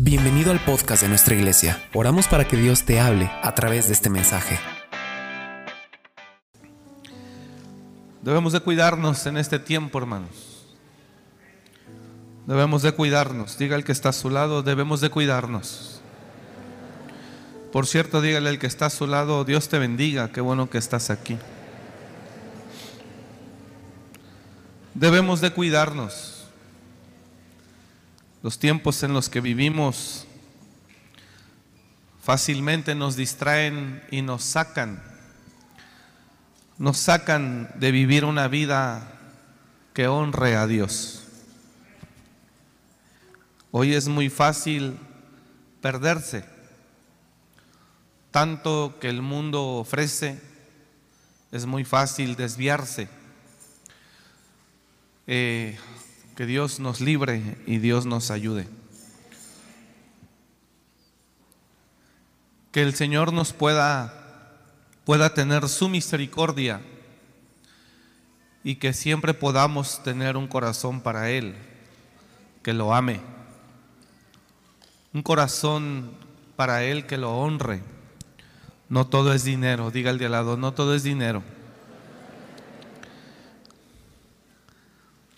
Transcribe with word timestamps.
Bienvenido 0.00 0.52
al 0.52 0.60
podcast 0.60 1.02
de 1.02 1.08
nuestra 1.08 1.34
iglesia. 1.34 1.82
Oramos 1.92 2.28
para 2.28 2.46
que 2.46 2.56
Dios 2.56 2.84
te 2.84 3.00
hable 3.00 3.28
a 3.42 3.52
través 3.56 3.88
de 3.88 3.94
este 3.94 4.08
mensaje. 4.08 4.56
Debemos 8.22 8.52
de 8.52 8.60
cuidarnos 8.60 9.26
en 9.26 9.36
este 9.36 9.58
tiempo, 9.58 9.98
hermanos. 9.98 10.68
Debemos 12.46 12.82
de 12.82 12.92
cuidarnos. 12.92 13.58
Diga 13.58 13.74
el 13.74 13.82
que 13.82 13.90
está 13.90 14.10
a 14.10 14.12
su 14.12 14.30
lado, 14.30 14.62
debemos 14.62 15.00
de 15.00 15.10
cuidarnos. 15.10 16.00
Por 17.72 17.88
cierto, 17.88 18.20
dígale 18.20 18.50
al 18.50 18.60
que 18.60 18.68
está 18.68 18.86
a 18.86 18.90
su 18.90 19.08
lado, 19.08 19.44
Dios 19.44 19.68
te 19.68 19.80
bendiga, 19.80 20.30
qué 20.30 20.40
bueno 20.40 20.70
que 20.70 20.78
estás 20.78 21.10
aquí. 21.10 21.36
Debemos 24.94 25.40
de 25.40 25.50
cuidarnos. 25.50 26.37
Los 28.40 28.60
tiempos 28.60 29.02
en 29.02 29.12
los 29.12 29.28
que 29.28 29.40
vivimos 29.40 30.26
fácilmente 32.22 32.94
nos 32.94 33.16
distraen 33.16 34.00
y 34.12 34.22
nos 34.22 34.44
sacan, 34.44 35.02
nos 36.78 36.98
sacan 36.98 37.68
de 37.80 37.90
vivir 37.90 38.24
una 38.24 38.46
vida 38.46 39.12
que 39.92 40.06
honre 40.06 40.54
a 40.54 40.68
Dios. 40.68 41.24
Hoy 43.72 43.94
es 43.94 44.06
muy 44.06 44.30
fácil 44.30 44.96
perderse, 45.80 46.44
tanto 48.30 48.98
que 49.00 49.08
el 49.08 49.20
mundo 49.20 49.64
ofrece, 49.78 50.40
es 51.50 51.66
muy 51.66 51.84
fácil 51.84 52.36
desviarse. 52.36 53.08
Eh, 55.26 55.76
que 56.38 56.46
Dios 56.46 56.78
nos 56.78 57.00
libre 57.00 57.56
y 57.66 57.78
Dios 57.78 58.06
nos 58.06 58.30
ayude. 58.30 58.68
Que 62.70 62.82
el 62.82 62.94
Señor 62.94 63.32
nos 63.32 63.52
pueda, 63.52 64.62
pueda 65.04 65.34
tener 65.34 65.68
su 65.68 65.88
misericordia 65.88 66.80
y 68.62 68.76
que 68.76 68.92
siempre 68.92 69.34
podamos 69.34 70.00
tener 70.04 70.36
un 70.36 70.46
corazón 70.46 71.00
para 71.00 71.28
Él, 71.28 71.56
que 72.62 72.72
lo 72.72 72.94
ame. 72.94 73.20
Un 75.12 75.24
corazón 75.24 76.12
para 76.54 76.84
Él 76.84 77.06
que 77.06 77.18
lo 77.18 77.36
honre. 77.36 77.82
No 78.88 79.08
todo 79.08 79.32
es 79.32 79.42
dinero, 79.42 79.90
diga 79.90 80.12
el 80.12 80.18
de 80.18 80.26
al 80.26 80.32
lado, 80.32 80.56
no 80.56 80.72
todo 80.72 80.94
es 80.94 81.02
dinero. 81.02 81.42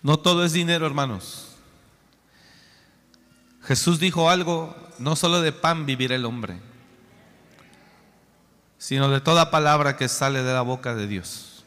No 0.03 0.17
todo 0.17 0.43
es 0.43 0.53
dinero, 0.53 0.85
hermanos. 0.85 1.55
Jesús 3.63 3.99
dijo 3.99 4.29
algo, 4.29 4.75
no 4.97 5.15
solo 5.15 5.41
de 5.41 5.51
pan 5.51 5.85
vivirá 5.85 6.15
el 6.15 6.25
hombre, 6.25 6.59
sino 8.77 9.09
de 9.09 9.21
toda 9.21 9.51
palabra 9.51 9.97
que 9.97 10.07
sale 10.07 10.41
de 10.41 10.53
la 10.53 10.61
boca 10.61 10.95
de 10.95 11.07
Dios. 11.07 11.63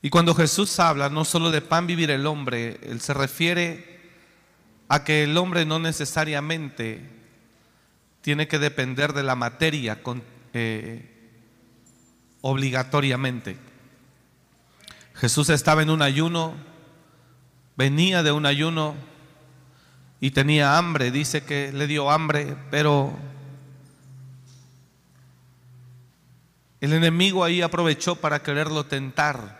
Y 0.00 0.08
cuando 0.08 0.34
Jesús 0.34 0.78
habla 0.78 1.10
no 1.10 1.24
solo 1.24 1.50
de 1.50 1.60
pan 1.60 1.86
vivir 1.86 2.10
el 2.10 2.26
hombre, 2.26 2.78
Él 2.82 3.00
se 3.00 3.12
refiere 3.12 3.96
a 4.88 5.04
que 5.04 5.24
el 5.24 5.36
hombre 5.36 5.66
no 5.66 5.78
necesariamente 5.78 7.10
tiene 8.20 8.48
que 8.48 8.58
depender 8.58 9.12
de 9.12 9.22
la 9.22 9.34
materia 9.34 10.00
eh, 10.52 11.40
obligatoriamente. 12.40 13.65
Jesús 15.16 15.48
estaba 15.48 15.82
en 15.82 15.88
un 15.88 16.02
ayuno, 16.02 16.54
venía 17.74 18.22
de 18.22 18.32
un 18.32 18.44
ayuno 18.44 18.94
y 20.20 20.32
tenía 20.32 20.76
hambre, 20.76 21.10
dice 21.10 21.42
que 21.42 21.72
le 21.72 21.86
dio 21.86 22.10
hambre, 22.10 22.56
pero 22.70 23.16
el 26.82 26.92
enemigo 26.92 27.44
ahí 27.44 27.62
aprovechó 27.62 28.16
para 28.16 28.42
quererlo 28.42 28.84
tentar, 28.84 29.58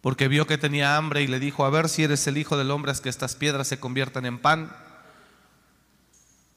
porque 0.00 0.28
vio 0.28 0.46
que 0.46 0.56
tenía 0.56 0.96
hambre 0.96 1.22
y 1.22 1.26
le 1.26 1.38
dijo, 1.38 1.66
a 1.66 1.70
ver 1.70 1.90
si 1.90 2.02
eres 2.02 2.26
el 2.26 2.38
Hijo 2.38 2.56
del 2.56 2.70
Hombre, 2.70 2.92
es 2.92 3.02
que 3.02 3.10
estas 3.10 3.36
piedras 3.36 3.68
se 3.68 3.78
conviertan 3.78 4.26
en 4.26 4.38
pan. 4.38 4.74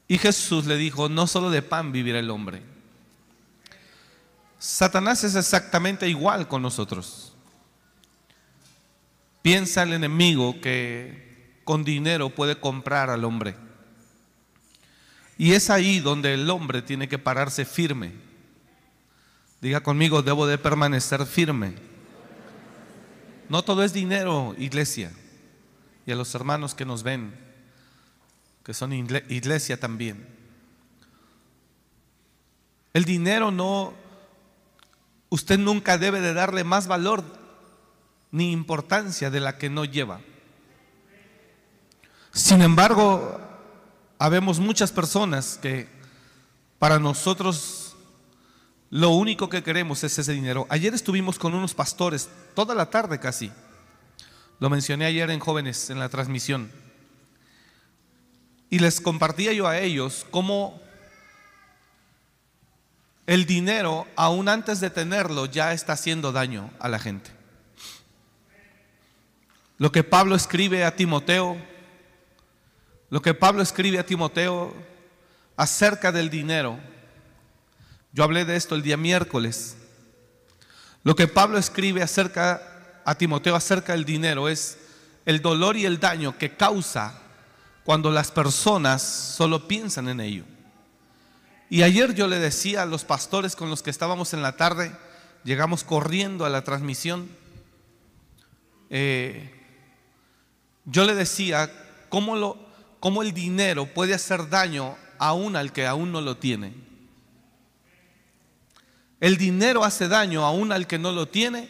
Y 0.08 0.18
Jesús 0.18 0.66
le 0.66 0.76
dijo, 0.76 1.08
no 1.08 1.28
solo 1.28 1.50
de 1.50 1.62
pan 1.62 1.92
vivirá 1.92 2.18
el 2.18 2.30
hombre. 2.30 2.62
Satanás 4.58 5.22
es 5.22 5.36
exactamente 5.36 6.08
igual 6.08 6.48
con 6.48 6.62
nosotros. 6.62 7.35
Piensa 9.46 9.84
el 9.84 9.92
enemigo 9.92 10.60
que 10.60 11.60
con 11.62 11.84
dinero 11.84 12.30
puede 12.30 12.58
comprar 12.58 13.10
al 13.10 13.24
hombre. 13.24 13.54
Y 15.38 15.52
es 15.52 15.70
ahí 15.70 16.00
donde 16.00 16.34
el 16.34 16.50
hombre 16.50 16.82
tiene 16.82 17.08
que 17.08 17.16
pararse 17.16 17.64
firme. 17.64 18.10
Diga 19.60 19.84
conmigo, 19.84 20.22
debo 20.22 20.48
de 20.48 20.58
permanecer 20.58 21.24
firme. 21.26 21.76
No 23.48 23.62
todo 23.62 23.84
es 23.84 23.92
dinero, 23.92 24.56
iglesia. 24.58 25.12
Y 26.06 26.10
a 26.10 26.16
los 26.16 26.34
hermanos 26.34 26.74
que 26.74 26.84
nos 26.84 27.04
ven, 27.04 27.32
que 28.64 28.74
son 28.74 28.92
iglesia 28.92 29.78
también. 29.78 30.26
El 32.92 33.04
dinero 33.04 33.52
no, 33.52 33.94
usted 35.28 35.56
nunca 35.56 35.98
debe 35.98 36.20
de 36.20 36.34
darle 36.34 36.64
más 36.64 36.88
valor 36.88 37.45
ni 38.30 38.52
importancia 38.52 39.30
de 39.30 39.40
la 39.40 39.58
que 39.58 39.70
no 39.70 39.84
lleva. 39.84 40.20
Sin 42.32 42.62
embargo, 42.62 43.40
habemos 44.18 44.58
muchas 44.58 44.92
personas 44.92 45.58
que 45.60 45.88
para 46.78 46.98
nosotros 46.98 47.96
lo 48.90 49.10
único 49.10 49.48
que 49.48 49.62
queremos 49.62 50.04
es 50.04 50.18
ese 50.18 50.32
dinero. 50.32 50.66
Ayer 50.68 50.94
estuvimos 50.94 51.38
con 51.38 51.54
unos 51.54 51.74
pastores, 51.74 52.28
toda 52.54 52.74
la 52.74 52.90
tarde 52.90 53.18
casi. 53.18 53.50
Lo 54.60 54.70
mencioné 54.70 55.06
ayer 55.06 55.30
en 55.30 55.40
jóvenes 55.40 55.90
en 55.90 55.98
la 55.98 56.08
transmisión. 56.08 56.70
Y 58.70 58.78
les 58.78 59.00
compartía 59.00 59.52
yo 59.52 59.66
a 59.66 59.78
ellos 59.78 60.26
cómo 60.30 60.80
el 63.26 63.44
dinero, 63.44 64.06
aún 64.14 64.48
antes 64.48 64.80
de 64.80 64.90
tenerlo, 64.90 65.46
ya 65.46 65.72
está 65.72 65.94
haciendo 65.94 66.32
daño 66.32 66.70
a 66.78 66.88
la 66.88 66.98
gente. 66.98 67.35
Lo 69.78 69.92
que 69.92 70.02
Pablo 70.02 70.34
escribe 70.34 70.84
a 70.84 70.96
Timoteo, 70.96 71.56
lo 73.10 73.20
que 73.20 73.34
Pablo 73.34 73.62
escribe 73.62 73.98
a 73.98 74.06
Timoteo 74.06 74.74
acerca 75.56 76.12
del 76.12 76.30
dinero. 76.30 76.78
Yo 78.12 78.24
hablé 78.24 78.44
de 78.44 78.56
esto 78.56 78.74
el 78.74 78.82
día 78.82 78.96
miércoles. 78.96 79.76
Lo 81.02 81.14
que 81.14 81.28
Pablo 81.28 81.58
escribe 81.58 82.02
acerca 82.02 83.02
a 83.04 83.14
Timoteo 83.14 83.54
acerca 83.54 83.92
del 83.92 84.04
dinero 84.04 84.48
es 84.48 84.78
el 85.26 85.40
dolor 85.40 85.76
y 85.76 85.84
el 85.84 86.00
daño 86.00 86.36
que 86.36 86.56
causa 86.56 87.20
cuando 87.84 88.10
las 88.10 88.32
personas 88.32 89.02
solo 89.02 89.68
piensan 89.68 90.08
en 90.08 90.20
ello. 90.20 90.44
Y 91.70 91.82
ayer 91.82 92.14
yo 92.14 92.26
le 92.26 92.38
decía 92.38 92.82
a 92.82 92.86
los 92.86 93.04
pastores 93.04 93.54
con 93.54 93.70
los 93.70 93.82
que 93.82 93.90
estábamos 93.90 94.34
en 94.34 94.42
la 94.42 94.56
tarde, 94.56 94.92
llegamos 95.44 95.84
corriendo 95.84 96.44
a 96.44 96.50
la 96.50 96.64
transmisión, 96.64 97.28
eh, 98.90 99.55
yo 100.86 101.04
le 101.04 101.14
decía 101.14 101.70
cómo, 102.08 102.36
lo, 102.36 102.56
cómo 103.00 103.22
el 103.22 103.34
dinero 103.34 103.92
puede 103.92 104.14
hacer 104.14 104.48
daño 104.48 104.96
aún 105.18 105.56
al 105.56 105.72
que 105.72 105.86
aún 105.86 106.12
no 106.12 106.20
lo 106.20 106.36
tiene. 106.36 106.72
El 109.20 109.36
dinero 109.36 109.84
hace 109.84 110.08
daño 110.08 110.44
aún 110.44 110.72
al 110.72 110.86
que 110.86 110.98
no 110.98 111.10
lo 111.10 111.26
tiene 111.26 111.68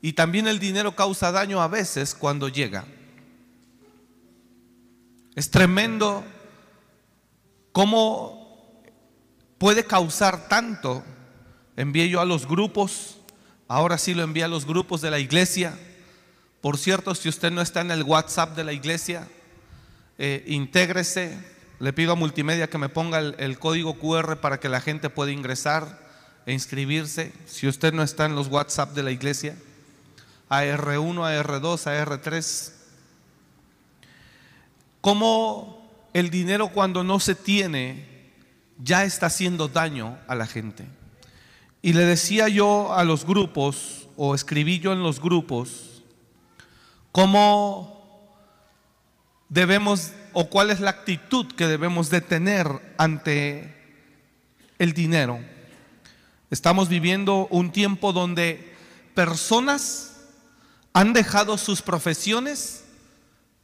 y 0.00 0.12
también 0.12 0.46
el 0.46 0.60
dinero 0.60 0.94
causa 0.94 1.32
daño 1.32 1.60
a 1.60 1.68
veces 1.68 2.14
cuando 2.14 2.48
llega. 2.48 2.84
Es 5.34 5.50
tremendo 5.50 6.24
cómo 7.72 8.80
puede 9.58 9.84
causar 9.84 10.48
tanto. 10.48 11.02
Envié 11.76 12.08
yo 12.08 12.20
a 12.20 12.24
los 12.24 12.46
grupos, 12.46 13.18
ahora 13.66 13.98
sí 13.98 14.14
lo 14.14 14.22
envié 14.22 14.44
a 14.44 14.48
los 14.48 14.64
grupos 14.64 15.00
de 15.00 15.10
la 15.10 15.18
iglesia 15.18 15.76
por 16.60 16.78
cierto, 16.78 17.14
si 17.14 17.28
usted 17.28 17.50
no 17.50 17.60
está 17.60 17.80
en 17.80 17.90
el 17.90 18.02
WhatsApp 18.02 18.56
de 18.56 18.64
la 18.64 18.72
iglesia, 18.72 19.28
eh, 20.18 20.44
intégrese. 20.46 21.38
Le 21.78 21.92
pido 21.92 22.12
a 22.12 22.16
Multimedia 22.16 22.70
que 22.70 22.78
me 22.78 22.88
ponga 22.88 23.18
el, 23.18 23.58
código 23.58 23.98
QR 23.98 24.38
para 24.40 24.58
que 24.58 24.70
la 24.70 24.80
gente 24.80 25.10
pueda 25.10 25.30
ingresar 25.30 26.00
e 26.46 26.52
inscribirse. 26.52 27.32
Si 27.44 27.68
usted 27.68 27.92
no 27.92 28.02
está 28.02 28.24
en 28.24 28.34
los 28.34 28.48
WhatsApp 28.48 28.94
de 28.94 29.02
la 29.02 29.10
iglesia, 29.10 29.56
AR1, 30.48 31.44
AR2, 31.44 31.60
AR3. 31.60 32.72
¿Cómo 35.02 36.08
el 36.14 36.30
dinero 36.30 36.68
cuando 36.68 37.04
no 37.04 37.20
se 37.20 37.34
tiene 37.34 38.32
ya 38.78 39.04
está 39.04 39.26
haciendo 39.26 39.68
daño 39.68 40.18
a 40.26 40.34
la 40.34 40.46
gente? 40.46 40.86
Y 41.82 41.92
le 41.92 42.04
decía 42.04 42.48
yo 42.48 42.94
a 42.94 43.04
los 43.04 43.26
grupos, 43.26 44.08
o 44.16 44.34
escribí 44.34 44.80
yo 44.80 44.92
en 44.94 45.02
los 45.02 45.20
grupos, 45.20 45.95
cómo 47.16 48.28
debemos 49.48 50.12
o 50.34 50.50
cuál 50.50 50.68
es 50.68 50.80
la 50.80 50.90
actitud 50.90 51.46
que 51.54 51.66
debemos 51.66 52.10
de 52.10 52.20
tener 52.20 52.68
ante 52.98 53.74
el 54.78 54.92
dinero. 54.92 55.40
Estamos 56.50 56.90
viviendo 56.90 57.46
un 57.50 57.72
tiempo 57.72 58.12
donde 58.12 58.76
personas 59.14 60.26
han 60.92 61.14
dejado 61.14 61.56
sus 61.56 61.80
profesiones 61.80 62.84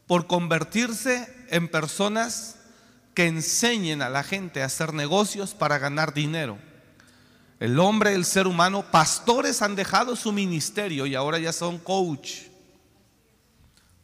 por 0.06 0.26
convertirse 0.26 1.28
en 1.50 1.68
personas 1.68 2.56
que 3.12 3.26
enseñen 3.26 4.00
a 4.00 4.08
la 4.08 4.22
gente 4.22 4.62
a 4.62 4.66
hacer 4.66 4.94
negocios 4.94 5.52
para 5.52 5.76
ganar 5.76 6.14
dinero. 6.14 6.56
El 7.60 7.78
hombre, 7.78 8.14
el 8.14 8.24
ser 8.24 8.46
humano, 8.46 8.82
pastores 8.90 9.60
han 9.60 9.76
dejado 9.76 10.16
su 10.16 10.32
ministerio 10.32 11.04
y 11.04 11.14
ahora 11.14 11.38
ya 11.38 11.52
son 11.52 11.76
coach. 11.76 12.51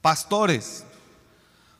Pastores. 0.03 0.85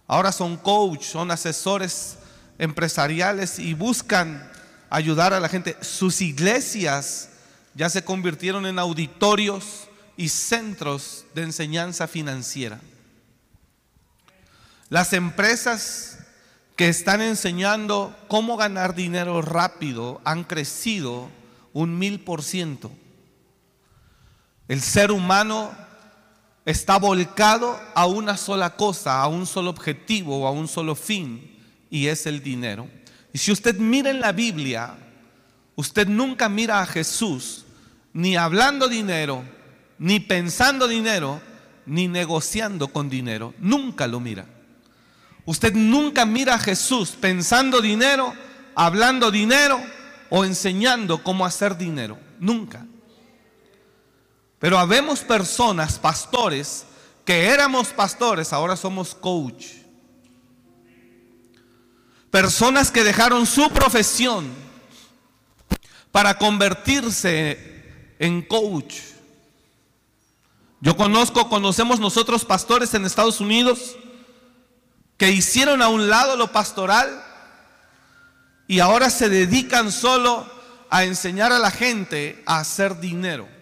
Ahora 0.07 0.33
son 0.33 0.57
coach, 0.57 1.05
son 1.05 1.31
asesores 1.31 2.19
empresariales 2.59 3.59
y 3.59 3.75
buscan 3.75 4.51
ayudar 4.91 5.33
a 5.33 5.41
la 5.41 5.49
gente. 5.49 5.77
Sus 5.83 6.21
iglesias 6.21 7.31
ya 7.75 7.89
se 7.89 8.03
convirtieron 8.03 8.67
en 8.67 8.79
auditorios 8.79 9.89
y 10.17 10.31
centros 10.31 11.25
de 11.35 11.43
enseñanza 11.43 12.09
financiera. 12.09 12.81
Las 14.89 15.13
empresas 15.13 16.19
que 16.75 16.89
están 16.89 17.21
enseñando 17.21 18.17
cómo 18.29 18.57
ganar 18.57 18.95
dinero 18.95 19.43
rápido 19.43 20.21
han 20.25 20.45
crecido 20.45 21.31
un 21.73 21.99
mil 21.99 22.21
por 22.21 22.43
ciento. 22.43 22.91
El 24.67 24.81
ser 24.81 25.13
humano 25.13 25.73
está 26.71 26.99
volcado 26.99 27.81
a 27.95 28.05
una 28.05 28.37
sola 28.37 28.77
cosa, 28.77 29.23
a 29.23 29.27
un 29.27 29.47
solo 29.47 29.71
objetivo, 29.71 30.47
a 30.47 30.51
un 30.51 30.69
solo 30.69 30.95
fin, 30.95 31.57
y 31.89 32.09
es 32.09 32.27
el 32.27 32.43
dinero. 32.43 32.87
Y 33.33 33.39
si 33.39 33.53
usted 33.53 33.79
mira 33.79 34.11
en 34.11 34.21
la 34.21 34.33
Biblia, 34.33 34.95
usted 35.77 36.07
nunca 36.07 36.51
mira 36.51 36.83
a 36.83 36.87
Jesús 36.87 37.65
ni 38.13 38.37
hablando 38.37 38.87
dinero, 38.87 39.45
ni 39.99 40.21
pensando 40.21 40.87
dinero, 40.87 41.41
ni 41.87 42.07
negociando 42.07 42.89
con 42.89 43.09
dinero. 43.09 43.55
Nunca 43.59 44.07
lo 44.07 44.21
mira. 44.21 44.45
Usted 45.47 45.73
nunca 45.73 46.27
mira 46.27 46.57
a 46.57 46.59
Jesús 46.59 47.13
pensando 47.19 47.81
dinero, 47.81 48.35
hablando 48.75 49.31
dinero 49.31 49.81
o 50.29 50.45
enseñando 50.45 51.23
cómo 51.23 51.47
hacer 51.47 51.79
dinero. 51.79 52.19
Nunca. 52.39 52.85
Pero 54.59 54.79
habemos 54.79 55.21
personas, 55.21 55.99
pastores, 55.99 56.85
que 57.25 57.47
éramos 57.47 57.89
pastores, 57.89 58.53
ahora 58.53 58.77
somos 58.77 59.15
coach. 59.15 59.67
Personas 62.31 62.91
que 62.91 63.05
dejaron 63.05 63.47
su 63.47 63.71
profesión 63.71 64.49
para 66.11 66.39
convertirse 66.39 68.15
en 68.19 68.43
coach. 68.43 68.97
Yo 70.81 70.97
conozco, 70.97 71.49
conocemos 71.49 72.01
nosotros 72.01 72.45
pastores 72.45 72.95
en 72.95 73.05
Estados 73.05 73.41
Unidos 73.41 73.97
que 75.17 75.31
hicieron 75.31 75.83
a 75.83 75.89
un 75.89 76.09
lado 76.09 76.37
lo 76.37 76.53
pastoral 76.53 77.25
y 78.69 78.81
ahora 78.81 79.11
se 79.11 79.29
dedican 79.29 79.91
solo 79.91 80.47
a 80.91 81.05
enseñar 81.05 81.53
a 81.53 81.59
la 81.59 81.71
gente 81.71 82.43
a 82.47 82.61
hacer 82.61 83.01
dinero. 83.01 83.58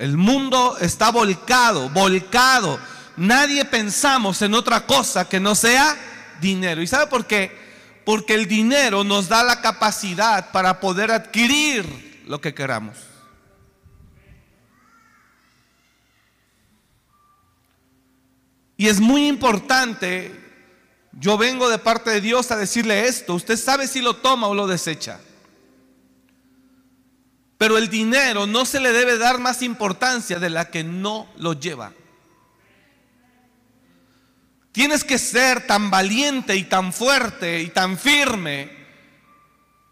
El 0.00 0.16
mundo 0.16 0.78
está 0.80 1.10
volcado, 1.10 1.90
volcado. 1.90 2.80
Nadie 3.18 3.66
pensamos 3.66 4.40
en 4.40 4.54
otra 4.54 4.86
cosa 4.86 5.28
que 5.28 5.38
no 5.38 5.54
sea 5.54 5.94
dinero. 6.40 6.80
¿Y 6.80 6.86
sabe 6.86 7.06
por 7.06 7.26
qué? 7.26 7.54
Porque 8.06 8.32
el 8.32 8.48
dinero 8.48 9.04
nos 9.04 9.28
da 9.28 9.44
la 9.44 9.60
capacidad 9.60 10.52
para 10.52 10.80
poder 10.80 11.10
adquirir 11.10 12.22
lo 12.26 12.40
que 12.40 12.54
queramos. 12.54 12.96
Y 18.78 18.88
es 18.88 19.00
muy 19.00 19.28
importante, 19.28 20.34
yo 21.12 21.36
vengo 21.36 21.68
de 21.68 21.76
parte 21.76 22.08
de 22.08 22.22
Dios 22.22 22.50
a 22.50 22.56
decirle 22.56 23.06
esto, 23.06 23.34
usted 23.34 23.58
sabe 23.58 23.86
si 23.86 24.00
lo 24.00 24.16
toma 24.16 24.46
o 24.46 24.54
lo 24.54 24.66
desecha. 24.66 25.20
Pero 27.60 27.76
el 27.76 27.90
dinero 27.90 28.46
no 28.46 28.64
se 28.64 28.80
le 28.80 28.90
debe 28.90 29.18
dar 29.18 29.38
más 29.38 29.60
importancia 29.60 30.38
de 30.38 30.48
la 30.48 30.70
que 30.70 30.82
no 30.82 31.28
lo 31.36 31.52
lleva. 31.52 31.92
Tienes 34.72 35.04
que 35.04 35.18
ser 35.18 35.66
tan 35.66 35.90
valiente 35.90 36.56
y 36.56 36.64
tan 36.64 36.90
fuerte 36.90 37.60
y 37.60 37.68
tan 37.68 37.98
firme 37.98 38.70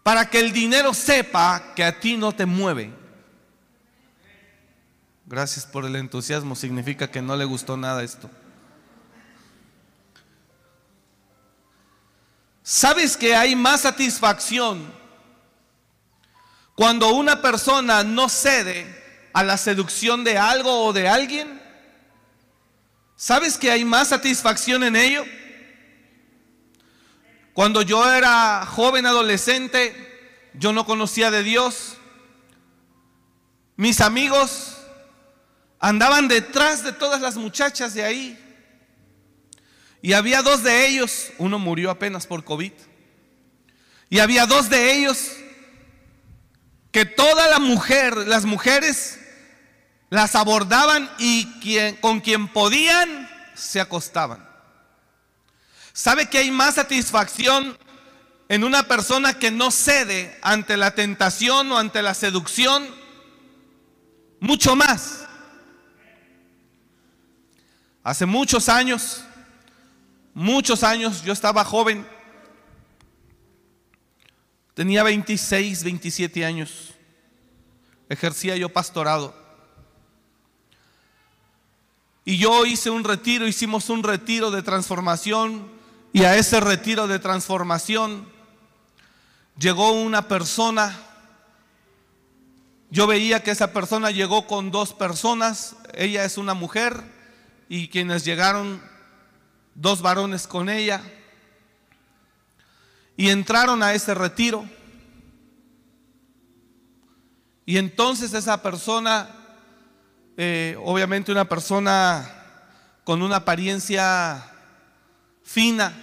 para 0.01 0.31
que 0.31 0.39
el 0.39 0.51
dinero 0.51 0.95
sepa 0.95 1.75
que 1.75 1.83
a 1.83 1.99
ti 1.99 2.17
no 2.17 2.31
te 2.31 2.47
mueve. 2.47 2.91
Gracias 5.27 5.67
por 5.67 5.85
el 5.85 5.95
entusiasmo, 5.95 6.55
significa 6.55 7.11
que 7.11 7.21
no 7.21 7.35
le 7.35 7.45
gustó 7.45 7.77
nada 7.77 8.01
esto. 8.01 8.31
¿Sabes 12.63 13.15
que 13.15 13.35
hay 13.35 13.55
más 13.55 13.81
satisfacción 13.81 14.98
cuando 16.79 17.09
una 17.09 17.41
persona 17.41 18.05
no 18.05 18.29
cede 18.29 18.87
a 19.33 19.43
la 19.43 19.57
seducción 19.57 20.23
de 20.23 20.37
algo 20.37 20.85
o 20.85 20.93
de 20.93 21.09
alguien? 21.09 21.61
¿Sabes 23.17 23.57
que 23.57 23.69
hay 23.69 23.83
más 23.83 24.07
satisfacción 24.07 24.85
en 24.85 24.95
ello? 24.95 25.25
Cuando 27.51 27.81
yo 27.81 28.09
era 28.09 28.65
joven 28.65 29.05
adolescente, 29.05 29.93
yo 30.53 30.71
no 30.71 30.85
conocía 30.85 31.29
de 31.31 31.43
Dios. 31.43 31.97
Mis 33.75 33.99
amigos 33.99 34.77
andaban 35.81 36.29
detrás 36.29 36.81
de 36.81 36.93
todas 36.93 37.19
las 37.19 37.35
muchachas 37.35 37.93
de 37.93 38.05
ahí. 38.05 38.39
Y 40.01 40.13
había 40.13 40.41
dos 40.43 40.63
de 40.63 40.87
ellos, 40.87 41.33
uno 41.39 41.59
murió 41.59 41.91
apenas 41.91 42.25
por 42.25 42.45
COVID. 42.45 42.71
Y 44.09 44.19
había 44.19 44.45
dos 44.45 44.69
de 44.69 44.93
ellos 44.93 45.38
que 46.91 47.05
toda 47.05 47.47
la 47.47 47.59
mujer, 47.59 48.15
las 48.17 48.45
mujeres 48.45 49.19
las 50.09 50.35
abordaban 50.35 51.09
y 51.19 51.45
quien, 51.59 51.95
con 51.97 52.19
quien 52.19 52.47
podían 52.47 53.29
se 53.53 53.79
acostaban. 53.79 54.47
¿Sabe 55.93 56.29
que 56.29 56.39
hay 56.39 56.51
más 56.51 56.75
satisfacción 56.75 57.77
en 58.47 58.63
una 58.63 58.83
persona 58.83 59.37
que 59.37 59.51
no 59.51 59.69
cede 59.69 60.37
ante 60.41 60.77
la 60.77 60.91
tentación 60.95 61.71
o 61.71 61.77
ante 61.77 62.01
la 62.01 62.13
seducción? 62.13 62.87
Mucho 64.39 64.75
más. 64.75 65.25
Hace 68.03 68.25
muchos 68.25 68.69
años, 68.69 69.23
muchos 70.33 70.83
años, 70.83 71.21
yo 71.21 71.33
estaba 71.33 71.63
joven 71.65 72.07
Tenía 74.79 75.03
26, 75.03 75.83
27 75.83 76.45
años. 76.45 76.91
Ejercía 78.07 78.55
yo 78.55 78.69
pastorado. 78.69 79.35
Y 82.23 82.37
yo 82.37 82.65
hice 82.65 82.89
un 82.89 83.03
retiro, 83.03 83.45
hicimos 83.45 83.89
un 83.89 84.03
retiro 84.03 84.51
de 84.51 84.63
transformación. 84.63 85.69
Y 86.13 86.23
a 86.23 86.37
ese 86.37 86.61
retiro 86.61 87.07
de 87.07 87.19
transformación 87.19 88.25
llegó 89.57 89.91
una 89.91 90.29
persona. 90.29 90.97
Yo 92.89 93.05
veía 93.05 93.43
que 93.43 93.51
esa 93.51 93.73
persona 93.73 94.11
llegó 94.11 94.47
con 94.47 94.71
dos 94.71 94.93
personas. 94.93 95.75
Ella 95.93 96.23
es 96.23 96.37
una 96.37 96.53
mujer 96.53 97.03
y 97.67 97.89
quienes 97.89 98.23
llegaron, 98.23 98.81
dos 99.75 100.01
varones 100.01 100.47
con 100.47 100.69
ella. 100.69 101.03
Y 103.19 103.31
entraron 103.31 103.83
a 103.83 103.93
ese 103.93 104.13
retiro. 104.13 104.63
Y 107.65 107.77
entonces 107.77 108.33
esa 108.33 108.63
persona, 108.63 109.29
eh, 110.37 110.77
obviamente 110.81 111.29
una 111.29 111.43
persona 111.43 112.45
con 113.03 113.21
una 113.21 113.35
apariencia 113.35 114.41
fina, 115.43 116.01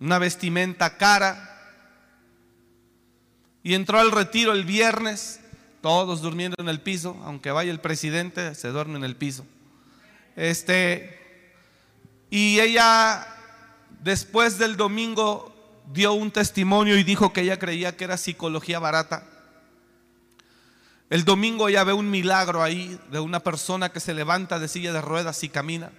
una 0.00 0.18
vestimenta 0.18 0.96
cara, 0.96 1.60
y 3.62 3.74
entró 3.74 4.00
al 4.00 4.12
retiro 4.12 4.52
el 4.52 4.64
viernes, 4.64 5.40
todos 5.82 6.22
durmiendo 6.22 6.56
en 6.58 6.70
el 6.70 6.80
piso, 6.80 7.20
aunque 7.22 7.50
vaya 7.50 7.70
el 7.70 7.80
presidente, 7.80 8.54
se 8.54 8.68
duerme 8.68 8.96
en 8.96 9.04
el 9.04 9.16
piso. 9.16 9.44
Este, 10.36 11.52
y 12.30 12.60
ella 12.60 13.26
después 14.02 14.56
del 14.56 14.78
domingo 14.78 15.51
dio 15.92 16.12
un 16.12 16.30
testimonio 16.30 16.96
y 16.96 17.04
dijo 17.04 17.32
que 17.32 17.42
ella 17.42 17.58
creía 17.58 17.96
que 17.96 18.04
era 18.04 18.16
psicología 18.16 18.78
barata. 18.78 19.24
El 21.10 21.24
domingo 21.24 21.68
ya 21.68 21.84
ve 21.84 21.92
un 21.92 22.10
milagro 22.10 22.62
ahí 22.62 22.98
de 23.10 23.20
una 23.20 23.40
persona 23.40 23.90
que 23.90 24.00
se 24.00 24.14
levanta 24.14 24.58
de 24.58 24.68
silla 24.68 24.92
de 24.92 25.02
ruedas 25.02 25.42
y 25.44 25.50
camina. 25.50 25.90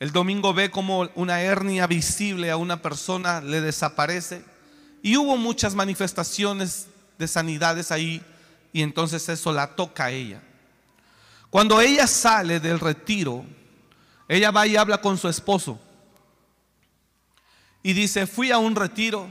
El 0.00 0.10
domingo 0.10 0.54
ve 0.54 0.70
como 0.70 1.10
una 1.14 1.42
hernia 1.42 1.86
visible 1.86 2.50
a 2.50 2.56
una 2.56 2.80
persona 2.80 3.40
le 3.40 3.60
desaparece. 3.60 4.42
Y 5.02 5.18
hubo 5.18 5.36
muchas 5.36 5.74
manifestaciones 5.74 6.86
de 7.18 7.28
sanidades 7.28 7.92
ahí 7.92 8.22
y 8.72 8.82
entonces 8.82 9.28
eso 9.28 9.52
la 9.52 9.76
toca 9.76 10.06
a 10.06 10.10
ella. 10.10 10.40
Cuando 11.50 11.80
ella 11.80 12.06
sale 12.06 12.58
del 12.58 12.80
retiro, 12.80 13.44
ella 14.26 14.50
va 14.50 14.66
y 14.66 14.76
habla 14.76 15.00
con 15.00 15.18
su 15.18 15.28
esposo 15.28 15.78
y 17.86 17.92
dice, 17.92 18.26
fui 18.26 18.50
a 18.50 18.56
un 18.56 18.74
retiro, 18.74 19.30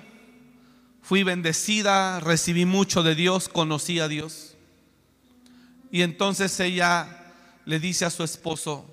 fui 1.01 1.23
bendecida, 1.23 2.19
recibí 2.19 2.65
mucho 2.65 3.01
de 3.01 3.15
Dios, 3.15 3.49
conocí 3.49 3.99
a 3.99 4.07
Dios. 4.07 4.55
Y 5.91 6.03
entonces 6.03 6.59
ella 6.59 7.33
le 7.65 7.79
dice 7.79 8.05
a 8.05 8.11
su 8.11 8.23
esposo, 8.23 8.85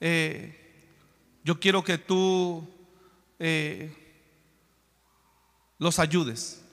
eh, 0.00 0.58
yo 1.44 1.60
quiero 1.60 1.84
que 1.84 1.96
tú 1.96 2.68
eh, 3.38 3.94
los 5.78 6.00
ayudes. 6.00 6.64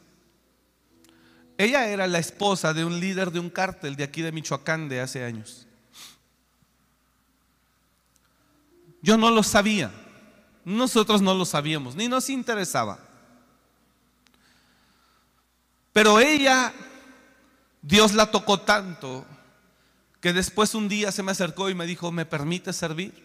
Ella 1.60 1.90
era 1.90 2.08
la 2.08 2.18
esposa 2.18 2.74
de 2.74 2.86
un 2.86 3.00
líder 3.00 3.30
de 3.30 3.40
un 3.40 3.52
cártel 3.52 3.96
de 3.96 4.04
aquí 4.04 4.24
de 4.24 4.32
Michoacán 4.32 4.90
de 4.90 5.00
hace 5.00 5.24
años. 5.24 5.68
Yo 9.04 9.16
no 9.16 9.30
lo 9.30 9.44
sabía. 9.44 9.92
Nosotros 10.70 11.20
no 11.24 11.34
lo 11.34 11.46
sabíamos, 11.46 11.96
ni 11.96 12.08
nos 12.08 12.30
interesaba. 12.30 13.00
Pero 15.92 16.20
ella, 16.20 16.72
Dios 17.82 18.14
la 18.14 18.30
tocó 18.30 18.60
tanto 18.60 19.26
que 20.22 20.32
después 20.32 20.76
un 20.76 20.88
día 20.88 21.12
se 21.12 21.24
me 21.24 21.32
acercó 21.32 21.72
y 21.72 21.74
me 21.74 21.88
dijo, 21.88 22.12
¿me 22.12 22.24
permite 22.24 22.72
servir? 22.72 23.16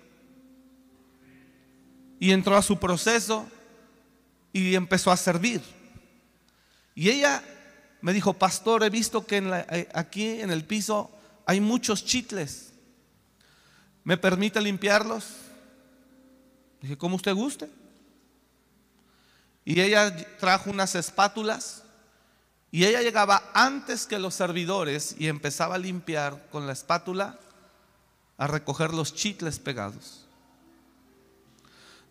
Y 2.18 2.30
entró 2.30 2.56
a 2.56 2.62
su 2.62 2.78
proceso 2.78 3.46
y 4.50 4.74
empezó 4.74 5.10
a 5.10 5.16
servir. 5.18 5.60
Y 6.94 7.10
ella 7.10 7.42
me 8.00 8.14
dijo, 8.14 8.32
pastor, 8.32 8.84
he 8.84 8.88
visto 8.88 9.26
que 9.26 9.42
eh, 9.70 9.88
aquí 9.92 10.40
en 10.40 10.50
el 10.50 10.64
piso 10.64 11.10
hay 11.44 11.60
muchos 11.60 12.06
chitles. 12.06 12.72
¿Me 14.02 14.16
permite 14.16 14.62
limpiarlos? 14.62 15.43
Dije, 16.84 16.98
como 16.98 17.16
usted 17.16 17.34
guste. 17.34 17.70
Y 19.64 19.80
ella 19.80 20.14
trajo 20.36 20.68
unas 20.68 20.94
espátulas 20.94 21.82
y 22.70 22.84
ella 22.84 23.00
llegaba 23.00 23.42
antes 23.54 24.04
que 24.04 24.18
los 24.18 24.34
servidores 24.34 25.16
y 25.18 25.28
empezaba 25.28 25.76
a 25.76 25.78
limpiar 25.78 26.46
con 26.50 26.66
la 26.66 26.74
espátula 26.74 27.38
a 28.36 28.46
recoger 28.46 28.92
los 28.92 29.14
chitles 29.14 29.58
pegados. 29.58 30.26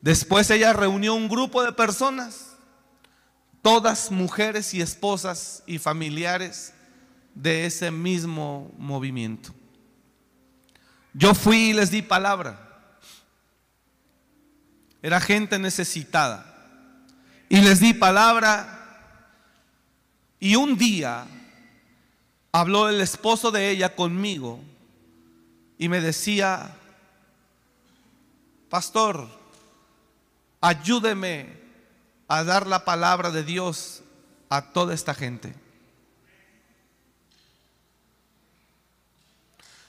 Después 0.02 0.50
ella 0.50 0.74
reunió 0.74 1.14
un 1.14 1.30
grupo 1.30 1.62
de 1.62 1.74
personas, 1.74 2.54
todas 3.62 4.10
mujeres 4.10 4.74
y 4.74 4.82
esposas 4.82 5.62
y 5.68 5.78
familiares 5.78 6.74
de 7.36 7.68
ese 7.68 7.92
mismo 7.92 8.74
movimiento. 8.80 9.54
Yo 11.14 11.36
fui 11.36 11.70
y 11.70 11.74
les 11.74 11.92
di 11.92 12.02
palabra. 12.02 12.73
Era 15.04 15.20
gente 15.20 15.60
necesitada. 15.60 16.46
Y 17.50 17.62
les 17.62 17.82
di 17.82 17.94
palabra. 17.94 18.80
Y 20.40 20.56
un 20.56 20.78
día 20.78 21.28
habló 22.54 22.88
el 22.88 23.02
esposo 23.02 23.52
de 23.52 23.70
ella 23.70 23.96
conmigo 23.96 24.62
y 25.78 25.90
me 25.90 26.00
decía, 26.00 26.76
pastor, 28.70 29.28
ayúdeme 30.62 31.62
a 32.28 32.44
dar 32.44 32.68
la 32.68 32.86
palabra 32.86 33.32
de 33.32 33.44
Dios 33.44 34.04
a 34.50 34.72
toda 34.72 34.94
esta 34.94 35.14
gente. 35.14 35.54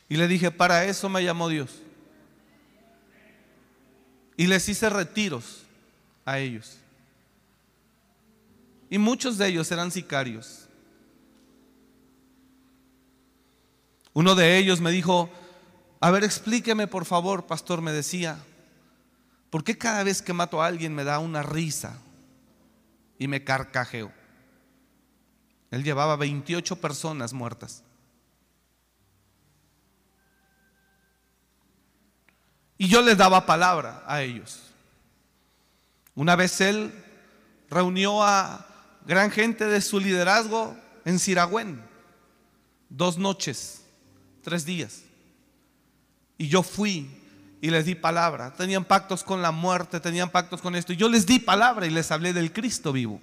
Y 0.09 0.17
le 0.17 0.27
dije, 0.27 0.51
para 0.51 0.85
eso 0.85 1.09
me 1.09 1.23
llamó 1.23 1.49
Dios. 1.49 1.84
Y 4.37 4.47
les 4.47 4.69
hice 4.69 4.89
retiros 4.91 5.65
a 6.25 6.39
ellos. 6.39 6.79
Y 8.91 8.99
muchos 8.99 9.39
de 9.39 9.49
ellos 9.49 9.71
eran 9.71 9.91
sicarios. 9.91 10.69
Uno 14.13 14.35
de 14.35 14.59
ellos 14.59 14.81
me 14.81 14.93
dijo, 14.93 15.29
a 16.01 16.11
ver, 16.11 16.23
explíqueme 16.23 16.87
por 16.87 17.05
favor, 17.05 17.47
pastor, 17.47 17.81
me 17.81 17.93
decía, 17.93 18.39
¿por 19.51 19.65
qué 19.65 19.77
cada 19.77 20.05
vez 20.05 20.23
que 20.23 20.33
mato 20.33 20.63
a 20.63 20.67
alguien 20.67 20.95
me 20.95 21.05
da 21.05 21.19
una 21.19 21.43
risa 21.43 21.99
y 23.19 23.27
me 23.27 23.43
carcajeo? 23.43 24.13
Él 25.71 25.83
llevaba 25.83 26.15
28 26.15 26.77
personas 26.77 27.33
muertas. 27.33 27.83
Y 32.77 32.89
yo 32.89 33.03
les 33.03 33.17
daba 33.17 33.47
palabra 33.47 34.03
a 34.07 34.23
ellos. 34.23 34.61
Una 36.15 36.37
vez 36.37 36.61
él 36.61 36.93
reunió 37.71 38.23
a 38.23 38.67
gran 39.07 39.31
gente 39.31 39.67
de 39.67 39.81
su 39.81 40.01
liderazgo 40.01 40.77
en 41.05 41.19
Siragüen, 41.19 41.83
dos 42.89 43.19
noches, 43.19 43.83
tres 44.43 44.65
días. 44.65 45.03
Y 46.39 46.49
yo 46.49 46.63
fui 46.63 47.11
y 47.61 47.71
les 47.71 47.85
di 47.85 47.95
palabra. 47.95 48.53
Tenían 48.53 48.85
pactos 48.85 49.23
con 49.25 49.43
la 49.43 49.51
muerte, 49.51 50.01
tenían 50.01 50.31
pactos 50.31 50.61
con 50.61 50.75
esto. 50.77 50.93
Y 50.93 50.97
yo 50.97 51.09
les 51.09 51.27
di 51.27 51.39
palabra 51.39 51.87
y 51.87 51.91
les 51.91 52.11
hablé 52.11 52.33
del 52.33 52.53
Cristo 52.53 52.93
vivo. 52.93 53.21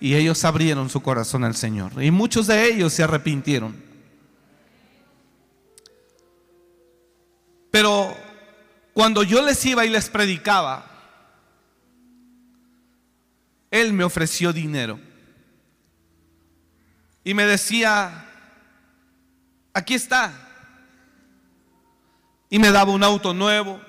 Y 0.00 0.14
ellos 0.14 0.44
abrieron 0.44 0.90
su 0.90 1.00
corazón 1.00 1.44
al 1.44 1.54
Señor. 1.54 2.02
Y 2.02 2.10
muchos 2.10 2.48
de 2.48 2.66
ellos 2.66 2.92
se 2.92 3.02
arrepintieron. 3.02 3.74
Pero 7.70 8.14
cuando 8.92 9.22
yo 9.22 9.42
les 9.42 9.64
iba 9.64 9.84
y 9.86 9.88
les 9.88 10.10
predicaba, 10.10 10.86
Él 13.70 13.92
me 13.92 14.04
ofreció 14.04 14.52
dinero. 14.52 15.00
Y 17.24 17.34
me 17.34 17.46
decía, 17.46 18.26
aquí 19.72 19.94
está. 19.94 20.32
Y 22.50 22.58
me 22.58 22.70
daba 22.70 22.92
un 22.92 23.02
auto 23.02 23.32
nuevo. 23.32 23.80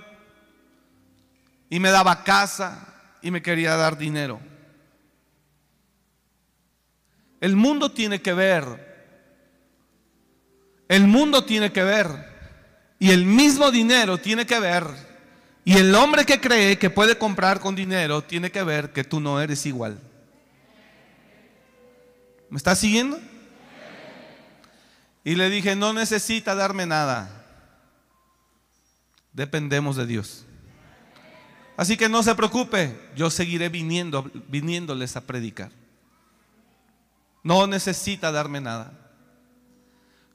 Y 1.69 1.79
me 1.79 1.89
daba 1.89 2.23
casa. 2.23 2.87
Y 3.21 3.31
me 3.31 3.41
quería 3.41 3.75
dar 3.75 3.97
dinero. 3.97 4.39
El 7.41 7.57
mundo 7.57 7.91
tiene 7.91 8.21
que 8.21 8.33
ver. 8.33 8.93
El 10.87 11.07
mundo 11.07 11.43
tiene 11.43 11.73
que 11.73 11.83
ver 11.83 12.32
y 13.03 13.11
el 13.11 13.25
mismo 13.25 13.69
dinero 13.69 14.17
tiene 14.17 14.45
que 14.45 14.57
ver, 14.61 14.87
y 15.65 15.73
el 15.73 15.93
hombre 15.93 16.25
que 16.25 16.39
cree 16.39 16.79
que 16.79 16.89
puede 16.89 17.17
comprar 17.17 17.59
con 17.59 17.75
dinero 17.75 18.23
tiene 18.23 18.49
que 18.49 18.63
ver 18.63 18.93
que 18.93 19.03
tú 19.03 19.19
no 19.19 19.41
eres 19.41 19.65
igual. 19.65 19.99
¿Me 22.49 22.55
estás 22.55 22.79
siguiendo? 22.79 23.19
Y 25.25 25.35
le 25.35 25.49
dije, 25.49 25.75
no 25.75 25.91
necesita 25.91 26.55
darme 26.55 26.85
nada. 26.85 27.45
Dependemos 29.33 29.97
de 29.97 30.05
Dios. 30.05 30.45
Así 31.75 31.97
que 31.97 32.07
no 32.07 32.23
se 32.23 32.33
preocupe, 32.35 32.97
yo 33.17 33.29
seguiré 33.29 33.67
viniendo, 33.67 34.31
viniéndoles 34.47 35.17
a 35.17 35.27
predicar. 35.27 35.71
No 37.43 37.67
necesita 37.67 38.31
darme 38.31 38.61
nada. 38.61 38.93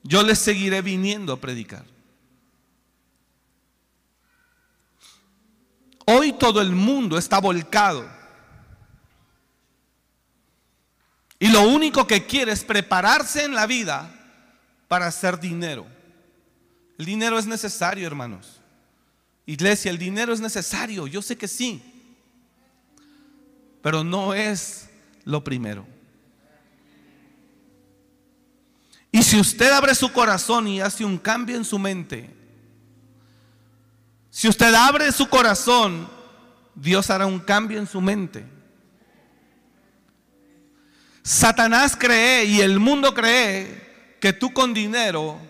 Yo 0.03 0.23
les 0.23 0.39
seguiré 0.39 0.83
viniendo 0.83 1.33
a 1.33 1.41
predicar. 1.41 1.97
Hoy 6.11 6.33
todo 6.33 6.63
el 6.63 6.73
mundo 6.73 7.19
está 7.19 7.39
volcado. 7.39 8.09
Y 11.39 11.49
lo 11.49 11.69
único 11.69 12.07
que 12.07 12.25
quiere 12.25 12.53
es 12.53 12.65
prepararse 12.65 13.45
en 13.45 13.55
la 13.55 13.67
vida 13.67 14.11
para 14.89 15.07
hacer 15.07 15.39
dinero. 15.39 15.87
El 16.97 17.05
dinero 17.05 17.39
es 17.39 17.45
necesario, 17.45 18.07
hermanos. 18.07 18.59
Iglesia, 19.45 19.91
el 19.91 19.99
dinero 19.99 20.33
es 20.33 20.41
necesario, 20.41 21.07
yo 21.07 21.21
sé 21.21 21.37
que 21.37 21.47
sí. 21.47 21.83
Pero 23.83 24.03
no 24.03 24.33
es 24.33 24.89
lo 25.25 25.45
primero. 25.45 25.87
Y 29.13 29.23
si 29.23 29.39
usted 29.39 29.71
abre 29.73 29.95
su 29.95 30.11
corazón 30.11 30.69
y 30.69 30.81
hace 30.81 31.05
un 31.05 31.19
cambio 31.19 31.57
en 31.57 31.67
su 31.67 31.79
mente, 31.79 32.38
si 34.39 34.47
usted 34.47 34.73
abre 34.73 35.11
su 35.11 35.29
corazón, 35.29 36.09
Dios 36.73 37.11
hará 37.11 37.27
un 37.27 37.41
cambio 37.41 37.77
en 37.77 37.89
su 37.89 38.01
mente. 38.01 38.47
Satanás 41.25 41.97
cree 41.99 42.45
y 42.45 42.61
el 42.61 42.79
mundo 42.79 43.13
cree 43.15 44.15
que 44.21 44.33
tú 44.33 44.53
con 44.53 44.73
dinero 44.73 45.41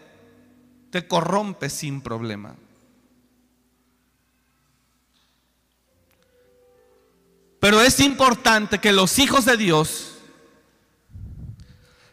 te 0.89 1.07
corrompes 1.07 1.75
sin 1.75 2.01
problema. 2.01 2.57
Pero 7.61 7.83
es 7.83 8.01
importante 8.01 8.79
que 8.79 8.95
los 8.95 9.19
hijos 9.19 9.45
de 9.45 9.59
Dios 9.59 10.15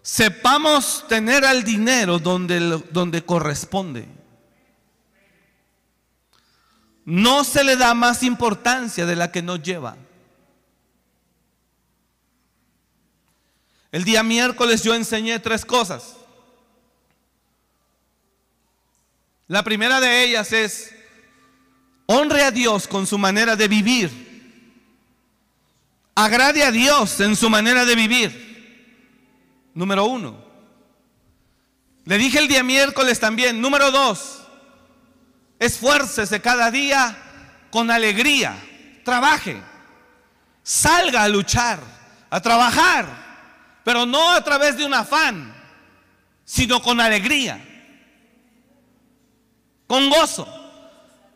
sepamos 0.01 1.05
tener 1.07 1.45
al 1.45 1.63
dinero 1.63 2.19
donde, 2.19 3.23
corresponde. 3.25 4.14
No 7.05 7.43
se 7.43 7.63
le 7.63 7.77
da 7.77 7.93
más 7.93 8.23
importancia 8.23 9.05
de 9.05 9.15
la 9.15 9.31
que 9.31 9.43
nos 9.43 9.61
lleva. 9.61 9.95
El 13.91 14.03
día 14.03 14.23
miércoles 14.23 14.83
yo 14.83 14.93
enseñé 14.93 15.39
tres 15.39 15.63
cosas. 15.63 16.17
La 19.47 19.63
primera 19.63 20.01
de 20.01 20.23
ellas 20.23 20.51
es, 20.51 20.93
honre 22.07 22.43
a 22.43 22.51
Dios 22.51 22.87
con 22.87 23.05
su 23.05 23.19
manera 23.19 23.55
de 23.55 23.67
vivir. 23.67 24.25
Agrade 26.15 26.63
a 26.63 26.71
Dios 26.71 27.19
en 27.19 27.35
su 27.35 27.49
manera 27.49 27.85
de 27.85 27.95
vivir. 27.95 29.69
Número 29.75 30.05
uno. 30.05 30.43
Le 32.05 32.17
dije 32.17 32.39
el 32.39 32.47
día 32.47 32.63
miércoles 32.63 33.19
también. 33.19 33.61
Número 33.61 33.91
dos. 33.91 34.44
Esfuércese 35.65 36.41
cada 36.41 36.71
día 36.71 37.15
con 37.71 37.91
alegría. 37.91 38.55
Trabaje. 39.03 39.61
Salga 40.63 41.23
a 41.23 41.27
luchar, 41.27 41.79
a 42.29 42.41
trabajar. 42.41 43.05
Pero 43.83 44.05
no 44.05 44.31
a 44.31 44.43
través 44.43 44.77
de 44.77 44.85
un 44.85 44.93
afán, 44.93 45.53
sino 46.43 46.81
con 46.81 46.99
alegría 46.99 47.59
con 49.87 50.09
gozo. 50.09 50.47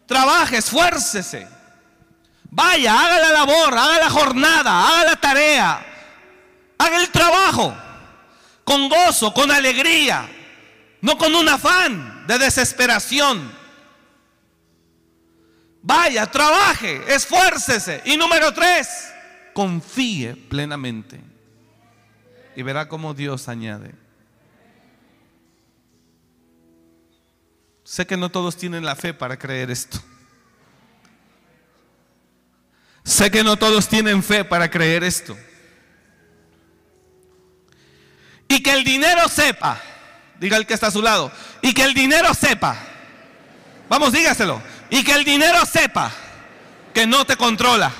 Trabaje, 0.05 0.57
esfuércese. 0.57 1.47
Vaya, 2.51 2.99
haga 2.99 3.19
la 3.19 3.31
labor, 3.31 3.77
haga 3.77 3.99
la 3.99 4.09
jornada, 4.09 4.87
haga 4.87 5.03
la 5.03 5.15
tarea, 5.17 5.85
haga 6.79 6.97
el 6.97 7.09
trabajo 7.09 7.75
con 8.63 8.89
gozo, 8.89 9.33
con 9.33 9.51
alegría, 9.51 10.27
no 11.01 11.15
con 11.17 11.35
un 11.35 11.47
afán 11.47 12.25
de 12.25 12.39
desesperación. 12.39 13.58
Vaya, 15.81 16.25
trabaje, 16.27 17.01
esfuércese. 17.13 18.01
Y 18.05 18.17
número 18.17 18.53
tres, 18.53 19.11
confíe 19.53 20.35
plenamente. 20.35 21.19
Y 22.55 22.61
verá 22.63 22.87
cómo 22.87 23.13
Dios 23.13 23.47
añade. 23.47 23.93
Sé 27.83 28.05
que 28.05 28.17
no 28.17 28.29
todos 28.29 28.55
tienen 28.55 28.85
la 28.85 28.95
fe 28.95 29.13
para 29.13 29.37
creer 29.37 29.71
esto. 29.71 29.99
Sé 33.03 33.31
que 33.31 33.43
no 33.43 33.57
todos 33.57 33.87
tienen 33.87 34.21
fe 34.21 34.45
para 34.45 34.69
creer 34.69 35.03
esto. 35.03 35.35
Y 38.47 38.61
que 38.61 38.71
el 38.73 38.83
dinero 38.83 39.27
sepa, 39.27 39.81
diga 40.39 40.57
el 40.57 40.67
que 40.67 40.73
está 40.73 40.87
a 40.87 40.91
su 40.91 41.01
lado, 41.01 41.31
y 41.61 41.73
que 41.73 41.83
el 41.83 41.93
dinero 41.93 42.33
sepa, 42.33 42.77
vamos, 43.87 44.11
dígaselo, 44.11 44.61
y 44.89 45.03
que 45.03 45.13
el 45.13 45.23
dinero 45.23 45.65
sepa 45.65 46.11
que 46.93 47.05
no 47.05 47.25
te 47.25 47.37
controla, 47.37 47.91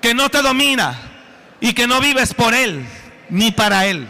que 0.00 0.14
no 0.14 0.28
te 0.30 0.42
domina 0.42 0.98
y 1.60 1.72
que 1.72 1.86
no 1.86 2.00
vives 2.00 2.34
por 2.34 2.54
él 2.54 2.86
ni 3.28 3.50
para 3.50 3.86
él. 3.86 4.08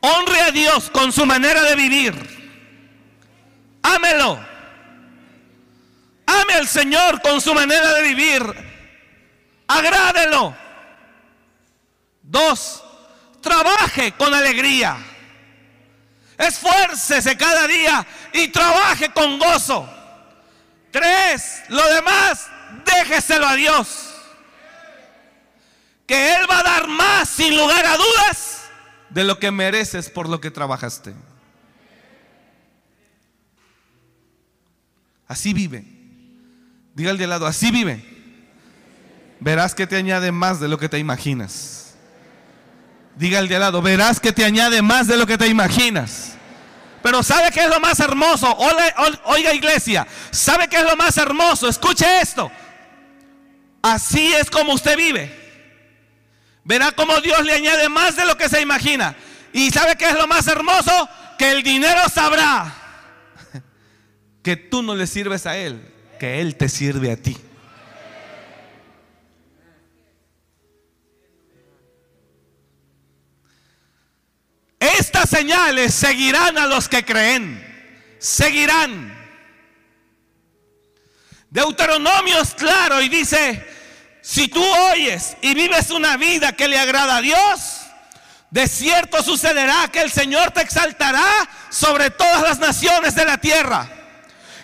Honre 0.00 0.40
a 0.40 0.50
Dios 0.50 0.90
con 0.90 1.12
su 1.12 1.26
manera 1.26 1.62
de 1.62 1.76
vivir 1.76 2.40
Ámelo. 3.82 4.38
Ame 6.26 6.54
al 6.54 6.68
Señor 6.68 7.20
con 7.22 7.40
su 7.40 7.54
manera 7.54 7.94
de 7.94 8.02
vivir. 8.02 8.42
Agrádelo. 9.66 10.56
Dos, 12.22 12.82
trabaje 13.40 14.12
con 14.12 14.32
alegría. 14.32 14.96
Esfuércese 16.38 17.36
cada 17.36 17.66
día 17.66 18.06
y 18.32 18.48
trabaje 18.48 19.10
con 19.10 19.38
gozo. 19.38 19.88
Tres, 20.90 21.62
lo 21.68 21.86
demás, 21.94 22.48
déjeselo 22.84 23.46
a 23.46 23.54
Dios. 23.54 24.06
Que 26.06 26.34
Él 26.34 26.50
va 26.50 26.60
a 26.60 26.62
dar 26.62 26.88
más 26.88 27.28
sin 27.28 27.56
lugar 27.56 27.86
a 27.86 27.96
dudas 27.96 28.62
de 29.10 29.24
lo 29.24 29.38
que 29.38 29.50
mereces 29.50 30.10
por 30.10 30.28
lo 30.28 30.40
que 30.40 30.50
trabajaste. 30.50 31.14
Así 35.28 35.52
vive. 35.52 35.84
Diga 36.94 37.12
al 37.12 37.18
de 37.18 37.28
lado, 37.28 37.46
así 37.46 37.70
vive. 37.70 38.04
Verás 39.38 39.74
que 39.74 39.86
te 39.86 39.96
añade 39.96 40.32
más 40.32 40.58
de 40.58 40.68
lo 40.68 40.78
que 40.78 40.88
te 40.88 40.98
imaginas. 40.98 41.94
Diga 43.16 43.38
al 43.38 43.48
de 43.48 43.58
lado, 43.58 43.80
verás 43.80 44.18
que 44.18 44.32
te 44.32 44.44
añade 44.44 44.82
más 44.82 45.06
de 45.06 45.16
lo 45.16 45.26
que 45.26 45.38
te 45.38 45.46
imaginas. 45.46 46.36
Pero 47.02 47.22
¿sabe 47.22 47.50
qué 47.50 47.64
es 47.64 47.70
lo 47.70 47.80
más 47.80 47.98
hermoso? 48.00 48.56
Oiga, 49.24 49.54
iglesia, 49.54 50.06
¿sabe 50.30 50.68
qué 50.68 50.76
es 50.78 50.84
lo 50.84 50.96
más 50.96 51.16
hermoso? 51.16 51.68
Escuche 51.68 52.20
esto. 52.20 52.50
Así 53.82 54.32
es 54.34 54.50
como 54.50 54.74
usted 54.74 54.96
vive. 54.96 55.40
Verá 56.64 56.92
cómo 56.92 57.20
Dios 57.20 57.42
le 57.44 57.54
añade 57.54 57.88
más 57.88 58.16
de 58.16 58.26
lo 58.26 58.36
que 58.36 58.48
se 58.48 58.60
imagina. 58.60 59.16
¿Y 59.52 59.70
sabe 59.70 59.96
qué 59.96 60.08
es 60.08 60.14
lo 60.14 60.26
más 60.26 60.46
hermoso? 60.46 61.08
Que 61.38 61.52
el 61.52 61.62
dinero 61.62 62.00
sabrá 62.12 62.74
que 64.42 64.56
tú 64.56 64.82
no 64.82 64.94
le 64.94 65.06
sirves 65.06 65.46
a 65.46 65.56
Él, 65.56 65.80
que 66.18 66.40
Él 66.40 66.56
te 66.56 66.68
sirve 66.68 67.10
a 67.12 67.16
ti. 67.16 67.36
Estas 74.80 75.28
señales 75.28 75.94
seguirán 75.94 76.56
a 76.56 76.66
los 76.66 76.88
que 76.88 77.04
creen. 77.04 77.66
Seguirán. 78.18 79.14
Deuteronomio 81.50 82.40
es 82.40 82.54
claro 82.54 83.02
y 83.02 83.08
dice, 83.10 83.66
si 84.22 84.48
tú 84.48 84.64
oyes 84.64 85.36
y 85.42 85.52
vives 85.54 85.90
una 85.90 86.16
vida 86.16 86.52
que 86.52 86.68
le 86.68 86.78
agrada 86.78 87.18
a 87.18 87.20
Dios, 87.20 87.80
de 88.50 88.66
cierto 88.66 89.22
sucederá 89.22 89.88
que 89.92 90.00
el 90.00 90.10
Señor 90.10 90.52
te 90.52 90.62
exaltará 90.62 91.26
sobre 91.68 92.10
todas 92.10 92.42
las 92.42 92.58
naciones 92.58 93.14
de 93.14 93.24
la 93.24 93.38
tierra 93.38 93.88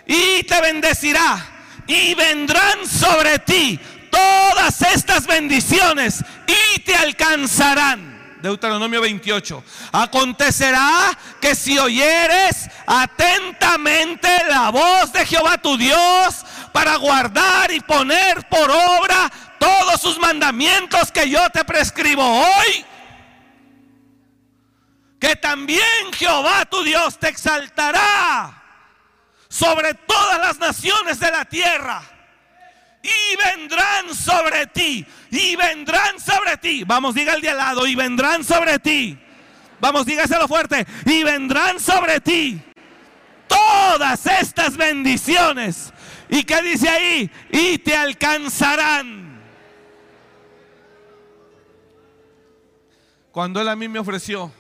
y 0.06 0.44
te 0.44 0.60
bendecirá 0.60 1.44
y 1.86 2.14
vendrán 2.14 2.86
sobre 2.86 3.38
ti 3.40 3.78
todas 4.10 4.80
estas 4.82 5.26
bendiciones 5.26 6.24
y 6.46 6.80
te 6.80 6.96
alcanzarán. 6.96 8.15
Deuteronomio 8.46 9.00
28. 9.00 9.64
Acontecerá 9.92 11.16
que 11.40 11.54
si 11.54 11.78
oyeres 11.78 12.68
atentamente 12.86 14.28
la 14.48 14.70
voz 14.70 15.12
de 15.12 15.26
Jehová 15.26 15.58
tu 15.58 15.76
Dios 15.76 16.44
para 16.72 16.96
guardar 16.96 17.70
y 17.72 17.80
poner 17.80 18.48
por 18.48 18.70
obra 18.70 19.30
todos 19.58 20.00
sus 20.00 20.18
mandamientos 20.18 21.10
que 21.10 21.28
yo 21.28 21.48
te 21.50 21.64
prescribo 21.64 22.22
hoy, 22.22 22.84
que 25.18 25.36
también 25.36 26.12
Jehová 26.12 26.66
tu 26.66 26.82
Dios 26.82 27.18
te 27.18 27.28
exaltará 27.28 28.62
sobre 29.48 29.94
todas 29.94 30.38
las 30.38 30.58
naciones 30.58 31.18
de 31.18 31.30
la 31.30 31.44
tierra. 31.44 32.15
Y 33.06 33.36
vendrán 33.36 34.14
sobre 34.14 34.66
ti. 34.66 35.06
Y 35.30 35.56
vendrán 35.56 36.18
sobre 36.18 36.56
ti. 36.56 36.84
Vamos, 36.84 37.14
diga 37.14 37.34
el 37.34 37.40
de 37.40 37.50
al 37.50 37.56
lado. 37.56 37.86
Y 37.86 37.94
vendrán 37.94 38.42
sobre 38.42 38.78
ti. 38.78 39.18
Vamos, 39.80 40.06
dígaselo 40.06 40.48
fuerte. 40.48 40.86
Y 41.04 41.22
vendrán 41.22 41.78
sobre 41.78 42.20
ti 42.20 42.60
todas 43.46 44.26
estas 44.26 44.76
bendiciones. 44.76 45.92
¿Y 46.28 46.42
qué 46.42 46.60
dice 46.62 46.88
ahí? 46.88 47.30
Y 47.50 47.78
te 47.78 47.96
alcanzarán. 47.96 49.40
Cuando 53.30 53.60
él 53.60 53.68
a 53.68 53.76
mí 53.76 53.86
me 53.86 53.98
ofreció, 53.98 54.50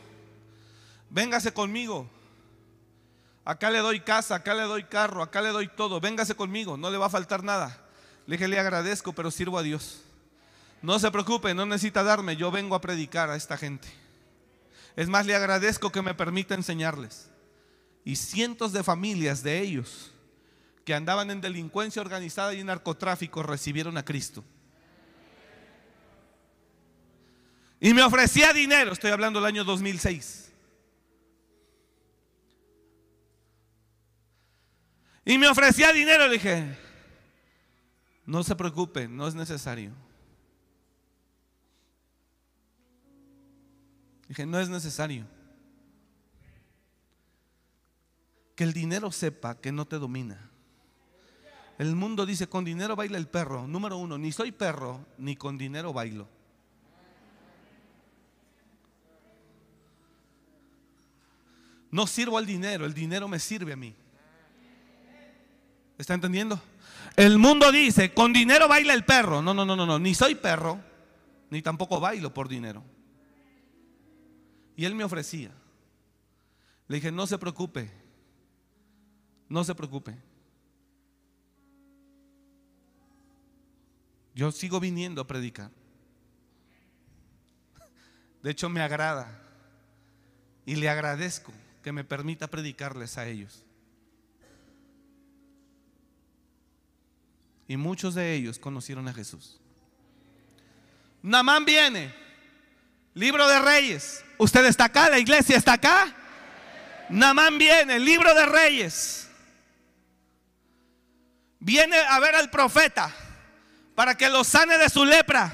véngase 1.08 1.52
conmigo 1.52 2.10
Acá 3.46 3.70
le 3.70 3.78
doy 3.78 4.00
casa, 4.00 4.34
acá 4.34 4.54
le 4.54 4.64
doy 4.64 4.82
carro, 4.82 5.22
acá 5.22 5.40
le 5.40 5.50
doy 5.50 5.68
todo. 5.68 6.00
Véngase 6.00 6.34
conmigo, 6.34 6.76
no 6.76 6.90
le 6.90 6.98
va 6.98 7.06
a 7.06 7.10
faltar 7.10 7.44
nada. 7.44 7.80
Le 8.26 8.36
dije, 8.36 8.48
le 8.48 8.58
agradezco, 8.58 9.12
pero 9.12 9.30
sirvo 9.30 9.58
a 9.58 9.62
Dios. 9.62 10.02
No 10.82 10.98
se 10.98 11.10
preocupe, 11.10 11.54
no 11.54 11.64
necesita 11.66 12.02
darme, 12.02 12.36
yo 12.36 12.50
vengo 12.50 12.74
a 12.74 12.80
predicar 12.80 13.30
a 13.30 13.36
esta 13.36 13.56
gente. 13.56 13.88
Es 14.94 15.08
más, 15.08 15.26
le 15.26 15.34
agradezco 15.34 15.92
que 15.92 16.02
me 16.02 16.14
permita 16.14 16.54
enseñarles. 16.54 17.30
Y 18.04 18.16
cientos 18.16 18.72
de 18.72 18.82
familias 18.82 19.42
de 19.42 19.60
ellos 19.60 20.12
que 20.84 20.94
andaban 20.94 21.30
en 21.30 21.40
delincuencia 21.40 22.00
organizada 22.00 22.54
y 22.54 22.62
narcotráfico 22.62 23.42
recibieron 23.42 23.96
a 23.96 24.04
Cristo. 24.04 24.44
Y 27.80 27.92
me 27.92 28.02
ofrecía 28.02 28.52
dinero, 28.52 28.92
estoy 28.92 29.10
hablando 29.10 29.40
del 29.40 29.46
año 29.46 29.64
2006. 29.64 30.52
Y 35.24 35.38
me 35.38 35.48
ofrecía 35.48 35.92
dinero. 35.92 36.28
Le 36.28 36.34
dije, 36.34 36.78
no 38.26 38.42
se 38.42 38.56
preocupe, 38.56 39.06
no 39.06 39.28
es 39.28 39.34
necesario. 39.34 39.92
Dije, 44.28 44.44
no 44.44 44.58
es 44.58 44.68
necesario. 44.68 45.24
Que 48.56 48.64
el 48.64 48.72
dinero 48.72 49.12
sepa 49.12 49.60
que 49.60 49.70
no 49.70 49.86
te 49.86 49.98
domina. 49.98 50.50
El 51.78 51.94
mundo 51.94 52.26
dice, 52.26 52.48
con 52.48 52.64
dinero 52.64 52.96
baila 52.96 53.18
el 53.18 53.28
perro. 53.28 53.68
Número 53.68 53.96
uno, 53.96 54.18
ni 54.18 54.32
soy 54.32 54.50
perro, 54.50 55.06
ni 55.18 55.36
con 55.36 55.56
dinero 55.56 55.92
bailo. 55.92 56.26
No 61.90 62.06
sirvo 62.06 62.38
al 62.38 62.46
dinero, 62.46 62.84
el 62.84 62.94
dinero 62.94 63.28
me 63.28 63.38
sirve 63.38 63.72
a 63.72 63.76
mí. 63.76 63.94
¿Está 65.96 66.14
entendiendo? 66.14 66.60
El 67.16 67.38
mundo 67.38 67.72
dice, 67.72 68.12
con 68.12 68.34
dinero 68.34 68.68
baila 68.68 68.92
el 68.92 69.04
perro. 69.04 69.40
No, 69.40 69.54
no, 69.54 69.64
no, 69.64 69.74
no, 69.74 69.86
no, 69.86 69.98
ni 69.98 70.14
soy 70.14 70.34
perro, 70.34 70.78
ni 71.50 71.62
tampoco 71.62 71.98
bailo 71.98 72.32
por 72.34 72.46
dinero. 72.46 72.84
Y 74.76 74.84
él 74.84 74.94
me 74.94 75.04
ofrecía. 75.04 75.50
Le 76.88 76.96
dije, 76.96 77.10
no 77.10 77.26
se 77.26 77.38
preocupe, 77.38 77.90
no 79.48 79.64
se 79.64 79.74
preocupe. 79.74 80.14
Yo 84.34 84.52
sigo 84.52 84.78
viniendo 84.78 85.22
a 85.22 85.26
predicar. 85.26 85.70
De 88.42 88.50
hecho, 88.50 88.68
me 88.68 88.82
agrada 88.82 89.42
y 90.66 90.76
le 90.76 90.90
agradezco 90.90 91.52
que 91.82 91.90
me 91.90 92.04
permita 92.04 92.46
predicarles 92.46 93.16
a 93.16 93.26
ellos. 93.26 93.65
Y 97.68 97.76
muchos 97.76 98.14
de 98.14 98.34
ellos 98.34 98.58
conocieron 98.58 99.08
a 99.08 99.14
Jesús. 99.14 99.60
Namán 101.22 101.64
viene, 101.64 102.14
libro 103.14 103.48
de 103.48 103.58
reyes. 103.58 104.24
Usted 104.38 104.64
está 104.66 104.84
acá, 104.84 105.08
la 105.08 105.18
iglesia 105.18 105.56
está 105.56 105.72
acá. 105.72 106.14
Namán 107.08 107.58
viene, 107.58 107.98
libro 107.98 108.32
de 108.34 108.46
reyes. 108.46 109.28
Viene 111.58 111.96
a 111.96 112.20
ver 112.20 112.36
al 112.36 112.50
profeta 112.50 113.12
para 113.96 114.16
que 114.16 114.28
lo 114.28 114.44
sane 114.44 114.78
de 114.78 114.88
su 114.88 115.04
lepra. 115.04 115.52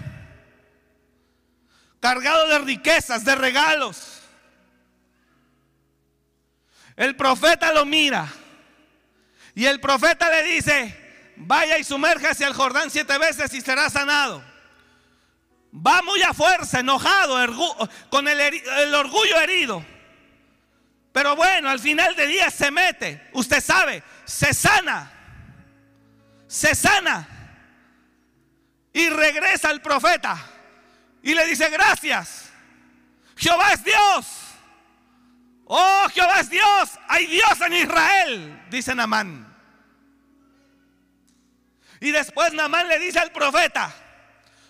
Cargado 2.01 2.49
de 2.49 2.59
riquezas, 2.59 3.25
de 3.25 3.35
regalos. 3.35 4.21
El 6.97 7.17
profeta 7.17 7.73
lo 7.73 7.87
mira. 7.87 8.29
Y 9.55 9.65
el 9.67 9.81
profeta 9.81 10.29
le 10.29 10.43
dice, 10.43 11.02
vaya 11.37 11.79
y 11.79 11.85
sumérjase 11.85 12.45
al 12.45 12.55
Jordán 12.55 12.91
siete 12.91 13.17
veces 13.19 13.53
y 13.55 13.61
será 13.61 13.91
sanado. 13.91 14.43
Va 15.75 16.03
muy 16.03 16.23
a 16.23 16.35
fuerza, 16.35 16.81
enojado, 16.81 17.37
con 18.11 18.29
el, 18.29 18.41
el 18.41 18.95
orgullo 18.95 19.41
herido. 19.41 19.85
Pero 21.13 21.37
bueno, 21.37 21.69
al 21.69 21.79
final 21.79 22.15
del 22.17 22.29
día 22.29 22.51
se 22.51 22.71
mete. 22.71 23.29
Usted 23.33 23.63
sabe, 23.63 24.03
se 24.25 24.53
sana. 24.53 25.11
Se 26.47 26.75
sana. 26.75 27.29
Y 28.93 29.09
regresa 29.09 29.69
al 29.71 29.81
profeta. 29.81 30.39
Y 31.23 31.35
le 31.35 31.47
dice, 31.47 31.69
gracias. 31.71 32.51
Jehová 33.37 33.73
es 33.73 33.85
Dios. 33.85 34.27
Oh, 35.65 36.07
Jehová 36.13 36.41
es 36.41 36.51
Dios. 36.51 36.91
Hay 37.09 37.27
Dios 37.27 37.61
en 37.61 37.73
Israel, 37.75 38.63
dice 38.71 38.95
Namán. 38.95 39.52
Y 42.03 42.11
después 42.11 42.53
Namán 42.53 42.89
le 42.89 42.99
dice 42.99 43.21
al 43.21 43.31
profeta, 43.31 43.95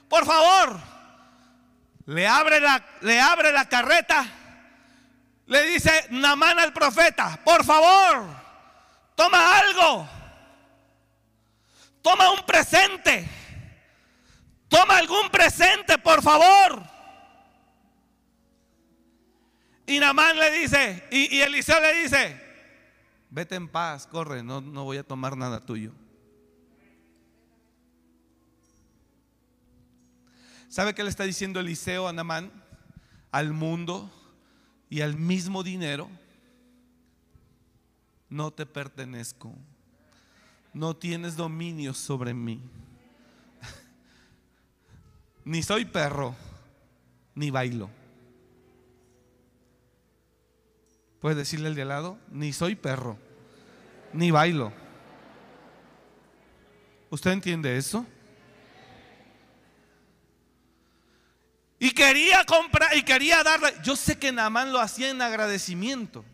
por 0.07 0.27
favor, 0.27 0.79
le 2.05 2.29
abre 2.29 2.61
la, 2.61 2.85
le 3.01 3.19
abre 3.19 3.51
la 3.53 3.67
carreta. 3.71 4.27
Le 5.47 5.63
dice 5.63 6.09
Namán 6.11 6.59
al 6.59 6.75
profeta, 6.75 7.41
por 7.43 7.65
favor, 7.65 8.27
toma 9.15 9.59
algo. 9.59 10.07
Toma 12.03 12.33
un 12.33 12.45
presente. 12.45 13.27
Toma 14.69 14.99
algún 14.99 15.31
presente, 15.31 15.97
por 15.97 16.23
favor. 16.23 16.83
Y 19.87 19.99
Namán 20.01 20.39
le 20.39 20.51
dice, 20.51 21.09
y, 21.11 21.41
Eliseo 21.41 21.81
le 21.81 21.95
dice, 22.03 22.39
vete 23.31 23.55
en 23.55 23.69
paz, 23.69 24.07
corre, 24.07 24.43
no, 24.43 24.61
no 24.61 24.85
voy 24.85 24.99
a 24.99 25.03
tomar 25.03 25.35
nada 25.35 25.61
tuyo. 25.61 25.93
¿Sabe 30.73 30.95
qué 30.95 31.05
le 31.05 31.11
está 31.11 31.25
diciendo 31.25 31.61
Eliseo 31.61 32.09
a 32.09 32.15
Namán? 32.15 32.51
Al 33.31 33.53
mundo 33.53 34.11
y 34.89 35.03
al 35.03 35.19
mismo 35.19 35.63
dinero. 35.63 36.09
No 38.31 38.53
te 38.53 38.65
pertenezco. 38.65 39.55
No 40.73 40.97
tienes 40.97 41.37
dominio 41.37 41.93
sobre 41.93 42.33
mí. 42.33 42.59
ni 45.45 45.63
soy 45.63 45.85
perro, 45.85 46.35
ni 47.35 47.51
bailo. 47.51 47.91
¿Puedes 51.21 51.37
decirle 51.37 51.69
al 51.69 51.75
de 51.75 51.83
al 51.83 51.89
lado? 51.89 52.19
Ni 52.31 52.55
soy 52.55 52.77
perro, 52.77 53.19
ni 54.15 54.31
bailo. 54.31 54.73
¿Usted 57.11 57.33
entiende 57.33 57.77
eso? 57.77 58.07
Y 61.93 61.95
quería 61.95 62.43
comprar 62.47 62.97
y 62.97 63.03
quería 63.03 63.43
darle. 63.43 63.75
Yo 63.83 63.97
sé 63.97 64.19
que 64.19 64.33
Naamán 64.33 64.73
lo 64.73 64.81
hacía 64.81 65.11
en 65.11 65.21
agradecimiento. 65.21 66.25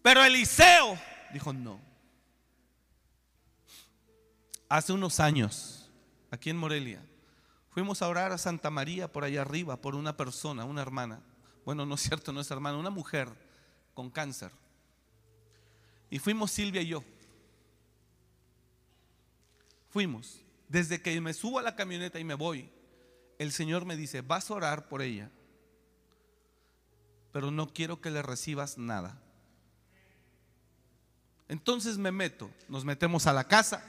Pero 0.00 0.22
Eliseo 0.22 0.96
dijo 1.32 1.52
no. 1.52 1.80
Hace 4.68 4.92
unos 4.92 5.18
años, 5.18 5.90
aquí 6.30 6.50
en 6.50 6.56
Morelia, 6.56 7.04
fuimos 7.70 8.00
a 8.00 8.06
orar 8.06 8.30
a 8.30 8.38
Santa 8.38 8.70
María 8.70 9.12
por 9.12 9.24
allá 9.24 9.40
arriba 9.40 9.80
por 9.80 9.96
una 9.96 10.16
persona, 10.16 10.64
una 10.64 10.80
hermana. 10.80 11.20
Bueno, 11.64 11.84
no 11.84 11.96
es 11.96 12.02
cierto, 12.02 12.32
no 12.32 12.42
es 12.42 12.50
hermana, 12.52 12.78
una 12.78 12.90
mujer 12.90 13.28
con 13.92 14.08
cáncer. 14.08 14.52
Y 16.10 16.20
fuimos 16.20 16.52
Silvia 16.52 16.80
y 16.80 16.86
yo. 16.86 17.02
Fuimos. 19.90 20.42
Desde 20.68 21.02
que 21.02 21.20
me 21.20 21.34
subo 21.34 21.58
a 21.58 21.62
la 21.62 21.74
camioneta 21.74 22.20
y 22.20 22.24
me 22.24 22.34
voy, 22.34 22.70
el 23.38 23.52
Señor 23.52 23.84
me 23.84 23.96
dice, 23.96 24.20
vas 24.20 24.50
a 24.50 24.54
orar 24.54 24.88
por 24.88 25.02
ella, 25.02 25.30
pero 27.32 27.50
no 27.50 27.72
quiero 27.72 28.00
que 28.00 28.10
le 28.10 28.22
recibas 28.22 28.78
nada. 28.78 29.20
Entonces 31.48 31.98
me 31.98 32.12
meto, 32.12 32.50
nos 32.68 32.84
metemos 32.84 33.26
a 33.26 33.32
la 33.32 33.44
casa, 33.44 33.84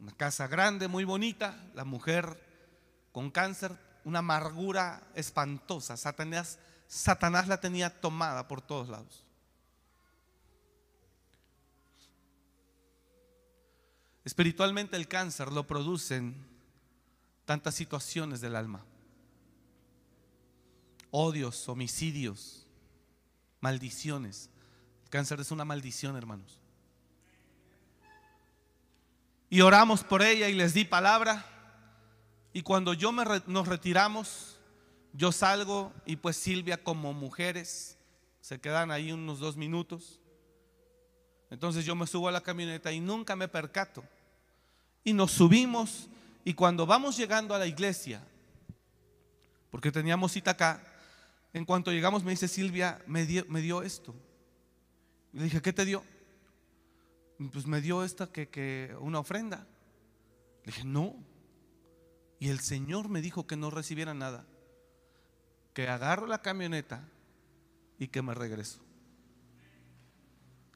una 0.00 0.12
casa 0.12 0.46
grande, 0.48 0.88
muy 0.88 1.04
bonita, 1.04 1.56
la 1.74 1.84
mujer 1.84 2.40
con 3.12 3.30
cáncer, 3.30 3.72
una 4.04 4.18
amargura 4.18 5.02
espantosa, 5.14 5.96
Satanás, 5.96 6.58
Satanás 6.88 7.46
la 7.46 7.60
tenía 7.60 8.00
tomada 8.00 8.48
por 8.48 8.60
todos 8.60 8.88
lados. 8.88 9.24
Espiritualmente 14.24 14.96
el 14.96 15.08
cáncer 15.08 15.52
lo 15.52 15.66
producen 15.66 16.51
tantas 17.44 17.74
situaciones 17.74 18.40
del 18.40 18.56
alma. 18.56 18.84
Odios, 21.10 21.68
homicidios, 21.68 22.66
maldiciones. 23.60 24.50
El 25.04 25.10
cáncer 25.10 25.40
es 25.40 25.50
una 25.50 25.64
maldición, 25.64 26.16
hermanos. 26.16 26.60
Y 29.50 29.60
oramos 29.60 30.02
por 30.02 30.22
ella 30.22 30.48
y 30.48 30.54
les 30.54 30.72
di 30.72 30.84
palabra. 30.84 31.44
Y 32.54 32.62
cuando 32.62 32.94
yo 32.94 33.12
me 33.12 33.24
nos 33.46 33.68
retiramos, 33.68 34.58
yo 35.12 35.30
salgo 35.32 35.92
y 36.06 36.16
pues 36.16 36.36
Silvia 36.36 36.82
como 36.82 37.12
mujeres 37.12 37.98
se 38.40 38.60
quedan 38.60 38.90
ahí 38.90 39.12
unos 39.12 39.38
dos 39.38 39.56
minutos. 39.56 40.20
Entonces 41.50 41.84
yo 41.84 41.94
me 41.94 42.06
subo 42.06 42.28
a 42.28 42.32
la 42.32 42.40
camioneta 42.40 42.92
y 42.92 43.00
nunca 43.00 43.36
me 43.36 43.46
percato. 43.46 44.02
Y 45.04 45.12
nos 45.12 45.32
subimos 45.32 46.08
y 46.44 46.54
cuando 46.54 46.86
vamos 46.86 47.16
llegando 47.16 47.54
a 47.54 47.58
la 47.58 47.66
iglesia, 47.66 48.22
porque 49.70 49.92
teníamos 49.92 50.32
cita 50.32 50.52
acá, 50.52 50.82
en 51.52 51.64
cuanto 51.64 51.92
llegamos 51.92 52.24
me 52.24 52.30
dice 52.30 52.48
Silvia, 52.48 53.02
me 53.06 53.26
dio, 53.26 53.44
me 53.48 53.60
dio 53.60 53.82
esto. 53.82 54.14
Le 55.32 55.44
dije, 55.44 55.62
¿qué 55.62 55.72
te 55.72 55.84
dio? 55.84 56.02
Pues 57.52 57.66
me 57.66 57.80
dio 57.80 58.04
esta 58.04 58.26
que, 58.26 58.48
que 58.48 58.94
una 59.00 59.18
ofrenda. 59.18 59.66
Le 60.64 60.72
dije, 60.72 60.84
no. 60.84 61.14
Y 62.38 62.48
el 62.48 62.60
Señor 62.60 63.08
me 63.08 63.20
dijo 63.20 63.46
que 63.46 63.56
no 63.56 63.70
recibiera 63.70 64.14
nada. 64.14 64.46
Que 65.74 65.88
agarro 65.88 66.26
la 66.26 66.42
camioneta 66.42 67.08
y 67.98 68.08
que 68.08 68.22
me 68.22 68.34
regreso. 68.34 68.80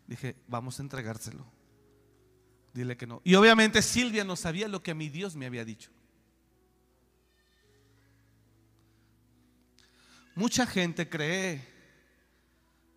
Dije, 0.06 0.36
vamos 0.46 0.78
a 0.78 0.82
entregárselo. 0.82 1.55
Dile 2.76 2.94
que 2.94 3.06
no. 3.06 3.22
Y 3.24 3.34
obviamente 3.36 3.80
Silvia 3.80 4.22
no 4.22 4.36
sabía 4.36 4.68
lo 4.68 4.82
que 4.82 4.92
mi 4.92 5.08
Dios 5.08 5.34
me 5.34 5.46
había 5.46 5.64
dicho. 5.64 5.90
Mucha 10.34 10.66
gente 10.66 11.08
cree 11.08 11.66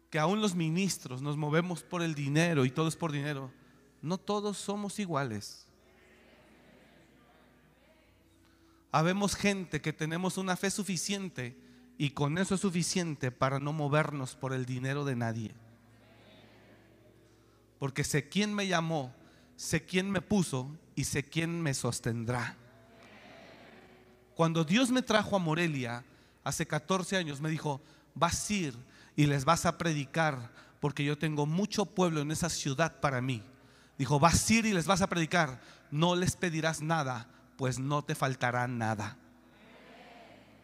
que 0.09 0.19
aún 0.19 0.41
los 0.41 0.53
ministros 0.53 1.21
nos 1.21 1.37
movemos 1.37 1.81
por 1.81 2.01
el 2.01 2.13
dinero 2.13 2.65
y 2.65 2.71
todo 2.71 2.89
es 2.89 2.97
por 2.97 3.13
dinero. 3.13 3.53
No 4.01 4.17
todos 4.17 4.57
somos 4.57 4.99
iguales. 4.99 5.65
Habemos 8.91 9.33
gente 9.33 9.79
que 9.79 9.93
tenemos 9.93 10.37
una 10.37 10.57
fe 10.57 10.71
suficiente 10.71 11.55
y 11.97 12.09
con 12.09 12.37
eso 12.37 12.55
es 12.55 12.59
suficiente 12.61 13.31
para 13.31 13.61
no 13.61 13.71
movernos 13.71 14.35
por 14.35 14.51
el 14.51 14.65
dinero 14.65 15.05
de 15.05 15.15
nadie. 15.15 15.51
Porque 17.77 18.03
sé 18.03 18.27
quién 18.27 18.53
me 18.53 18.67
llamó, 18.67 19.15
sé 19.59 19.83
quién 19.83 20.09
me 20.09 20.21
puso 20.21 20.71
y 20.95 21.03
sé 21.03 21.21
quién 21.21 21.61
me 21.61 21.73
sostendrá. 21.73 22.55
Cuando 24.33 24.63
Dios 24.63 24.89
me 24.89 25.01
trajo 25.01 25.35
a 25.35 25.39
Morelia 25.39 26.05
hace 26.45 26.65
14 26.65 27.17
años, 27.17 27.41
me 27.41 27.49
dijo, 27.49 27.81
vas 28.15 28.49
a 28.49 28.53
ir 28.53 28.77
y 29.17 29.25
les 29.25 29.43
vas 29.43 29.65
a 29.65 29.77
predicar 29.77 30.49
porque 30.79 31.03
yo 31.03 31.17
tengo 31.17 31.45
mucho 31.45 31.85
pueblo 31.85 32.21
en 32.21 32.31
esa 32.31 32.49
ciudad 32.49 33.01
para 33.01 33.19
mí. 33.19 33.43
Dijo, 33.97 34.17
vas 34.17 34.49
a 34.49 34.53
ir 34.53 34.65
y 34.65 34.71
les 34.71 34.87
vas 34.87 35.01
a 35.01 35.09
predicar, 35.09 35.59
no 35.91 36.15
les 36.15 36.37
pedirás 36.37 36.81
nada, 36.81 37.27
pues 37.57 37.79
no 37.79 38.01
te 38.01 38.15
faltará 38.15 38.65
nada. 38.69 39.17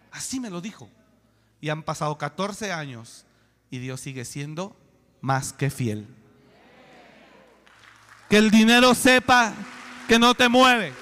Así 0.10 0.39
me 0.39 0.49
lo 0.49 0.62
dijo. 0.62 0.89
Y 1.60 1.67
han 1.67 1.84
pasado 1.84 2.17
14 2.17 2.71
años 2.71 3.25
y 3.69 3.79
Dios 3.79 3.99
sigue 3.99 4.23
siendo 4.23 4.73
más 5.19 5.51
que 5.51 5.69
fiel. 5.69 6.08
Que 8.30 8.38
el 8.38 8.52
dinero 8.52 8.96
sepa 8.96 9.54
que 10.08 10.20
no 10.20 10.34
te 10.34 10.50
mueve. 10.50 10.94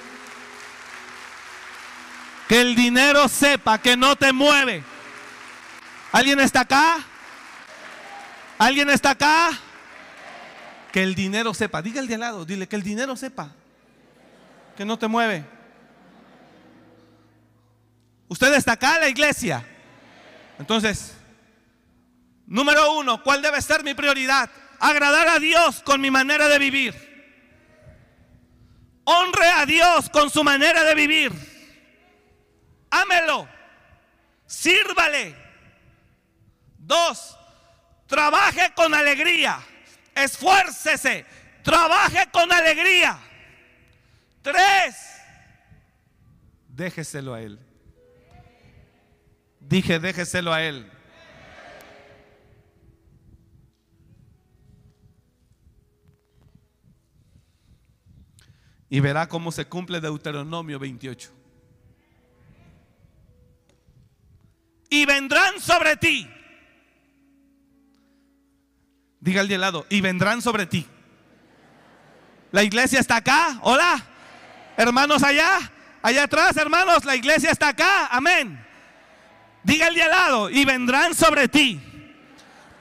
Que 2.48 2.62
el 2.62 2.76
dinero 2.76 3.28
sepa 3.28 3.78
que 3.78 3.96
no 3.96 4.16
te 4.16 4.34
mueve. 4.34 4.84
¿Alguien 6.12 6.40
está 6.40 6.62
acá? 6.62 6.98
¿Alguien 8.58 8.90
está 8.90 9.12
acá? 9.12 9.50
Que 10.92 11.04
el 11.04 11.16
dinero 11.16 11.54
sepa. 11.54 11.82
Diga 11.82 12.00
el 12.00 12.08
de 12.08 12.16
al 12.16 12.20
lado, 12.20 12.46
dile 12.46 12.68
que 12.68 12.76
el 12.76 12.84
dinero 12.84 13.16
sepa. 13.16 13.52
Que 14.78 14.86
no 14.86 15.00
te 15.00 15.08
mueve. 15.08 15.46
Usted 18.28 18.54
está 18.54 18.74
acá, 18.74 19.00
la 19.00 19.10
iglesia. 19.10 19.66
Entonces, 20.60 21.14
número 22.46 22.94
uno, 22.94 23.24
¿cuál 23.24 23.42
debe 23.42 23.62
ser 23.62 23.84
mi 23.84 23.94
prioridad? 23.94 24.50
Agradar 24.80 25.28
a 25.30 25.40
Dios 25.40 25.82
con 25.84 26.02
mi 26.02 26.12
manera 26.12 26.48
de 26.48 26.60
vivir. 26.60 27.13
Honre 29.06 29.48
a 29.50 29.66
Dios 29.66 30.10
con 30.10 30.30
su 30.30 30.44
manera 30.44 30.84
de 30.84 30.96
vivir. 30.96 31.32
Ámelo. 32.90 33.48
Sírvale. 34.46 35.36
Dos, 36.78 37.38
trabaje 38.08 38.72
con 38.76 38.94
alegría. 38.94 39.60
Esfuércese. 40.16 41.26
Trabaje 41.64 42.30
con 42.32 42.52
alegría. 42.52 43.18
Tres, 44.42 44.96
déjeselo 46.68 47.34
a 47.34 47.42
Él. 47.42 47.60
Dije, 49.62 50.00
déjeselo 50.00 50.54
a 50.54 50.62
Él. 50.62 50.92
Y 58.94 59.00
verá 59.00 59.28
cómo 59.28 59.52
se 59.52 59.66
cumple 59.66 60.00
Deuteronomio 60.00 60.78
28. 60.78 61.32
Y 64.88 65.04
vendrán 65.08 65.60
sobre 65.60 65.98
ti. 65.98 66.30
Diga 69.20 69.42
al 69.42 69.48
de 69.48 69.58
lado, 69.58 69.88
y 69.90 70.00
vendrán 70.00 70.44
sobre 70.44 70.68
ti. 70.68 70.86
La 72.52 72.62
iglesia 72.62 73.00
está 73.00 73.16
acá. 73.16 73.58
Hola. 73.64 74.00
Hermanos 74.78 75.24
allá. 75.24 75.58
Allá 76.04 76.26
atrás, 76.26 76.56
hermanos, 76.58 77.04
la 77.04 77.16
iglesia 77.16 77.50
está 77.50 77.70
acá. 77.70 78.10
Amén. 78.12 78.64
Diga 79.64 79.88
al 79.88 79.96
de 79.96 80.08
lado, 80.08 80.52
y 80.52 80.66
vendrán 80.66 81.16
sobre 81.16 81.48
ti 81.48 81.82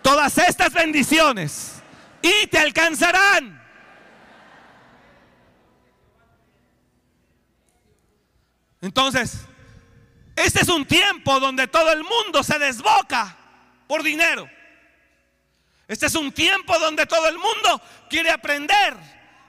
todas 0.02 0.36
estas 0.36 0.74
bendiciones 0.74 1.82
y 2.20 2.48
te 2.48 2.58
alcanzarán. 2.58 3.61
Entonces, 8.82 9.46
este 10.36 10.60
es 10.60 10.68
un 10.68 10.84
tiempo 10.84 11.38
donde 11.38 11.68
todo 11.68 11.92
el 11.92 12.02
mundo 12.02 12.42
se 12.42 12.58
desboca 12.58 13.36
por 13.86 14.02
dinero. 14.02 14.50
Este 15.86 16.06
es 16.06 16.14
un 16.16 16.32
tiempo 16.32 16.78
donde 16.78 17.06
todo 17.06 17.28
el 17.28 17.38
mundo 17.38 17.80
quiere 18.10 18.30
aprender 18.30 18.94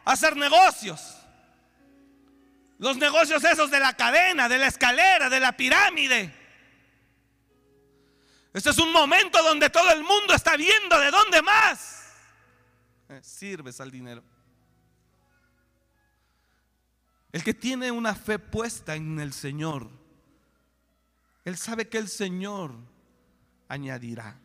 a 0.06 0.12
hacer 0.12 0.38
negocios. 0.38 1.18
Los 2.78 2.98
negocios 2.98 3.44
esos 3.44 3.72
de 3.72 3.80
la 3.80 3.94
cadena, 3.94 4.48
de 4.48 4.58
la 4.60 4.68
escalera, 4.68 5.30
de 5.30 5.40
la 5.40 5.58
pirámide. 5.58 6.32
Este 8.54 8.70
es 8.70 8.78
un 8.78 8.92
momento 8.92 9.42
donde 9.42 9.70
todo 9.72 9.90
el 9.92 10.04
mundo 10.04 10.36
está 10.36 10.56
viendo 10.56 11.00
de 11.00 11.10
dónde 11.10 11.42
más 11.42 12.14
eh, 13.10 13.20
sirves 13.24 13.82
al 13.82 13.90
dinero. 13.90 14.24
El 17.34 17.44
que 17.44 17.56
tiene 17.56 17.90
una 17.90 18.14
fe 18.14 18.38
puesta 18.38 18.96
en 18.96 19.20
el 19.20 19.34
Señor, 19.34 19.90
él 21.44 21.58
sabe 21.58 21.90
que 21.90 21.98
el 21.98 22.08
Señor 22.08 22.76
añadirá. 23.68 24.40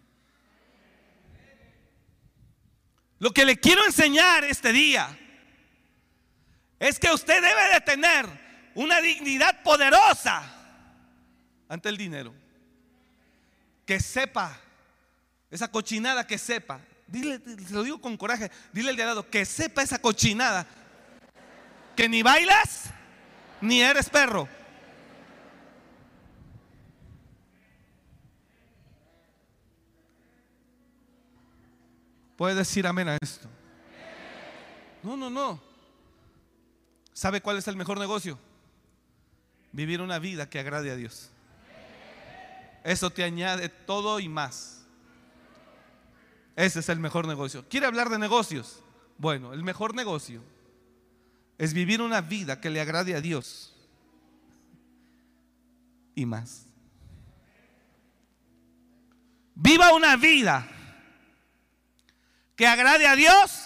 Lo 3.18 3.30
que 3.32 3.44
le 3.44 3.60
quiero 3.60 3.84
enseñar 3.84 4.42
este 4.44 4.72
día 4.72 5.16
es 6.78 6.98
que 6.98 7.10
usted 7.10 7.42
debe 7.42 7.74
de 7.74 7.80
tener 7.82 8.26
una 8.74 9.02
dignidad 9.02 9.62
poderosa 9.62 10.42
ante 11.68 11.90
el 11.90 11.98
dinero. 11.98 12.34
Que 13.84 14.00
sepa, 14.00 14.58
esa 15.50 15.70
cochinada 15.70 16.26
que 16.26 16.38
sepa. 16.38 16.80
Dile, 17.06 17.38
se 17.66 17.74
lo 17.74 17.82
digo 17.82 18.00
con 18.00 18.16
coraje, 18.16 18.50
dile 18.72 18.90
al 18.90 18.96
de 18.96 19.02
al 19.02 19.08
lado, 19.08 19.28
que 19.28 19.44
sepa 19.44 19.82
esa 19.82 19.98
cochinada 19.98 20.66
que 21.98 22.08
ni 22.08 22.22
bailas 22.22 22.90
ni 23.60 23.82
eres 23.82 24.08
perro. 24.08 24.48
Puede 32.36 32.54
decir 32.54 32.86
amén 32.86 33.08
a 33.08 33.16
esto. 33.20 33.48
No, 35.02 35.16
no, 35.16 35.28
no. 35.28 35.60
¿Sabe 37.12 37.40
cuál 37.40 37.58
es 37.58 37.66
el 37.66 37.74
mejor 37.74 37.98
negocio? 37.98 38.38
Vivir 39.72 40.00
una 40.00 40.20
vida 40.20 40.48
que 40.48 40.60
agrade 40.60 40.92
a 40.92 40.94
Dios. 40.94 41.32
Eso 42.84 43.10
te 43.10 43.24
añade 43.24 43.70
todo 43.70 44.20
y 44.20 44.28
más. 44.28 44.86
Ese 46.54 46.78
es 46.78 46.88
el 46.90 47.00
mejor 47.00 47.26
negocio. 47.26 47.68
¿Quiere 47.68 47.86
hablar 47.86 48.08
de 48.08 48.20
negocios? 48.20 48.84
Bueno, 49.16 49.52
el 49.52 49.64
mejor 49.64 49.96
negocio 49.96 50.44
es 51.58 51.74
vivir 51.74 52.00
una 52.00 52.20
vida 52.20 52.60
que 52.60 52.70
le 52.70 52.80
agrade 52.80 53.14
a 53.14 53.20
Dios 53.20 53.74
y 56.14 56.24
más. 56.24 56.66
Viva 59.54 59.92
una 59.92 60.16
vida 60.16 60.68
que 62.54 62.66
agrade 62.66 63.06
a 63.08 63.16
Dios 63.16 63.64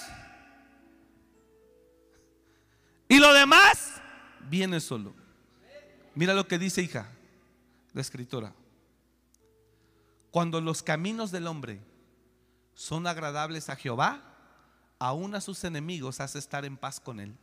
y 3.08 3.18
lo 3.18 3.34
demás 3.34 4.00
viene 4.48 4.80
solo. 4.80 5.14
Mira 6.14 6.32
lo 6.32 6.48
que 6.48 6.58
dice 6.58 6.82
hija, 6.82 7.10
la 7.92 8.00
escritora. 8.00 8.54
Cuando 10.30 10.62
los 10.62 10.82
caminos 10.82 11.30
del 11.30 11.46
hombre 11.46 11.78
son 12.72 13.06
agradables 13.06 13.68
a 13.68 13.76
Jehová, 13.76 14.22
aún 14.98 15.34
a 15.34 15.42
sus 15.42 15.62
enemigos 15.64 16.20
hace 16.20 16.38
estar 16.38 16.64
en 16.64 16.78
paz 16.78 17.00
con 17.00 17.20
él. 17.20 17.36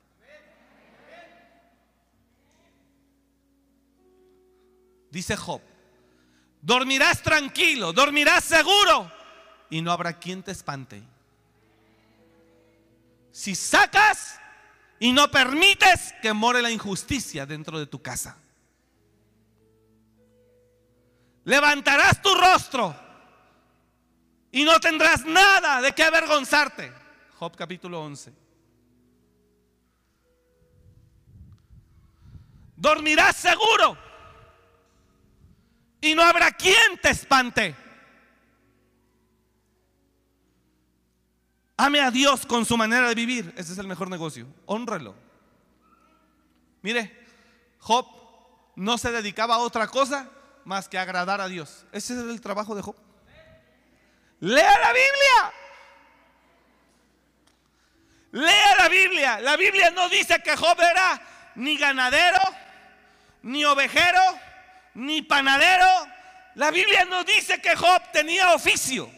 Dice 5.12 5.36
Job, 5.36 5.62
dormirás 6.62 7.22
tranquilo, 7.22 7.94
dormirás 7.94 8.44
seguro 8.44 9.12
y 9.70 9.82
no 9.82 9.92
habrá 9.92 10.14
quien 10.20 10.44
te 10.44 10.52
espante. 10.52 11.02
Si 13.32 13.56
sacas 13.56 14.40
y 15.00 15.12
no 15.12 15.32
permites 15.32 16.14
que 16.22 16.34
more 16.34 16.62
la 16.62 16.70
injusticia 16.70 17.46
dentro 17.46 17.80
de 17.80 17.88
tu 17.88 18.02
casa. 18.02 18.38
Levantarás 21.46 22.22
tu 22.22 22.34
rostro 22.36 22.96
y 24.52 24.64
no 24.64 24.80
tendrás 24.80 25.26
nada 25.26 25.82
de 25.82 25.94
qué 25.94 26.04
avergonzarte. 26.04 26.92
Job 27.38 27.56
capítulo 27.56 28.02
11. 28.02 28.34
Dormirás 32.76 33.36
seguro 33.36 34.09
Y 36.02 36.16
no 36.16 36.24
habrá 36.24 36.52
quien 36.52 36.98
te 37.02 37.10
espante. 37.10 37.76
Ame 41.78 42.02
a 42.02 42.12
Dios 42.12 42.46
con 42.46 42.66
su 42.66 42.76
manera 42.78 43.08
de 43.08 43.16
vivir. 43.16 43.54
Ese 43.56 43.74
es 43.74 43.78
el 43.78 43.88
mejor 43.88 44.10
negocio. 44.10 44.48
Honrelo. 44.66 45.16
Mire, 46.82 47.26
Job 47.80 48.06
no 48.76 48.98
se 48.98 49.12
dedicaba 49.12 49.56
a 49.56 49.60
otra 49.60 49.88
cosa 49.88 50.30
más 50.66 50.88
que 50.88 50.98
agradar 50.98 51.42
a 51.42 51.48
Dios. 51.48 51.86
Ese 51.92 52.14
es 52.14 52.20
el 52.20 52.42
trabajo 52.42 52.76
de 52.76 52.82
Job. 52.82 52.96
Lea 54.40 54.80
la 54.80 54.94
Biblia. 54.94 55.54
Lea 58.32 58.76
la 58.78 58.90
Biblia. 58.90 59.40
La 59.40 59.58
Biblia 59.58 59.92
no 59.92 60.08
dice 60.10 60.42
que 60.42 60.56
Job 60.56 60.80
era 60.80 61.22
ni 61.56 61.78
ganadero, 61.78 62.40
ni 63.42 63.66
ovejero, 63.66 64.22
ni 65.00 65.22
panadero. 65.22 65.88
La 66.56 66.72
Biblia 66.72 67.06
no 67.06 67.24
dice 67.24 67.62
que 67.62 67.76
Job 67.76 68.02
tenía 68.12 68.54
oficio. 68.54 69.10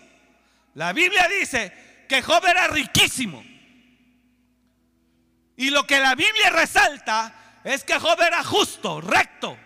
La 0.75 0.93
Biblia 0.93 1.27
dice 1.27 2.05
que 2.07 2.21
Job 2.21 2.45
era 2.45 2.67
riquísimo. 2.67 3.43
Y 5.57 5.69
lo 5.69 5.85
que 5.85 5.99
la 5.99 6.15
Biblia 6.15 6.49
resalta 6.49 7.33
es 7.63 7.83
que 7.83 7.99
Job 7.99 8.19
era 8.21 8.43
justo, 8.43 9.01
recto, 9.01 9.57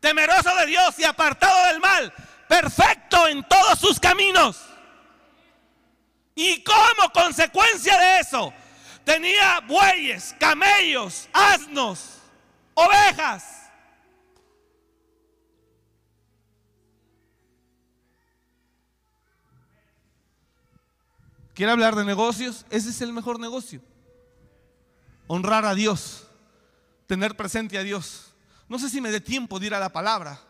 temeroso 0.00 0.54
de 0.56 0.66
Dios 0.66 0.98
y 0.98 1.04
apartado 1.04 1.66
del 1.68 1.80
mal, 1.80 2.12
perfecto 2.48 3.26
en 3.26 3.42
todos 3.44 3.78
sus 3.78 3.98
caminos. 3.98 4.60
Y 6.34 6.62
como 6.62 7.10
consecuencia 7.12 7.96
de 7.98 8.20
eso, 8.20 8.52
tenía 9.04 9.60
bueyes, 9.60 10.34
camellos, 10.38 11.28
asnos, 11.32 12.18
ovejas. 12.74 13.63
¿Quiere 21.54 21.70
hablar 21.70 21.94
de 21.94 22.04
negocios? 22.04 22.66
Ese 22.70 22.90
es 22.90 23.00
el 23.00 23.12
mejor 23.12 23.38
negocio. 23.38 23.80
Honrar 25.26 25.64
a 25.64 25.74
Dios, 25.74 26.26
tener 27.06 27.36
presente 27.36 27.78
a 27.78 27.82
Dios. 27.82 28.34
No 28.68 28.78
sé 28.78 28.90
si 28.90 29.00
me 29.00 29.10
dé 29.10 29.20
tiempo 29.20 29.58
de 29.58 29.66
ir 29.66 29.74
a 29.74 29.80
la 29.80 29.90
palabra, 29.90 30.40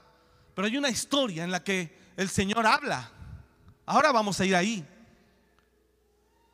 pero 0.54 0.66
hay 0.66 0.76
una 0.76 0.88
historia 0.88 1.44
en 1.44 1.50
la 1.50 1.62
que 1.62 1.96
el 2.16 2.28
Señor 2.28 2.66
habla. 2.66 3.10
Ahora 3.86 4.12
vamos 4.12 4.40
a 4.40 4.46
ir 4.46 4.56
ahí. 4.56 4.84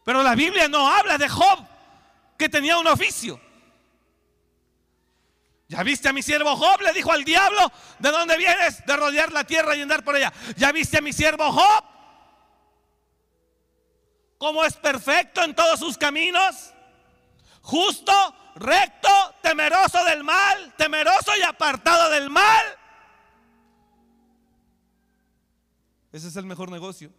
Pero 0.05 0.23
la 0.23 0.35
Biblia 0.35 0.69
no 0.69 0.89
habla 0.89 1.17
de 1.17 1.29
Job, 1.29 1.65
que 2.37 2.49
tenía 2.49 2.77
un 2.77 2.87
oficio. 2.89 3.41
¿Ya 5.69 5.85
viste 5.85 6.09
a 6.09 6.13
mi 6.13 6.23
siervo 6.23 6.57
Job? 6.57 6.81
Le 6.81 6.93
dijo 6.93 7.13
al 7.13 7.23
diablo, 7.23 7.71
¿de 8.01 8.11
dónde 8.11 8.37
vienes? 8.37 8.85
De 8.85 8.97
rodear 8.97 9.31
la 9.33 9.45
tierra 9.45 9.77
y 9.77 9.83
andar 9.83 10.03
por 10.03 10.17
ella. 10.17 10.33
¿Ya 10.57 10.73
viste 10.73 10.99
a 10.99 11.01
mi 11.01 11.13
siervo 11.13 11.53
Job? 11.53 11.85
¿Cómo 14.40 14.64
es 14.64 14.74
perfecto 14.74 15.42
en 15.44 15.55
todos 15.55 15.79
sus 15.79 15.98
caminos? 15.98 16.72
Justo, 17.61 18.11
recto, 18.55 19.11
temeroso 19.42 20.03
del 20.07 20.24
mal, 20.24 20.74
temeroso 20.79 21.33
y 21.38 21.42
apartado 21.42 22.09
del 22.09 22.31
mal. 22.31 22.64
Ese 26.11 26.29
es 26.29 26.37
el 26.37 26.46
mejor 26.46 26.70
negocio. 26.70 27.12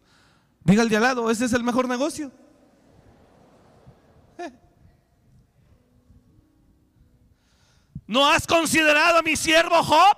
Diga 0.64 0.82
al 0.82 0.90
de 0.90 0.98
al 0.98 1.04
lado, 1.04 1.30
ese 1.30 1.46
es 1.46 1.54
el 1.54 1.62
mejor 1.62 1.88
negocio. 1.88 2.32
¿No 8.08 8.28
has 8.28 8.48
considerado 8.48 9.20
a 9.20 9.22
mi 9.22 9.36
siervo 9.36 9.84
Job? 9.84 10.18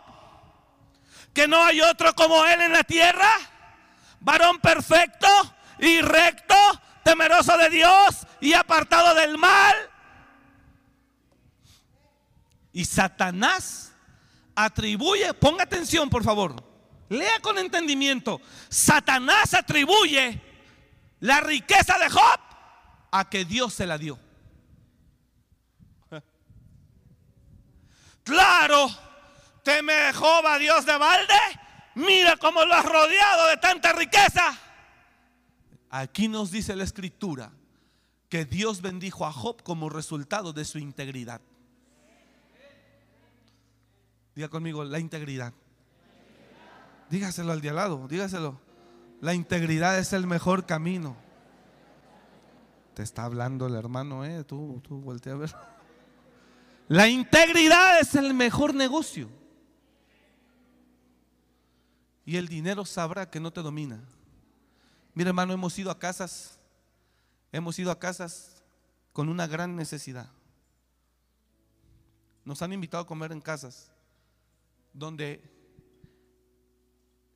Que 1.34 1.50
no 1.50 1.62
hay 1.62 1.82
otro 1.82 2.16
como 2.16 2.46
él 2.46 2.62
en 2.62 2.72
la 2.72 2.86
tierra. 2.86 3.30
Varón 4.22 4.62
perfecto 4.62 5.28
y 5.80 6.00
recto, 6.00 6.56
temeroso 7.04 7.58
de 7.58 7.70
Dios 7.70 8.28
y 8.40 8.54
apartado 8.54 9.16
del 9.16 9.38
mal. 9.38 9.76
Y 12.72 12.86
Satanás 12.86 13.94
atribuye, 14.56 15.34
ponga 15.34 15.64
atención 15.64 16.10
por 16.10 16.24
favor, 16.24 16.64
lea 17.10 17.40
con 17.42 17.58
entendimiento. 17.58 18.42
Satanás 18.70 19.54
atribuye 19.54 20.42
la 21.20 21.40
riqueza 21.42 21.98
de 21.98 22.10
Job 22.10 22.40
a 23.12 23.30
que 23.30 23.46
Dios 23.46 23.74
se 23.74 23.86
la 23.86 23.98
dio. 23.98 24.20
Claro, 28.24 28.90
teme 29.64 29.94
Jehová 30.14 30.58
Dios 30.58 30.86
de 30.86 30.98
balde. 30.98 31.34
Mira 31.96 32.38
cómo 32.38 32.64
lo 32.66 32.74
has 32.74 32.86
rodeado 32.86 33.48
de 33.48 33.58
tanta 33.58 33.94
riqueza. 33.94 34.58
Aquí 35.96 36.28
nos 36.28 36.50
dice 36.50 36.76
la 36.76 36.86
escritura 36.86 37.52
que 38.28 38.46
Dios 38.46 38.82
bendijo 38.82 39.28
a 39.28 39.32
Job 39.32 39.62
como 39.62 39.92
resultado 39.92 40.52
de 40.52 40.66
su 40.66 40.80
integridad. 40.80 41.40
Diga 44.34 44.50
conmigo, 44.50 44.84
la 44.84 44.98
integridad. 44.98 45.54
Dígaselo 47.12 47.52
al 47.52 47.62
de 47.62 47.70
al 47.70 47.76
lado, 47.76 48.08
dígaselo. 48.08 48.60
La 49.22 49.36
integridad 49.36 50.00
es 50.00 50.14
el 50.14 50.26
mejor 50.26 50.66
camino. 50.66 51.16
Te 52.96 53.04
está 53.04 53.26
hablando 53.26 53.68
el 53.68 53.76
hermano, 53.76 54.26
¿eh? 54.26 54.44
Tú, 54.46 54.82
tú 54.84 55.12
a 55.12 55.36
ver. 55.36 55.54
La 56.88 57.08
integridad 57.08 58.00
es 58.00 58.16
el 58.16 58.34
mejor 58.34 58.74
negocio. 58.74 59.30
Y 62.26 62.38
el 62.38 62.48
dinero 62.48 62.84
sabrá 62.84 63.30
que 63.30 63.40
no 63.40 63.54
te 63.54 63.62
domina. 63.62 64.04
Mira 65.14 65.30
hermano, 65.30 65.54
hemos 65.54 65.78
ido 65.78 65.92
a 65.92 66.00
casas, 66.00 66.58
hemos 67.52 67.78
ido 67.78 67.92
a 67.92 68.00
casas 68.00 68.64
con 69.12 69.30
una 69.30 69.46
gran 69.46 69.76
necesidad. 69.76 70.30
Nos 72.46 72.62
han 72.62 72.74
invitado 72.74 73.04
a 73.04 73.08
comer 73.08 73.32
en 73.32 73.40
casas 73.40 73.92
donde 74.92 75.50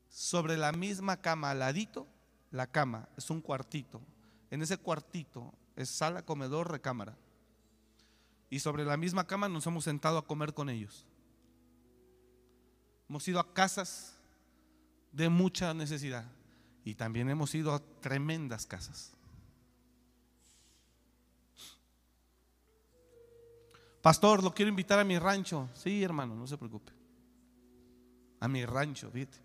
sobre 0.10 0.58
la 0.58 0.72
misma 0.72 1.22
cama, 1.22 1.52
al 1.52 1.60
ladito, 1.60 2.08
la 2.50 2.68
cama 2.68 3.08
es 3.16 3.30
un 3.30 3.42
cuartito. 3.42 4.02
En 4.50 4.62
ese 4.62 4.78
cuartito 4.78 5.54
es 5.76 5.90
sala, 5.90 6.24
comedor, 6.24 6.72
recámara 6.72 7.16
y 8.50 8.60
sobre 8.60 8.86
la 8.86 8.98
misma 8.98 9.28
cama 9.28 9.50
nos 9.50 9.68
hemos 9.68 9.84
sentado 9.84 10.18
a 10.18 10.26
comer 10.26 10.54
con 10.54 10.70
ellos. 10.70 11.06
Hemos 13.10 13.28
ido 13.28 13.40
a 13.40 13.54
casas 13.54 14.18
de 15.12 15.30
mucha 15.30 15.74
necesidad 15.74 16.26
y 16.88 16.96
también 16.96 17.30
hemos 17.30 17.54
ido 17.54 17.74
a 17.74 17.80
tremendas 18.00 18.66
casas. 18.66 19.12
Pastor, 24.02 24.42
lo 24.42 24.54
quiero 24.54 24.70
invitar 24.70 24.98
a 24.98 25.04
mi 25.04 25.20
rancho. 25.20 25.70
Sí, 25.74 26.02
hermano, 26.02 26.34
no 26.34 26.48
se 26.48 26.58
preocupe. 26.58 26.94
A 28.40 28.48
mi 28.48 28.66
rancho, 28.66 29.12
fíjate. 29.12 29.38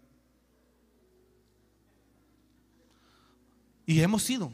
Y 3.86 4.00
hemos 4.00 4.30
ido. 4.30 4.52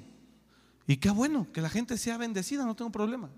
Y 0.86 0.96
qué 0.96 1.10
bueno 1.10 1.46
que 1.52 1.60
la 1.60 1.68
gente 1.68 1.98
sea 1.98 2.16
bendecida, 2.16 2.64
no 2.64 2.74
tengo 2.74 2.90
problema. 2.90 3.28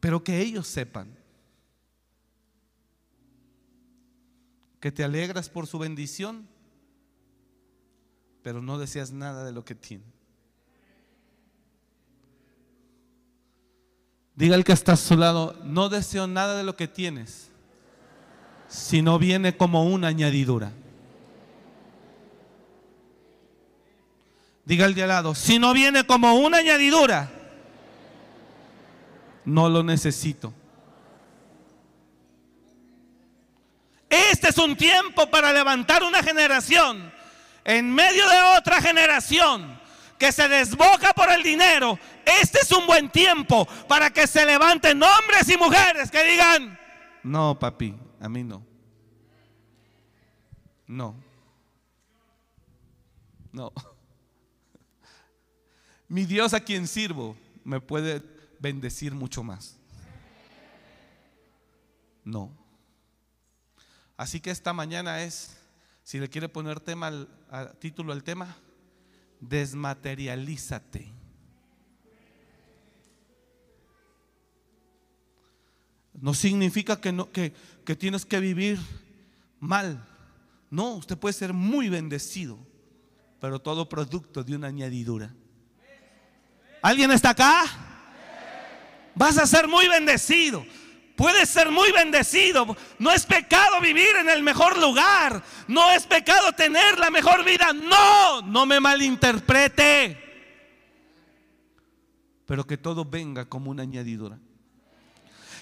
Pero 0.00 0.22
que 0.22 0.38
ellos 0.38 0.68
sepan 0.68 1.16
que 4.82 4.90
te 4.90 5.04
alegras 5.04 5.48
por 5.48 5.68
su 5.68 5.78
bendición, 5.78 6.48
pero 8.42 8.60
no 8.60 8.78
deseas 8.78 9.12
nada 9.12 9.44
de 9.44 9.52
lo 9.52 9.64
que 9.64 9.76
tiene. 9.76 10.02
Diga 14.34 14.56
el 14.56 14.64
que 14.64 14.72
está 14.72 14.94
a 14.94 14.96
su 14.96 15.16
lado, 15.16 15.56
no 15.62 15.88
deseo 15.88 16.26
nada 16.26 16.56
de 16.56 16.64
lo 16.64 16.74
que 16.74 16.88
tienes, 16.88 17.52
si 18.66 19.02
no 19.02 19.20
viene 19.20 19.56
como 19.56 19.84
una 19.84 20.08
añadidura. 20.08 20.72
Diga 24.64 24.86
el 24.86 24.94
de 24.94 25.04
al 25.04 25.10
lado, 25.10 25.36
si 25.36 25.60
no 25.60 25.72
viene 25.74 26.04
como 26.08 26.34
una 26.34 26.58
añadidura, 26.58 27.30
no 29.44 29.68
lo 29.68 29.84
necesito. 29.84 30.52
Este 34.12 34.50
es 34.50 34.58
un 34.58 34.76
tiempo 34.76 35.26
para 35.30 35.54
levantar 35.54 36.02
una 36.02 36.22
generación 36.22 37.10
en 37.64 37.90
medio 37.90 38.28
de 38.28 38.58
otra 38.58 38.82
generación 38.82 39.80
que 40.18 40.30
se 40.30 40.48
desboca 40.48 41.14
por 41.14 41.32
el 41.32 41.42
dinero. 41.42 41.98
Este 42.26 42.58
es 42.60 42.70
un 42.72 42.86
buen 42.86 43.08
tiempo 43.08 43.66
para 43.88 44.10
que 44.10 44.26
se 44.26 44.44
levanten 44.44 45.02
hombres 45.02 45.48
y 45.48 45.56
mujeres 45.56 46.10
que 46.10 46.22
digan, 46.24 46.78
no, 47.22 47.58
papi, 47.58 47.96
a 48.20 48.28
mí 48.28 48.44
no. 48.44 48.66
No. 50.86 51.16
No. 53.50 53.72
Mi 56.08 56.26
Dios 56.26 56.52
a 56.52 56.60
quien 56.60 56.86
sirvo 56.86 57.34
me 57.64 57.80
puede 57.80 58.22
bendecir 58.58 59.14
mucho 59.14 59.42
más. 59.42 59.78
No. 62.24 62.61
Así 64.22 64.38
que 64.38 64.52
esta 64.52 64.72
mañana 64.72 65.24
es, 65.24 65.56
si 66.04 66.20
le 66.20 66.30
quiere 66.30 66.48
poner 66.48 66.78
tema 66.78 67.08
al, 67.08 67.76
título 67.80 68.12
al 68.12 68.22
tema, 68.22 68.56
desmaterialízate. 69.40 71.12
No 76.14 76.34
significa 76.34 77.00
que, 77.00 77.10
no, 77.10 77.32
que, 77.32 77.52
que 77.84 77.96
tienes 77.96 78.24
que 78.24 78.38
vivir 78.38 78.78
mal. 79.58 80.06
No, 80.70 80.92
usted 80.92 81.18
puede 81.18 81.32
ser 81.32 81.52
muy 81.52 81.88
bendecido, 81.88 82.64
pero 83.40 83.60
todo 83.60 83.88
producto 83.88 84.44
de 84.44 84.54
una 84.54 84.68
añadidura. 84.68 85.34
¿Alguien 86.80 87.10
está 87.10 87.30
acá? 87.30 87.64
Vas 89.16 89.36
a 89.36 89.48
ser 89.48 89.66
muy 89.66 89.88
bendecido. 89.88 90.64
Puedes 91.16 91.48
ser 91.48 91.70
muy 91.70 91.92
bendecido. 91.92 92.76
No 92.98 93.10
es 93.10 93.26
pecado 93.26 93.80
vivir 93.80 94.16
en 94.20 94.28
el 94.28 94.42
mejor 94.42 94.78
lugar. 94.78 95.42
No 95.68 95.90
es 95.90 96.06
pecado 96.06 96.52
tener 96.52 96.98
la 96.98 97.10
mejor 97.10 97.44
vida. 97.44 97.72
No, 97.72 98.42
no 98.42 98.66
me 98.66 98.80
malinterprete. 98.80 100.18
Pero 102.46 102.66
que 102.66 102.76
todo 102.76 103.04
venga 103.04 103.44
como 103.44 103.70
una 103.70 103.82
añadidura. 103.82 104.38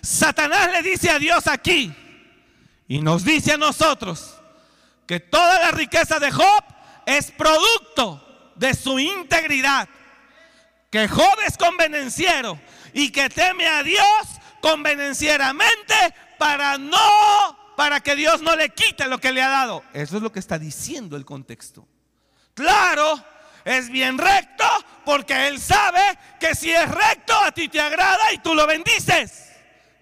Satanás 0.02 0.70
le 0.72 0.82
dice 0.82 1.10
a 1.10 1.18
Dios 1.18 1.46
aquí 1.46 1.92
y 2.88 3.00
nos 3.00 3.24
dice 3.24 3.52
a 3.52 3.56
nosotros 3.58 4.36
que 5.06 5.20
toda 5.20 5.60
la 5.60 5.70
riqueza 5.72 6.18
de 6.18 6.30
Job 6.30 6.64
es 7.06 7.30
producto 7.32 8.52
de 8.56 8.74
su 8.74 8.98
integridad. 8.98 9.88
Que 10.90 11.06
Job 11.06 11.36
es 11.46 11.56
convenenciero 11.56 12.58
y 12.92 13.10
que 13.12 13.28
teme 13.28 13.66
a 13.66 13.82
Dios 13.82 14.39
convenencieramente 14.60 15.94
para 16.38 16.78
no, 16.78 16.98
para 17.76 18.00
que 18.00 18.16
Dios 18.16 18.42
no 18.42 18.56
le 18.56 18.70
quite 18.70 19.06
lo 19.08 19.18
que 19.18 19.32
le 19.32 19.42
ha 19.42 19.48
dado. 19.48 19.82
Eso 19.92 20.16
es 20.16 20.22
lo 20.22 20.32
que 20.32 20.38
está 20.38 20.58
diciendo 20.58 21.16
el 21.16 21.24
contexto. 21.24 21.86
Claro, 22.54 23.22
es 23.64 23.90
bien 23.90 24.18
recto 24.18 24.64
porque 25.04 25.48
Él 25.48 25.60
sabe 25.60 26.00
que 26.38 26.54
si 26.54 26.70
es 26.70 26.90
recto 26.90 27.34
a 27.34 27.52
ti 27.52 27.68
te 27.68 27.80
agrada 27.80 28.32
y 28.32 28.38
tú 28.38 28.54
lo 28.54 28.66
bendices. 28.66 29.50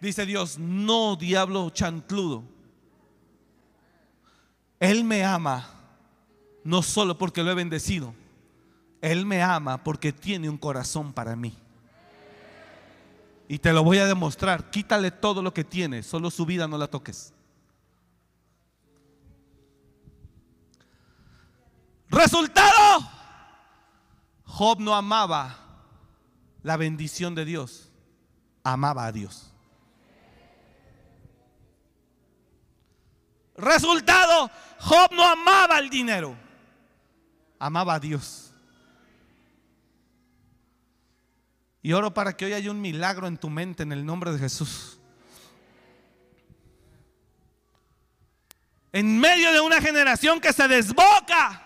Dice 0.01 0.27
Dios, 0.27 0.59
no 0.59 1.17
diablo 1.17 1.71
chantludo. 1.71 2.45
Él 4.81 5.03
me 5.05 5.25
ama 5.25 5.75
no 6.63 6.83
solo 6.83 7.19
porque 7.19 7.43
lo 7.43 7.51
he 7.51 7.55
bendecido, 7.55 8.15
Él 9.01 9.27
me 9.27 9.43
ama 9.43 9.83
porque 9.83 10.13
tiene 10.13 10.49
un 10.49 10.59
corazón 10.59 11.13
para 11.13 11.35
mí. 11.35 11.57
Y 13.49 13.59
te 13.59 13.73
lo 13.73 13.83
voy 13.83 13.99
a 13.99 14.05
demostrar. 14.05 14.71
Quítale 14.71 15.11
todo 15.11 15.43
lo 15.43 15.55
que 15.55 15.65
tiene, 15.65 16.03
solo 16.03 16.31
su 16.31 16.45
vida 16.45 16.69
no 16.69 16.77
la 16.77 16.87
toques. 16.87 17.33
Resultado, 22.11 23.09
Job 24.45 24.81
no 24.81 24.95
amaba 24.95 25.59
la 26.63 26.77
bendición 26.77 27.35
de 27.35 27.47
Dios, 27.47 27.91
amaba 28.63 29.07
a 29.07 29.13
Dios. 29.13 29.51
Resultado, 33.57 34.51
Job 34.79 35.13
no 35.13 35.25
amaba 35.25 35.79
el 35.79 35.89
dinero, 35.89 36.37
amaba 37.59 37.95
a 37.95 38.01
Dios. 38.01 38.48
Y 41.83 41.93
oro 41.93 42.13
para 42.13 42.37
que 42.37 42.45
hoy 42.45 42.53
haya 42.53 42.71
un 42.71 42.81
milagro 42.81 43.27
en 43.27 43.37
tu 43.37 43.51
mente 43.51 43.83
en 43.83 43.93
el 43.93 44.05
nombre 44.05 44.33
de 44.33 44.39
Jesús. 44.39 44.99
En 48.93 49.19
medio 49.19 49.53
de 49.53 49.61
una 49.61 49.81
generación 49.81 50.41
que 50.41 50.53
se 50.53 50.67
desboca, 50.67 51.63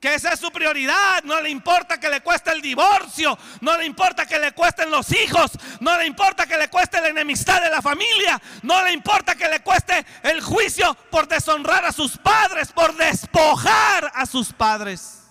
que 0.00 0.14
esa 0.14 0.32
es 0.32 0.40
su 0.40 0.50
prioridad, 0.50 1.22
no 1.24 1.40
le 1.40 1.50
importa 1.50 1.98
que 1.98 2.08
le 2.08 2.20
cueste 2.20 2.52
el 2.52 2.62
divorcio, 2.62 3.36
no 3.60 3.76
le 3.76 3.84
importa 3.84 4.26
que 4.26 4.38
le 4.38 4.52
cuesten 4.52 4.90
los 4.90 5.10
hijos, 5.12 5.50
no 5.80 5.96
le 5.98 6.06
importa 6.06 6.46
que 6.46 6.56
le 6.56 6.68
cueste 6.68 7.00
la 7.00 7.08
enemistad 7.08 7.60
de 7.60 7.70
la 7.70 7.82
familia, 7.82 8.40
no 8.62 8.84
le 8.84 8.92
importa 8.92 9.34
que 9.34 9.48
le 9.48 9.60
cueste 9.60 10.06
el 10.22 10.40
juicio 10.40 10.96
por 11.10 11.26
deshonrar 11.26 11.84
a 11.84 11.92
sus 11.92 12.16
padres, 12.16 12.72
por 12.72 12.96
despojar 12.96 14.12
a 14.14 14.24
sus 14.24 14.52
padres. 14.52 15.27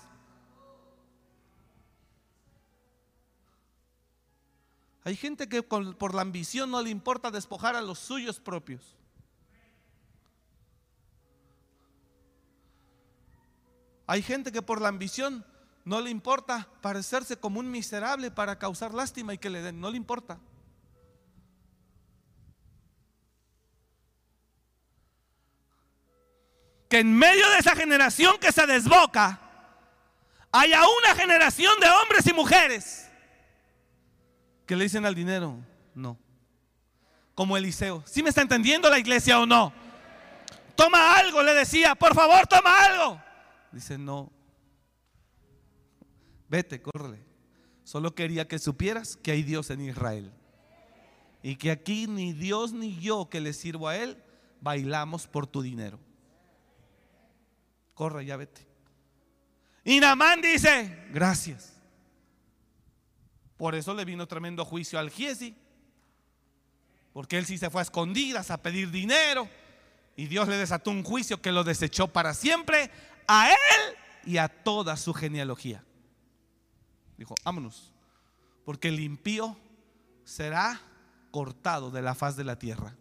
Hay 5.07 5.15
gente 5.15 5.47
que 5.47 5.63
por 5.63 6.13
la 6.13 6.21
ambición 6.21 6.69
no 6.69 6.81
le 6.81 6.89
importa 6.89 7.31
despojar 7.31 7.77
a 7.77 7.81
los 7.81 7.97
suyos 7.97 8.41
propios. 8.41 8.93
Hay 14.05 14.21
gente 14.21 14.51
que 14.51 14.61
por 14.61 14.81
la 14.81 14.89
ambición 14.89 15.45
no 15.85 16.01
le 16.01 16.09
importa 16.09 16.67
parecerse 16.81 17.37
como 17.37 17.61
un 17.61 17.71
miserable 17.71 18.31
para 18.31 18.59
causar 18.59 18.93
lástima 18.93 19.33
y 19.33 19.37
que 19.37 19.49
le 19.49 19.61
den, 19.61 19.79
no 19.79 19.89
le 19.89 19.95
importa. 19.95 20.39
Que 26.89 26.99
en 26.99 27.17
medio 27.17 27.49
de 27.51 27.59
esa 27.59 27.77
generación 27.77 28.37
que 28.39 28.51
se 28.51 28.67
desboca, 28.67 29.39
haya 30.51 30.81
una 31.01 31.15
generación 31.15 31.79
de 31.79 31.89
hombres 31.91 32.27
y 32.27 32.33
mujeres 32.33 33.06
que 34.67 34.75
le 34.75 34.83
dicen 34.83 35.05
al 35.05 35.15
dinero, 35.15 35.57
no. 35.95 36.19
Como 37.33 37.55
Eliseo. 37.57 38.03
¿Sí 38.05 38.21
me 38.21 38.29
está 38.29 38.41
entendiendo 38.41 38.89
la 38.89 38.99
iglesia 38.99 39.39
o 39.39 39.45
no? 39.45 39.73
Toma 40.75 41.17
algo, 41.17 41.41
le 41.41 41.53
decía, 41.53 41.95
por 41.95 42.13
favor, 42.13 42.45
toma 42.45 42.85
algo. 42.85 43.21
Dice, 43.71 43.97
no. 43.97 44.31
Vete, 46.49 46.81
córrele. 46.81 47.25
Solo 47.83 48.13
quería 48.13 48.47
que 48.47 48.59
supieras 48.59 49.15
que 49.15 49.31
hay 49.31 49.41
Dios 49.41 49.69
en 49.69 49.81
Israel. 49.81 50.33
Y 51.41 51.55
que 51.55 51.71
aquí 51.71 52.05
ni 52.05 52.33
Dios 52.33 52.73
ni 52.73 52.99
yo 52.99 53.29
que 53.29 53.39
le 53.39 53.53
sirvo 53.53 53.87
a 53.87 53.95
Él 53.95 54.21
bailamos 54.59 55.27
por 55.27 55.47
tu 55.47 55.61
dinero. 55.61 55.99
Corre, 57.93 58.25
ya 58.25 58.35
vete. 58.35 58.67
Y 59.85 60.01
Namán 60.01 60.41
dice, 60.41 61.07
gracias. 61.13 61.76
Por 63.57 63.75
eso 63.75 63.93
le 63.93 64.05
vino 64.05 64.27
tremendo 64.27 64.63
juicio 64.63 64.99
al 64.99 65.09
Giesi. 65.09 65.55
Porque 67.13 67.37
él 67.37 67.45
sí 67.45 67.57
se 67.57 67.69
fue 67.69 67.81
a 67.81 67.83
escondidas 67.83 68.51
a 68.51 68.61
pedir 68.61 68.91
dinero. 68.91 69.49
Y 70.15 70.27
Dios 70.27 70.47
le 70.47 70.57
desató 70.57 70.91
un 70.91 71.03
juicio 71.03 71.41
que 71.41 71.51
lo 71.51 71.63
desechó 71.63 72.07
para 72.07 72.33
siempre 72.33 72.91
a 73.27 73.49
él 73.49 73.95
y 74.25 74.37
a 74.37 74.47
toda 74.47 74.97
su 74.97 75.13
genealogía. 75.13 75.83
Dijo, 77.17 77.35
vámonos. 77.43 77.93
Porque 78.65 78.89
el 78.89 78.99
impío 78.99 79.57
será 80.23 80.79
cortado 81.31 81.89
de 81.89 82.01
la 82.01 82.15
faz 82.15 82.35
de 82.35 82.43
la 82.43 82.59
tierra. 82.59 82.95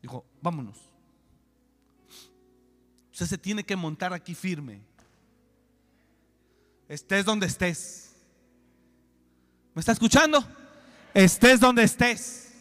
Dijo, 0.00 0.24
vámonos. 0.40 0.78
Usted 3.12 3.26
se 3.26 3.38
tiene 3.38 3.64
que 3.64 3.76
montar 3.76 4.12
aquí 4.12 4.34
firme. 4.34 4.82
Estés 6.88 7.24
donde 7.24 7.46
estés. 7.46 8.03
¿Me 9.74 9.80
está 9.80 9.92
escuchando? 9.92 10.46
Estés 11.12 11.58
donde 11.60 11.82
estés. 11.82 12.52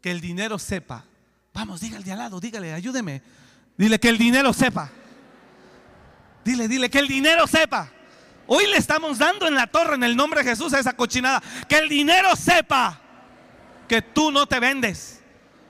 Que 0.00 0.10
el 0.10 0.20
dinero 0.20 0.58
sepa. 0.58 1.04
Vamos, 1.54 1.80
dígale 1.80 2.10
al 2.12 2.18
lado, 2.18 2.40
dígale, 2.40 2.72
ayúdeme. 2.72 3.22
Dile 3.76 3.98
que 3.98 4.08
el 4.08 4.18
dinero 4.18 4.52
sepa. 4.52 4.90
Dile, 6.44 6.68
dile 6.68 6.90
que 6.90 6.98
el 6.98 7.08
dinero 7.08 7.46
sepa. 7.46 7.90
Hoy 8.46 8.66
le 8.66 8.76
estamos 8.76 9.18
dando 9.18 9.46
en 9.46 9.54
la 9.54 9.66
torre 9.66 9.94
en 9.94 10.02
el 10.02 10.16
nombre 10.16 10.42
de 10.42 10.50
Jesús 10.50 10.74
a 10.74 10.80
esa 10.80 10.94
cochinada. 10.94 11.42
Que 11.68 11.78
el 11.78 11.88
dinero 11.88 12.36
sepa 12.36 13.00
que 13.88 14.02
tú 14.02 14.30
no 14.32 14.46
te 14.46 14.60
vendes 14.60 15.20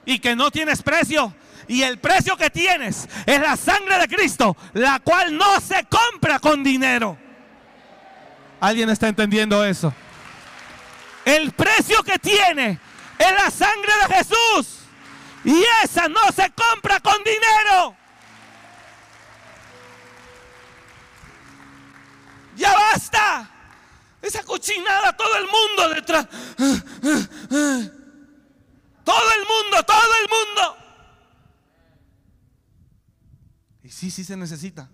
y 0.05 0.19
que 0.19 0.35
no 0.35 0.51
tienes 0.51 0.81
precio. 0.81 1.33
Y 1.67 1.83
el 1.83 1.99
precio 1.99 2.35
que 2.35 2.49
tienes 2.49 3.07
es 3.25 3.39
la 3.39 3.55
sangre 3.55 3.97
de 3.99 4.07
Cristo, 4.09 4.57
la 4.73 4.99
cual 4.99 5.37
no 5.37 5.61
se 5.61 5.85
compra 5.85 6.39
con 6.39 6.63
dinero. 6.63 7.17
¿Alguien 8.63 8.89
está 8.89 9.09
entendiendo 9.09 9.61
eso? 9.65 9.93
El 11.25 11.51
precio 11.51 12.01
que 12.01 12.17
tiene 12.17 12.79
es 13.19 13.31
la 13.33 13.51
sangre 13.51 13.91
de 14.07 14.15
Jesús. 14.15 14.85
Y 15.43 15.65
esa 15.83 16.07
no 16.07 16.21
se 16.33 16.49
compra 16.51 17.01
con 17.01 17.17
dinero. 17.25 17.93
Ya 22.55 22.73
basta. 22.73 23.51
Esa 24.21 24.41
cochinada, 24.43 25.11
todo 25.11 25.35
el 25.35 25.45
mundo 25.45 25.89
detrás. 25.95 26.25
Todo 29.03 29.31
el 29.33 29.41
mundo, 29.41 29.83
todo 29.85 30.13
el 30.21 30.29
mundo. 30.29 30.77
Y 33.83 33.89
sí, 33.89 34.09
sí 34.09 34.23
se 34.23 34.37
necesita. 34.37 34.89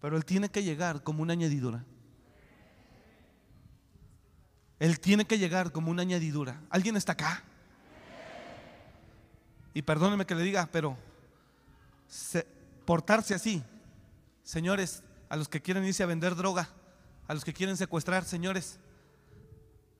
Pero 0.00 0.16
él 0.16 0.24
tiene 0.24 0.48
que 0.48 0.62
llegar 0.62 1.02
como 1.02 1.24
una 1.24 1.32
añadidura. 1.32 1.84
Él 4.78 5.00
tiene 5.00 5.24
que 5.24 5.38
llegar 5.38 5.72
como 5.72 5.90
una 5.90 6.02
añadidura. 6.02 6.60
¿Alguien 6.70 6.96
está 6.96 7.12
acá? 7.12 7.42
Y 9.74 9.82
perdóneme 9.82 10.26
que 10.26 10.34
le 10.34 10.42
diga, 10.42 10.68
pero 10.70 10.96
se- 12.08 12.46
portarse 12.84 13.34
así, 13.34 13.62
señores, 14.42 15.02
a 15.28 15.36
los 15.36 15.48
que 15.48 15.60
quieren 15.60 15.84
irse 15.84 16.02
a 16.02 16.06
vender 16.06 16.34
droga, 16.34 16.68
a 17.28 17.34
los 17.34 17.44
que 17.44 17.52
quieren 17.52 17.76
secuestrar, 17.76 18.24
señores, 18.24 18.78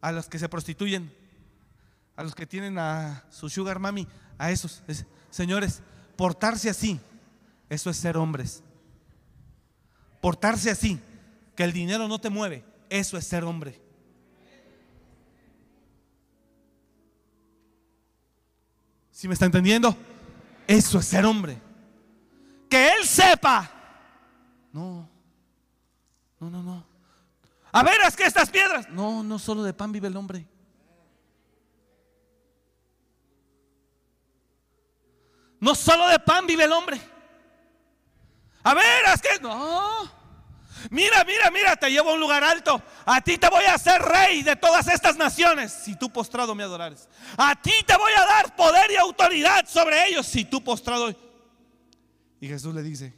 a 0.00 0.12
los 0.12 0.28
que 0.28 0.38
se 0.38 0.48
prostituyen, 0.48 1.12
a 2.14 2.22
los 2.22 2.34
que 2.34 2.46
tienen 2.46 2.78
a 2.78 3.24
su 3.30 3.48
sugar 3.50 3.78
mami, 3.78 4.06
a 4.38 4.50
esos, 4.50 4.82
es- 4.86 5.04
señores, 5.30 5.82
portarse 6.16 6.70
así, 6.70 7.00
eso 7.68 7.90
es 7.90 7.96
ser 7.96 8.16
hombres. 8.16 8.62
Portarse 10.20 10.70
así, 10.70 10.98
que 11.54 11.64
el 11.64 11.72
dinero 11.72 12.08
no 12.08 12.18
te 12.18 12.30
mueve, 12.30 12.64
eso 12.88 13.18
es 13.18 13.26
ser 13.26 13.44
hombre. 13.44 13.80
¿Sí 19.16 19.26
me 19.28 19.32
está 19.32 19.46
entendiendo? 19.46 19.96
Eso 20.66 20.98
es 20.98 21.06
ser 21.06 21.24
hombre. 21.24 21.58
Que 22.68 22.88
él 22.88 23.06
sepa. 23.06 23.70
No, 24.70 25.08
no, 26.38 26.50
no, 26.50 26.62
no. 26.62 26.86
A 27.72 27.82
ver, 27.82 27.94
es 28.06 28.14
que 28.14 28.24
estas 28.24 28.50
piedras. 28.50 28.90
No, 28.90 29.22
no 29.22 29.38
solo 29.38 29.62
de 29.62 29.72
pan 29.72 29.90
vive 29.90 30.08
el 30.08 30.16
hombre. 30.18 30.46
No 35.60 35.74
solo 35.74 36.08
de 36.08 36.18
pan 36.18 36.46
vive 36.46 36.64
el 36.64 36.72
hombre. 36.72 37.00
A 38.64 38.74
ver, 38.74 39.02
es 39.14 39.22
que 39.22 39.40
no. 39.40 40.10
Mira, 40.90 41.24
mira, 41.24 41.50
mira, 41.50 41.76
te 41.76 41.90
llevo 41.90 42.10
a 42.10 42.14
un 42.14 42.20
lugar 42.20 42.44
alto. 42.44 42.82
A 43.04 43.20
ti 43.20 43.38
te 43.38 43.48
voy 43.48 43.64
a 43.64 43.74
hacer 43.74 44.00
rey 44.02 44.42
de 44.42 44.56
todas 44.56 44.88
estas 44.88 45.16
naciones 45.16 45.72
si 45.72 45.96
tú 45.96 46.12
postrado 46.12 46.54
me 46.54 46.62
adorares. 46.62 47.08
A 47.36 47.60
ti 47.60 47.72
te 47.86 47.96
voy 47.96 48.12
a 48.16 48.24
dar 48.24 48.56
poder 48.56 48.90
y 48.90 48.96
autoridad 48.96 49.66
sobre 49.66 50.08
ellos 50.08 50.26
si 50.26 50.44
tú 50.44 50.62
postrado. 50.62 51.14
Y 52.40 52.48
Jesús 52.48 52.74
le 52.74 52.82
dice, 52.82 53.14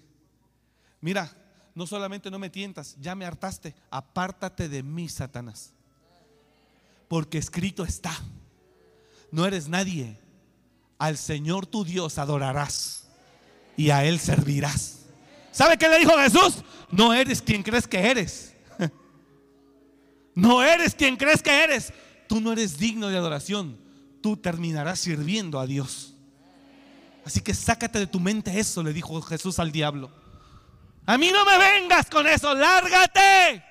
mira, 1.01 1.31
no 1.75 1.87
solamente 1.87 2.31
no 2.31 2.39
me 2.39 2.51
tientas, 2.51 2.97
ya 2.99 3.15
me 3.15 3.25
hartaste, 3.25 3.75
apártate 3.91 4.69
de 4.69 4.83
mí, 4.83 5.09
Satanás. 5.09 5.73
Porque 7.09 7.39
escrito 7.39 7.85
está, 7.85 8.13
no 9.31 9.47
eres 9.47 9.69
nadie, 9.69 10.19
al 10.99 11.17
Señor 11.17 11.67
tu 11.67 11.85
Dios 11.85 12.19
adorarás 12.19 13.09
y 13.77 13.91
a 13.91 14.05
Él 14.05 14.19
servirás. 14.19 14.98
¿Sabe 15.51 15.77
qué 15.77 15.89
le 15.89 15.99
dijo 15.99 16.17
Jesús? 16.19 16.63
No 16.91 17.13
eres 17.13 17.43
quien 17.43 17.63
crees 17.63 17.87
que 17.87 17.99
eres. 17.99 18.55
No 20.35 20.63
eres 20.63 20.95
quien 20.95 21.17
crees 21.17 21.43
que 21.43 21.65
eres. 21.65 21.93
Tú 22.29 22.41
no 22.41 22.53
eres 22.53 22.79
digno 22.79 23.09
de 23.09 23.17
adoración. 23.17 23.77
Tú 24.23 24.37
terminarás 24.37 25.01
sirviendo 25.01 25.59
a 25.59 25.67
Dios. 25.67 26.15
Así 27.25 27.41
que 27.41 27.53
sácate 27.53 27.99
de 27.99 28.07
tu 28.07 28.21
mente 28.21 28.59
eso, 28.59 28.83
le 28.83 28.93
dijo 28.93 29.21
Jesús 29.21 29.59
al 29.59 29.73
diablo. 29.73 30.13
A 31.07 31.19
mí 31.19 31.31
no 31.33 31.45
me 31.45 31.59
vengas 31.59 32.09
con 32.09 32.27
eso, 32.27 32.55
lárgate. 32.55 33.65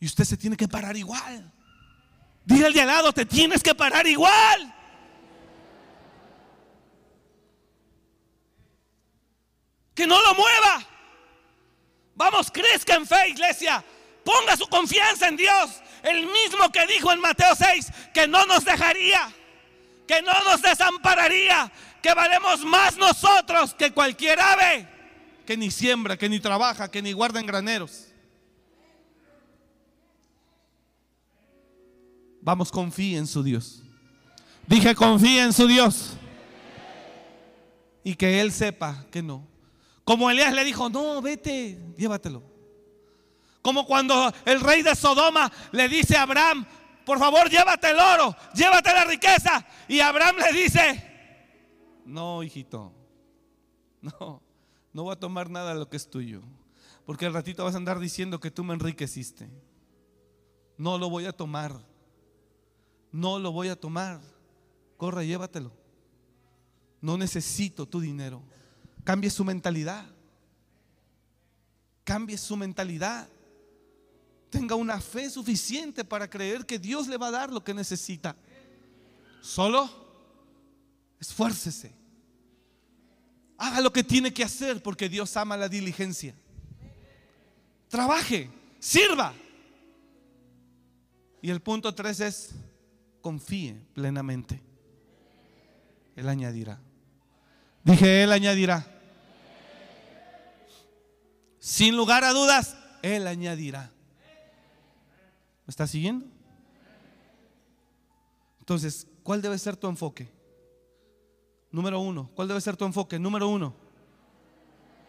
Y 0.00 0.06
usted 0.06 0.24
se 0.24 0.36
tiene 0.36 0.56
que 0.56 0.68
parar 0.68 0.96
igual. 0.96 1.52
Dile 2.44 2.66
al 2.66 2.72
de 2.72 2.80
al 2.80 2.86
lado, 2.86 3.12
te 3.12 3.26
tienes 3.26 3.62
que 3.62 3.74
parar 3.74 4.06
igual. 4.06 4.74
Que 9.98 10.06
no 10.06 10.22
lo 10.22 10.32
mueva. 10.32 10.86
Vamos, 12.14 12.52
crezca 12.52 12.94
en 12.94 13.04
fe, 13.04 13.30
iglesia. 13.30 13.84
Ponga 14.24 14.56
su 14.56 14.68
confianza 14.68 15.26
en 15.26 15.36
Dios. 15.36 15.82
El 16.04 16.24
mismo 16.24 16.70
que 16.70 16.86
dijo 16.86 17.10
en 17.10 17.20
Mateo 17.20 17.52
6 17.56 17.90
que 18.14 18.28
no 18.28 18.46
nos 18.46 18.64
dejaría, 18.64 19.28
que 20.06 20.22
no 20.22 20.32
nos 20.44 20.62
desampararía, 20.62 21.72
que 22.00 22.14
valemos 22.14 22.64
más 22.64 22.96
nosotros 22.96 23.74
que 23.74 23.90
cualquier 23.90 24.38
ave, 24.38 24.88
que 25.44 25.56
ni 25.56 25.68
siembra, 25.68 26.16
que 26.16 26.28
ni 26.28 26.38
trabaja, 26.38 26.88
que 26.88 27.02
ni 27.02 27.10
guarda 27.10 27.40
en 27.40 27.46
graneros. 27.46 28.06
Vamos, 32.40 32.70
confíe 32.70 33.18
en 33.18 33.26
su 33.26 33.42
Dios. 33.42 33.82
Dije, 34.64 34.94
confíe 34.94 35.42
en 35.42 35.52
su 35.52 35.66
Dios. 35.66 36.12
Y 38.04 38.14
que 38.14 38.40
Él 38.40 38.52
sepa 38.52 39.04
que 39.10 39.22
no. 39.22 39.57
Como 40.08 40.30
Elías 40.30 40.54
le 40.54 40.64
dijo, 40.64 40.88
no, 40.88 41.20
vete, 41.20 41.78
llévatelo. 41.98 42.42
Como 43.60 43.84
cuando 43.84 44.32
el 44.46 44.58
rey 44.62 44.80
de 44.80 44.96
Sodoma 44.96 45.52
le 45.70 45.86
dice 45.86 46.16
a 46.16 46.22
Abraham, 46.22 46.64
por 47.04 47.18
favor, 47.18 47.50
llévate 47.50 47.90
el 47.90 47.98
oro, 47.98 48.34
llévate 48.54 48.90
la 48.90 49.04
riqueza. 49.04 49.66
Y 49.86 50.00
Abraham 50.00 50.36
le 50.38 50.58
dice, 50.58 52.00
no, 52.06 52.42
hijito, 52.42 52.90
no, 54.00 54.40
no 54.94 55.02
voy 55.02 55.12
a 55.12 55.20
tomar 55.20 55.50
nada 55.50 55.74
de 55.74 55.80
lo 55.80 55.90
que 55.90 55.98
es 55.98 56.08
tuyo. 56.08 56.40
Porque 57.04 57.26
al 57.26 57.34
ratito 57.34 57.64
vas 57.64 57.74
a 57.74 57.76
andar 57.76 57.98
diciendo 57.98 58.40
que 58.40 58.50
tú 58.50 58.64
me 58.64 58.72
enriqueciste. 58.72 59.50
No 60.78 60.96
lo 60.96 61.10
voy 61.10 61.26
a 61.26 61.32
tomar. 61.34 61.84
No 63.12 63.38
lo 63.38 63.52
voy 63.52 63.68
a 63.68 63.78
tomar. 63.78 64.22
Corre, 64.96 65.26
llévatelo. 65.26 65.70
No 67.02 67.18
necesito 67.18 67.84
tu 67.84 68.00
dinero. 68.00 68.42
Cambie 69.08 69.30
su 69.30 69.42
mentalidad. 69.42 70.04
Cambie 72.04 72.36
su 72.36 72.54
mentalidad. 72.58 73.26
Tenga 74.50 74.74
una 74.74 75.00
fe 75.00 75.30
suficiente 75.30 76.04
para 76.04 76.28
creer 76.28 76.66
que 76.66 76.78
Dios 76.78 77.08
le 77.08 77.16
va 77.16 77.28
a 77.28 77.30
dar 77.30 77.50
lo 77.50 77.64
que 77.64 77.72
necesita. 77.72 78.36
Solo 79.40 79.88
esfuércese. 81.18 81.90
Haga 83.56 83.80
lo 83.80 83.90
que 83.90 84.04
tiene 84.04 84.30
que 84.30 84.44
hacer 84.44 84.82
porque 84.82 85.08
Dios 85.08 85.34
ama 85.38 85.56
la 85.56 85.70
diligencia. 85.70 86.34
Trabaje, 87.88 88.50
sirva. 88.78 89.32
Y 91.40 91.48
el 91.48 91.62
punto 91.62 91.94
tres 91.94 92.20
es, 92.20 92.50
confíe 93.22 93.80
plenamente. 93.94 94.60
Él 96.14 96.28
añadirá. 96.28 96.78
Dije, 97.84 98.24
Él 98.24 98.32
añadirá. 98.32 98.97
Sin 101.68 101.98
lugar 101.98 102.24
a 102.24 102.32
dudas, 102.32 102.78
Él 103.02 103.26
añadirá. 103.26 103.92
¿Me 105.66 105.70
está 105.70 105.86
siguiendo? 105.86 106.24
Entonces, 108.58 109.06
¿cuál 109.22 109.42
debe 109.42 109.58
ser 109.58 109.76
tu 109.76 109.86
enfoque? 109.86 110.32
Número 111.70 112.00
uno, 112.00 112.30
¿cuál 112.34 112.48
debe 112.48 112.62
ser 112.62 112.74
tu 112.78 112.86
enfoque? 112.86 113.18
Número 113.18 113.50
uno, 113.50 113.74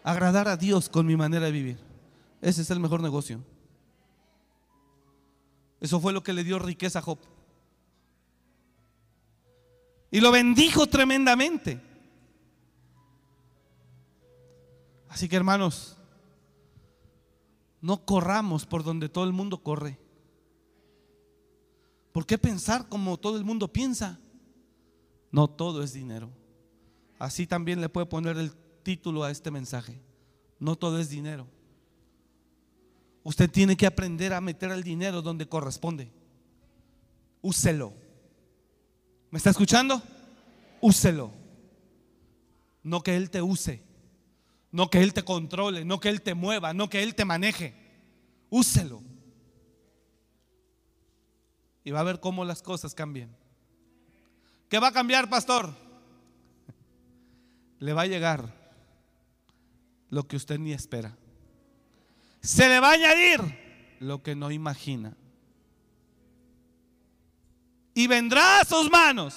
agradar 0.04 0.50
a 0.50 0.58
Dios 0.58 0.90
con 0.90 1.06
mi 1.06 1.16
manera 1.16 1.46
de 1.46 1.54
vivir. 1.54 1.80
Ese 2.42 2.62
es 2.62 2.70
el 2.72 2.82
mejor 2.82 3.02
negocio. 3.02 3.42
Eso 5.80 6.02
fue 6.02 6.12
lo 6.12 6.24
que 6.24 6.34
le 6.34 6.44
dio 6.44 6.60
riqueza 6.60 7.00
a 7.00 7.04
Job. 7.04 7.20
Y 10.12 10.20
lo 10.20 10.30
bendijo 10.34 10.88
tremendamente. 10.88 11.82
Así 15.08 15.30
que 15.30 15.38
hermanos, 15.38 15.96
no 17.82 18.06
corramos 18.06 18.66
por 18.66 18.84
donde 18.84 19.10
todo 19.10 19.24
el 19.24 19.34
mundo 19.34 19.64
corre. 19.64 20.00
¿Por 22.12 22.26
qué 22.26 22.38
pensar 22.38 22.90
como 22.90 23.18
todo 23.18 23.38
el 23.38 23.46
mundo 23.46 23.72
piensa? 23.72 24.20
No 25.32 25.48
todo 25.48 25.84
es 25.84 25.94
dinero. 25.94 26.30
Así 27.18 27.46
también 27.46 27.82
le 27.82 27.90
puede 27.90 28.08
poner 28.08 28.38
el 28.38 28.52
título 28.84 29.24
a 29.24 29.32
este 29.32 29.52
mensaje. 29.52 30.02
No 30.60 30.76
todo 30.76 31.00
es 31.00 31.10
dinero. 31.10 31.48
Usted 33.24 33.50
tiene 33.50 33.78
que 33.78 33.86
aprender 33.86 34.34
a 34.34 34.42
meter 34.42 34.72
el 34.72 34.84
dinero 34.84 35.22
donde 35.22 35.48
corresponde. 35.48 36.12
Úselo. 37.42 37.94
¿Me 39.30 39.38
está 39.38 39.52
escuchando? 39.52 40.02
Úselo. 40.82 41.32
No 42.84 43.02
que 43.04 43.16
Él 43.16 43.30
te 43.30 43.42
use. 43.42 43.84
No 44.72 44.90
que 44.90 45.02
Él 45.02 45.14
te 45.14 45.24
controle. 45.24 45.86
No 45.86 46.00
que 46.00 46.10
Él 46.10 46.22
te 46.22 46.34
mueva. 46.34 46.74
No 46.74 46.90
que 46.90 47.04
Él 47.04 47.16
te 47.16 47.26
maneje. 47.26 47.74
Úselo. 48.50 49.02
Y 51.84 51.92
va 51.92 52.02
a 52.02 52.04
ver 52.04 52.20
cómo 52.20 52.46
las 52.46 52.62
cosas 52.62 52.94
cambian. 52.94 53.36
¿Qué 54.70 54.80
va 54.80 54.90
a 54.90 54.94
cambiar, 54.94 55.30
pastor? 55.30 55.74
Le 57.80 57.94
va 57.94 58.04
a 58.04 58.08
llegar 58.08 58.54
lo 60.10 60.28
que 60.28 60.36
usted 60.36 60.60
ni 60.60 60.74
espera. 60.74 61.18
Se 62.42 62.68
le 62.70 62.80
va 62.80 62.90
a 62.90 62.94
añadir 62.94 63.42
lo 64.00 64.24
que 64.24 64.36
no 64.36 64.52
imagina. 64.52 65.16
Y 67.94 68.08
vendrá 68.08 68.62
a 68.62 68.66
sus 68.66 68.90
manos 68.90 69.36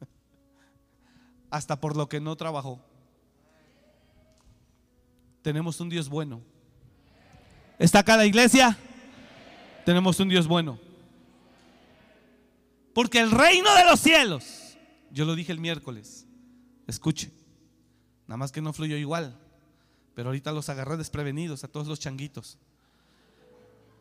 hasta 1.50 1.80
por 1.80 1.96
lo 1.96 2.08
que 2.08 2.20
no 2.20 2.36
trabajó. 2.36 2.87
Tenemos 5.42 5.80
un 5.80 5.88
Dios 5.88 6.08
bueno. 6.08 6.42
¿Está 7.78 8.00
acá 8.00 8.16
la 8.16 8.26
iglesia? 8.26 8.76
Tenemos 9.84 10.18
un 10.20 10.28
Dios 10.28 10.46
bueno. 10.46 10.78
Porque 12.92 13.20
el 13.20 13.30
reino 13.30 13.72
de 13.76 13.84
los 13.84 14.00
cielos, 14.00 14.76
yo 15.12 15.24
lo 15.24 15.36
dije 15.36 15.52
el 15.52 15.60
miércoles, 15.60 16.26
escuche, 16.88 17.30
nada 18.26 18.38
más 18.38 18.50
que 18.50 18.60
no 18.60 18.72
fluyó 18.72 18.96
igual, 18.96 19.38
pero 20.14 20.30
ahorita 20.30 20.50
los 20.50 20.68
agarré 20.68 20.96
desprevenidos 20.96 21.62
a 21.62 21.68
todos 21.68 21.86
los 21.86 22.00
changuitos. 22.00 22.58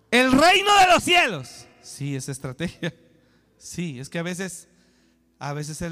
El 0.10 0.32
reino 0.32 0.76
de 0.80 0.88
los 0.88 1.04
cielos, 1.04 1.68
sí, 1.82 2.16
es 2.16 2.28
estrategia, 2.28 2.92
sí, 3.60 4.00
es 4.00 4.10
que 4.10 4.18
a 4.18 4.24
veces, 4.24 4.68
a 5.38 5.54
veces, 5.54 5.84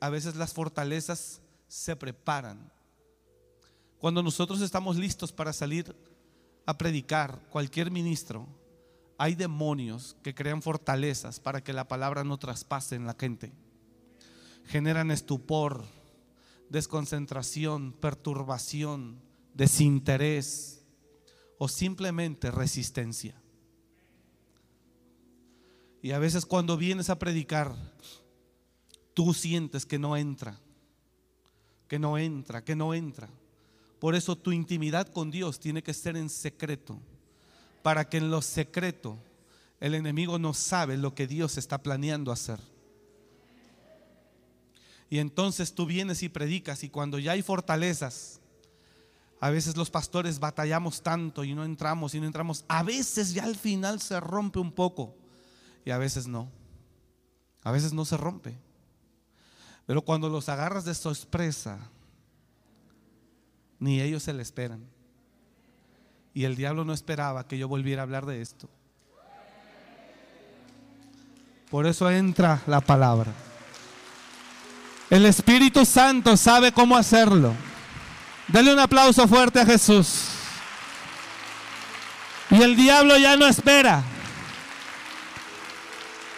a 0.00 0.10
veces 0.10 0.36
las 0.36 0.52
fortalezas 0.52 1.40
se 1.66 1.96
preparan. 1.96 2.73
Cuando 4.04 4.22
nosotros 4.22 4.60
estamos 4.60 4.98
listos 4.98 5.32
para 5.32 5.54
salir 5.54 5.96
a 6.66 6.76
predicar, 6.76 7.40
cualquier 7.48 7.90
ministro, 7.90 8.46
hay 9.16 9.34
demonios 9.34 10.14
que 10.22 10.34
crean 10.34 10.60
fortalezas 10.60 11.40
para 11.40 11.64
que 11.64 11.72
la 11.72 11.88
palabra 11.88 12.22
no 12.22 12.36
traspase 12.36 12.96
en 12.96 13.06
la 13.06 13.16
gente. 13.18 13.54
Generan 14.66 15.10
estupor, 15.10 15.86
desconcentración, 16.68 17.94
perturbación, 17.94 19.22
desinterés 19.54 20.84
o 21.56 21.66
simplemente 21.66 22.50
resistencia. 22.50 23.40
Y 26.02 26.10
a 26.10 26.18
veces 26.18 26.44
cuando 26.44 26.76
vienes 26.76 27.08
a 27.08 27.18
predicar, 27.18 27.74
tú 29.14 29.32
sientes 29.32 29.86
que 29.86 29.98
no 29.98 30.14
entra, 30.14 30.60
que 31.88 31.98
no 31.98 32.18
entra, 32.18 32.62
que 32.62 32.76
no 32.76 32.92
entra. 32.92 33.30
Por 34.04 34.14
eso 34.14 34.36
tu 34.36 34.52
intimidad 34.52 35.08
con 35.08 35.30
Dios 35.30 35.58
tiene 35.58 35.82
que 35.82 35.94
ser 35.94 36.18
en 36.18 36.28
secreto 36.28 37.00
para 37.82 38.06
que 38.06 38.18
en 38.18 38.30
lo 38.30 38.42
secreto 38.42 39.16
el 39.80 39.94
enemigo 39.94 40.38
no 40.38 40.52
sabe 40.52 40.98
lo 40.98 41.14
que 41.14 41.26
Dios 41.26 41.56
está 41.56 41.82
planeando 41.82 42.30
hacer. 42.30 42.60
Y 45.08 45.20
entonces 45.20 45.74
tú 45.74 45.86
vienes 45.86 46.22
y 46.22 46.28
predicas 46.28 46.84
y 46.84 46.90
cuando 46.90 47.18
ya 47.18 47.32
hay 47.32 47.40
fortalezas, 47.40 48.42
a 49.40 49.48
veces 49.48 49.74
los 49.74 49.88
pastores 49.88 50.38
batallamos 50.38 51.00
tanto 51.00 51.42
y 51.42 51.54
no 51.54 51.64
entramos 51.64 52.14
y 52.14 52.20
no 52.20 52.26
entramos. 52.26 52.66
A 52.68 52.82
veces 52.82 53.32
ya 53.32 53.44
al 53.44 53.56
final 53.56 54.02
se 54.02 54.20
rompe 54.20 54.58
un 54.58 54.72
poco 54.72 55.14
y 55.82 55.92
a 55.92 55.96
veces 55.96 56.26
no. 56.26 56.50
A 57.62 57.72
veces 57.72 57.94
no 57.94 58.04
se 58.04 58.18
rompe. 58.18 58.54
Pero 59.86 60.02
cuando 60.02 60.28
los 60.28 60.50
agarras 60.50 60.84
de 60.84 60.94
sorpresa, 60.94 61.90
ni 63.78 64.00
ellos 64.00 64.22
se 64.22 64.32
le 64.32 64.42
esperan. 64.42 64.84
Y 66.32 66.44
el 66.44 66.56
diablo 66.56 66.84
no 66.84 66.92
esperaba 66.92 67.46
que 67.46 67.58
yo 67.58 67.68
volviera 67.68 68.02
a 68.02 68.04
hablar 68.04 68.26
de 68.26 68.42
esto. 68.42 68.68
Por 71.70 71.86
eso 71.86 72.10
entra 72.10 72.60
la 72.66 72.80
palabra. 72.80 73.32
El 75.10 75.26
Espíritu 75.26 75.84
Santo 75.84 76.36
sabe 76.36 76.72
cómo 76.72 76.96
hacerlo. 76.96 77.54
Dale 78.48 78.72
un 78.72 78.78
aplauso 78.78 79.26
fuerte 79.28 79.60
a 79.60 79.66
Jesús. 79.66 80.30
Y 82.50 82.62
el 82.62 82.76
diablo 82.76 83.16
ya 83.16 83.36
no 83.36 83.46
espera. 83.46 84.02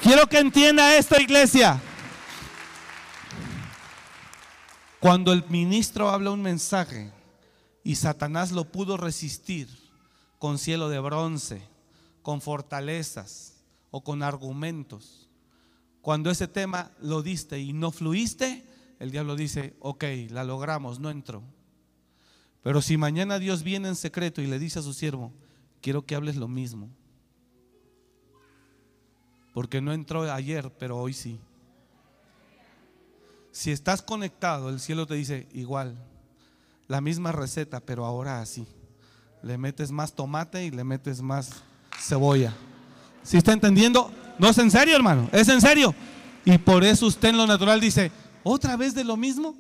Quiero 0.03 0.27
que 0.27 0.39
entienda 0.39 0.97
esto, 0.97 1.21
iglesia. 1.21 1.81
Cuando 5.01 5.33
el 5.33 5.45
ministro 5.49 6.11
habla 6.11 6.31
un 6.31 6.43
mensaje 6.43 7.16
y 7.87 7.95
Satanás 7.95 8.51
lo 8.51 8.65
pudo 8.65 8.97
resistir, 8.97 9.69
con 10.41 10.59
cielo 10.59 10.89
de 10.89 10.99
bronce, 10.99 11.63
con 12.21 12.41
fortalezas 12.41 13.63
o 13.93 14.03
con 14.03 14.25
argumentos. 14.25 15.29
Cuando 16.01 16.33
ese 16.33 16.49
tema 16.49 16.91
lo 17.01 17.23
diste 17.23 17.61
y 17.61 17.73
no 17.73 17.93
fluiste, 17.93 18.67
el 18.99 19.13
diablo 19.13 19.37
dice, 19.37 19.77
ok, 19.79 20.03
la 20.31 20.43
logramos, 20.43 20.99
no 20.99 21.11
entró. 21.11 21.45
Pero 22.61 22.83
si 22.83 22.97
mañana 22.97 23.39
Dios 23.39 23.63
viene 23.63 23.87
en 23.87 23.95
secreto 23.95 24.43
y 24.43 24.49
le 24.49 24.59
dice 24.59 24.81
a 24.81 24.83
su 24.83 24.93
siervo, 24.93 25.33
quiero 25.81 26.05
que 26.05 26.17
hables 26.17 26.35
lo 26.35 26.49
mismo. 26.49 26.91
Porque 29.55 29.81
no 29.81 29.93
entró 29.93 30.23
ayer, 30.33 30.73
pero 30.77 30.99
hoy 30.99 31.13
sí. 31.13 31.39
Si 33.53 33.71
estás 33.71 34.03
conectado, 34.03 34.71
el 34.71 34.81
cielo 34.81 35.07
te 35.07 35.15
dice 35.15 35.47
igual, 35.53 35.97
la 36.89 37.01
misma 37.01 37.33
receta, 37.33 37.81
pero 37.81 38.05
ahora 38.05 38.41
así 38.41 38.67
le 39.43 39.59
metes 39.59 39.93
más 39.93 40.13
tomate 40.13 40.65
y 40.65 40.71
le 40.71 40.83
metes 40.83 41.23
más 41.23 41.63
cebolla. 42.01 42.53
¿Sí 43.23 43.37
está 43.37 43.53
entendiendo? 43.53 44.11
No 44.39 44.49
es 44.49 44.59
en 44.59 44.71
serio, 44.71 44.97
hermano, 44.97 45.29
es 45.33 45.49
en 45.49 45.61
serio. 45.61 45.95
Y 46.45 46.59
por 46.59 46.85
eso 46.85 47.07
usted 47.07 47.29
en 47.29 47.37
lo 47.37 47.47
natural 47.47 47.81
dice, 47.81 48.11
¿otra 48.43 48.77
vez 48.77 48.95
de 48.95 49.05
lo 49.05 49.17
mismo? 49.17 49.57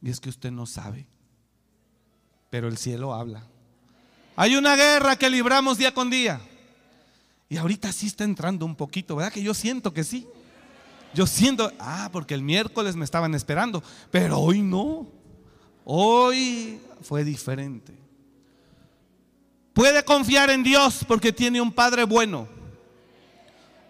Y 0.00 0.10
es 0.10 0.20
que 0.20 0.28
usted 0.28 0.50
no 0.50 0.66
sabe, 0.66 1.06
pero 2.50 2.68
el 2.68 2.76
cielo 2.76 3.14
habla. 3.14 3.42
Hay 4.36 4.54
una 4.54 4.76
guerra 4.76 5.16
que 5.16 5.28
libramos 5.30 5.78
día 5.78 5.92
con 5.92 6.10
día. 6.10 6.40
Y 7.48 7.56
ahorita 7.56 7.90
sí 7.92 8.06
está 8.06 8.24
entrando 8.24 8.66
un 8.66 8.76
poquito, 8.76 9.16
¿verdad? 9.16 9.32
Que 9.32 9.42
yo 9.42 9.54
siento 9.54 9.92
que 9.92 10.04
sí. 10.04 10.28
Yo 11.18 11.26
siento, 11.26 11.72
ah, 11.80 12.10
porque 12.12 12.32
el 12.32 12.42
miércoles 12.42 12.94
me 12.94 13.04
estaban 13.04 13.34
esperando, 13.34 13.82
pero 14.12 14.38
hoy 14.38 14.62
no. 14.62 15.08
Hoy 15.84 16.80
fue 17.02 17.24
diferente. 17.24 17.92
Puede 19.72 20.04
confiar 20.04 20.48
en 20.50 20.62
Dios 20.62 21.00
porque 21.08 21.32
tiene 21.32 21.60
un 21.60 21.72
Padre 21.72 22.04
bueno. 22.04 22.46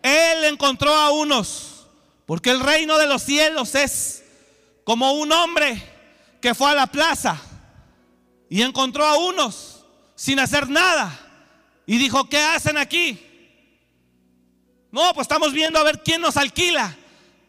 Él 0.03 0.43
encontró 0.47 0.95
a 0.95 1.11
unos, 1.11 1.87
porque 2.25 2.49
el 2.49 2.61
reino 2.61 2.97
de 2.97 3.07
los 3.07 3.25
cielos 3.25 3.75
es 3.75 4.25
como 4.83 5.13
un 5.13 5.31
hombre 5.31 5.83
que 6.41 6.55
fue 6.55 6.71
a 6.71 6.75
la 6.75 6.87
plaza 6.87 7.39
y 8.49 8.63
encontró 8.63 9.05
a 9.05 9.19
unos 9.19 9.85
sin 10.15 10.41
hacer 10.41 10.71
nada 10.71 11.13
y 11.85 11.99
dijo, 11.99 12.27
¿qué 12.27 12.41
hacen 12.41 12.79
aquí? 12.79 13.23
No, 14.91 15.13
pues 15.13 15.27
estamos 15.27 15.53
viendo 15.53 15.79
a 15.79 15.85
ver 15.85 16.03
quién 16.03 16.23
nos 16.23 16.39
alquila, 16.39 16.97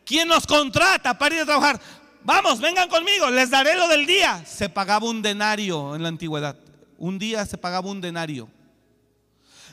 quién 0.09 0.27
nos 0.27 0.47
contrata 0.47 1.15
para 1.15 1.35
ir 1.35 1.41
a 1.41 1.45
trabajar. 1.45 1.79
Vamos, 2.23 2.59
vengan 2.59 2.89
conmigo, 2.89 3.29
les 3.29 3.51
daré 3.51 3.75
lo 3.75 3.87
del 3.87 4.07
día. 4.07 4.43
Se 4.43 4.67
pagaba 4.67 5.07
un 5.07 5.21
denario 5.21 5.95
en 5.95 6.01
la 6.01 6.09
antigüedad. 6.09 6.57
Un 6.97 7.19
día 7.19 7.45
se 7.45 7.59
pagaba 7.59 7.87
un 7.87 8.01
denario. 8.01 8.49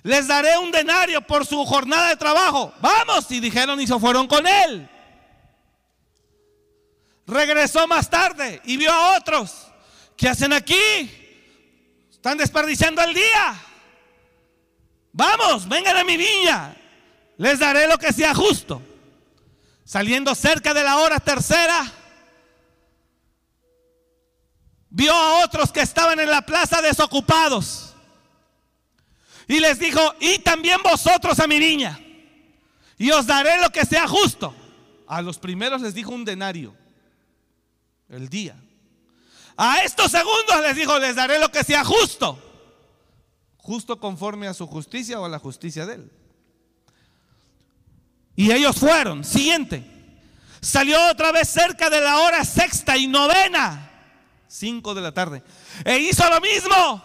Les 0.02 0.28
daré 0.28 0.58
un 0.58 0.70
denario 0.70 1.22
por 1.22 1.46
su 1.46 1.64
jornada 1.64 2.10
de 2.10 2.16
trabajo. 2.16 2.72
Vamos, 2.80 3.30
y 3.30 3.40
dijeron 3.40 3.80
y 3.80 3.86
se 3.86 3.98
fueron 3.98 4.26
con 4.26 4.46
él. 4.46 4.88
Regresó 7.26 7.86
más 7.88 8.10
tarde 8.10 8.60
y 8.64 8.76
vio 8.76 8.92
a 8.92 9.16
otros. 9.16 9.68
¿Qué 10.18 10.28
hacen 10.28 10.52
aquí? 10.52 11.10
Están 12.10 12.36
desperdiciando 12.36 13.02
el 13.02 13.14
día. 13.14 13.58
Vamos, 15.12 15.66
vengan 15.66 15.96
a 15.96 16.04
mi 16.04 16.18
viña. 16.18 16.76
Les 17.38 17.58
daré 17.58 17.88
lo 17.88 17.96
que 17.96 18.12
sea 18.12 18.34
justo. 18.34 18.82
Saliendo 19.86 20.34
cerca 20.34 20.74
de 20.74 20.82
la 20.82 20.98
hora 20.98 21.20
tercera, 21.20 21.92
vio 24.90 25.14
a 25.14 25.44
otros 25.44 25.70
que 25.70 25.80
estaban 25.80 26.18
en 26.18 26.28
la 26.28 26.42
plaza 26.42 26.82
desocupados. 26.82 27.94
Y 29.46 29.60
les 29.60 29.78
dijo, 29.78 30.00
y 30.18 30.40
también 30.40 30.82
vosotros 30.82 31.38
a 31.38 31.46
mi 31.46 31.60
niña. 31.60 32.00
Y 32.98 33.12
os 33.12 33.28
daré 33.28 33.60
lo 33.60 33.70
que 33.70 33.86
sea 33.86 34.08
justo. 34.08 34.52
A 35.06 35.22
los 35.22 35.38
primeros 35.38 35.80
les 35.80 35.94
dijo 35.94 36.10
un 36.10 36.24
denario. 36.24 36.74
El 38.08 38.28
día. 38.28 38.60
A 39.56 39.82
estos 39.84 40.10
segundos 40.10 40.62
les 40.62 40.74
dijo, 40.74 40.98
les 40.98 41.14
daré 41.14 41.38
lo 41.38 41.52
que 41.52 41.62
sea 41.62 41.84
justo. 41.84 42.42
Justo 43.58 44.00
conforme 44.00 44.48
a 44.48 44.54
su 44.54 44.66
justicia 44.66 45.20
o 45.20 45.24
a 45.26 45.28
la 45.28 45.38
justicia 45.38 45.86
de 45.86 45.94
él. 45.94 46.10
Y 48.36 48.52
ellos 48.52 48.76
fueron. 48.76 49.24
Siguiente. 49.24 49.82
Salió 50.60 51.10
otra 51.10 51.32
vez 51.32 51.48
cerca 51.48 51.90
de 51.90 52.00
la 52.00 52.18
hora 52.18 52.44
sexta 52.44 52.96
y 52.96 53.06
novena 53.06 53.86
5 54.48 54.94
de 54.94 55.00
la 55.00 55.12
tarde. 55.12 55.42
E 55.84 55.98
hizo 55.98 56.28
lo 56.28 56.40
mismo. 56.40 57.04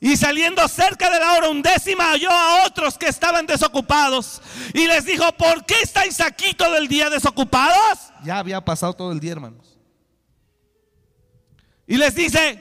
Y 0.00 0.16
saliendo 0.16 0.66
cerca 0.68 1.08
de 1.08 1.18
la 1.18 1.32
hora 1.32 1.48
undécima, 1.48 2.10
halló 2.10 2.30
a 2.30 2.66
otros 2.66 2.98
que 2.98 3.06
estaban 3.06 3.46
desocupados. 3.46 4.42
Y 4.74 4.86
les 4.86 5.04
dijo, 5.06 5.32
¿por 5.32 5.64
qué 5.64 5.76
estáis 5.82 6.20
aquí 6.20 6.52
todo 6.52 6.76
el 6.76 6.88
día 6.88 7.08
desocupados? 7.08 7.98
Ya 8.22 8.38
había 8.38 8.62
pasado 8.62 8.92
todo 8.92 9.12
el 9.12 9.20
día, 9.20 9.32
hermanos. 9.32 9.78
Y 11.86 11.96
les 11.96 12.14
dice, 12.14 12.58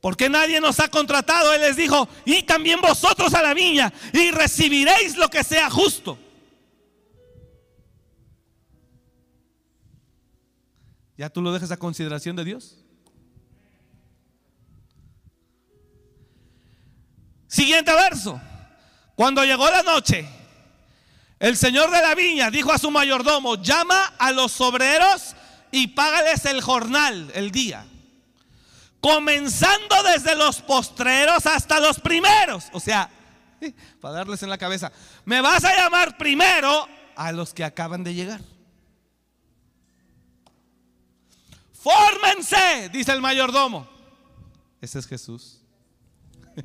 ¿por 0.00 0.16
qué 0.16 0.28
nadie 0.28 0.60
nos 0.60 0.80
ha 0.80 0.88
contratado? 0.88 1.52
Él 1.54 1.62
les 1.62 1.76
dijo, 1.76 2.08
y 2.24 2.42
también 2.42 2.80
vosotros 2.80 3.32
a 3.34 3.42
la 3.42 3.54
viña, 3.54 3.92
y 4.12 4.30
recibiréis 4.30 5.16
lo 5.16 5.28
que 5.28 5.44
sea 5.44 5.70
justo. 5.70 6.18
¿Ya 11.22 11.30
tú 11.30 11.40
lo 11.40 11.52
dejas 11.52 11.70
a 11.70 11.76
consideración 11.76 12.34
de 12.34 12.44
Dios? 12.44 12.78
Siguiente 17.46 17.94
verso. 17.94 18.40
Cuando 19.14 19.44
llegó 19.44 19.70
la 19.70 19.84
noche, 19.84 20.28
El 21.38 21.56
señor 21.56 21.92
de 21.92 22.02
la 22.02 22.16
viña 22.16 22.50
dijo 22.50 22.72
a 22.72 22.78
su 22.78 22.90
mayordomo, 22.90 23.54
llama 23.62 24.14
a 24.18 24.32
los 24.32 24.60
obreros 24.60 25.36
y 25.70 25.86
págales 25.86 26.44
el 26.44 26.60
jornal, 26.60 27.30
el 27.36 27.52
día. 27.52 27.86
Comenzando 29.00 30.02
desde 30.02 30.34
los 30.34 30.60
postreros 30.60 31.46
hasta 31.46 31.78
los 31.78 32.00
primeros. 32.00 32.64
O 32.72 32.80
sea, 32.80 33.08
para 34.00 34.14
darles 34.14 34.42
en 34.42 34.50
la 34.50 34.58
cabeza, 34.58 34.90
me 35.24 35.40
vas 35.40 35.62
a 35.62 35.76
llamar 35.76 36.18
primero 36.18 36.88
a 37.14 37.30
los 37.30 37.54
que 37.54 37.62
acaban 37.62 38.02
de 38.02 38.14
llegar. 38.14 38.40
Fórmense, 41.82 42.90
dice 42.90 43.12
el 43.12 43.20
mayordomo. 43.20 43.88
Ese 44.80 45.00
es 45.00 45.06
Jesús. 45.06 45.60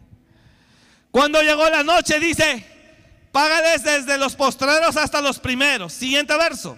Cuando 1.11 1.41
llegó 1.41 1.67
la 1.69 1.83
noche, 1.83 2.19
dice, 2.19 2.65
págales 3.31 3.83
desde 3.83 4.17
los 4.17 4.35
postreros 4.35 4.95
hasta 4.95 5.19
los 5.21 5.39
primeros. 5.39 5.93
Siguiente 5.93 6.37
verso. 6.37 6.77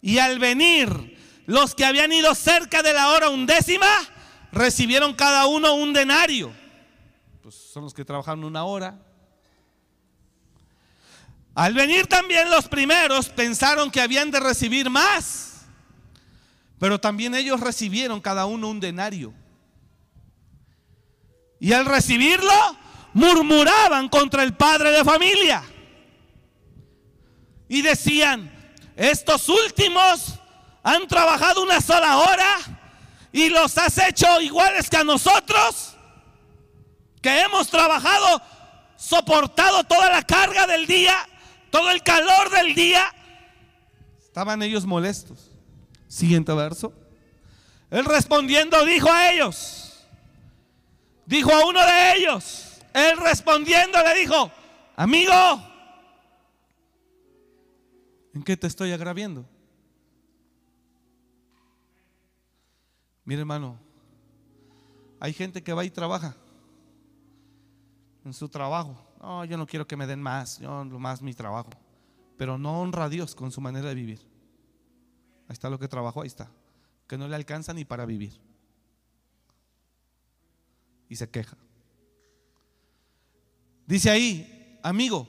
Y 0.00 0.18
al 0.18 0.38
venir 0.38 1.18
los 1.46 1.74
que 1.74 1.84
habían 1.84 2.12
ido 2.12 2.34
cerca 2.34 2.82
de 2.82 2.94
la 2.94 3.10
hora 3.10 3.28
undécima, 3.28 3.86
recibieron 4.50 5.12
cada 5.12 5.46
uno 5.46 5.74
un 5.74 5.92
denario. 5.92 6.52
Pues 7.42 7.54
son 7.54 7.84
los 7.84 7.92
que 7.92 8.04
trabajaron 8.04 8.44
una 8.44 8.64
hora. 8.64 8.98
Al 11.54 11.74
venir 11.74 12.06
también 12.06 12.50
los 12.50 12.66
primeros 12.66 13.28
pensaron 13.28 13.90
que 13.90 14.00
habían 14.00 14.30
de 14.30 14.40
recibir 14.40 14.88
más, 14.88 15.51
pero 16.82 16.98
también 17.00 17.32
ellos 17.36 17.60
recibieron 17.60 18.20
cada 18.20 18.44
uno 18.44 18.68
un 18.68 18.80
denario. 18.80 19.32
Y 21.60 21.72
al 21.72 21.86
recibirlo, 21.86 22.52
murmuraban 23.12 24.08
contra 24.08 24.42
el 24.42 24.56
padre 24.56 24.90
de 24.90 25.04
familia. 25.04 25.62
Y 27.68 27.82
decían, 27.82 28.50
estos 28.96 29.48
últimos 29.48 30.40
han 30.82 31.06
trabajado 31.06 31.62
una 31.62 31.80
sola 31.80 32.16
hora 32.16 32.56
y 33.30 33.48
los 33.48 33.78
has 33.78 33.96
hecho 33.98 34.40
iguales 34.40 34.90
que 34.90 34.96
a 34.96 35.04
nosotros, 35.04 35.96
que 37.22 37.42
hemos 37.42 37.68
trabajado, 37.68 38.42
soportado 38.96 39.84
toda 39.84 40.10
la 40.10 40.22
carga 40.22 40.66
del 40.66 40.88
día, 40.88 41.14
todo 41.70 41.92
el 41.92 42.02
calor 42.02 42.50
del 42.50 42.74
día. 42.74 43.04
Estaban 44.18 44.64
ellos 44.64 44.84
molestos. 44.84 45.51
Siguiente 46.12 46.52
verso. 46.52 46.92
Él 47.88 48.04
respondiendo 48.04 48.84
dijo 48.84 49.10
a 49.10 49.32
ellos, 49.32 50.06
dijo 51.24 51.50
a 51.50 51.66
uno 51.66 51.80
de 51.80 52.16
ellos, 52.16 52.82
él 52.92 53.16
respondiendo 53.16 53.96
le 54.04 54.20
dijo, 54.20 54.52
amigo, 54.94 55.32
¿en 58.34 58.42
qué 58.42 58.58
te 58.58 58.66
estoy 58.66 58.92
agraviando? 58.92 59.48
Mire 63.24 63.40
hermano, 63.40 63.78
hay 65.18 65.32
gente 65.32 65.62
que 65.62 65.72
va 65.72 65.82
y 65.82 65.90
trabaja 65.90 66.36
en 68.22 68.34
su 68.34 68.50
trabajo. 68.50 68.98
No, 69.18 69.46
yo 69.46 69.56
no 69.56 69.66
quiero 69.66 69.86
que 69.86 69.96
me 69.96 70.06
den 70.06 70.20
más, 70.20 70.58
yo 70.58 70.84
lo 70.84 70.98
más 70.98 71.22
mi 71.22 71.32
trabajo. 71.32 71.70
Pero 72.36 72.58
no 72.58 72.82
honra 72.82 73.04
a 73.04 73.08
Dios 73.08 73.34
con 73.34 73.50
su 73.50 73.62
manera 73.62 73.88
de 73.88 73.94
vivir. 73.94 74.31
Ahí 75.48 75.54
está 75.54 75.68
lo 75.70 75.78
que 75.78 75.88
trabajó, 75.88 76.22
ahí 76.22 76.28
está. 76.28 76.50
Que 77.06 77.18
no 77.18 77.28
le 77.28 77.36
alcanza 77.36 77.74
ni 77.74 77.84
para 77.84 78.06
vivir. 78.06 78.32
Y 81.08 81.16
se 81.16 81.28
queja. 81.28 81.56
Dice 83.86 84.10
ahí, 84.10 84.78
amigo, 84.82 85.26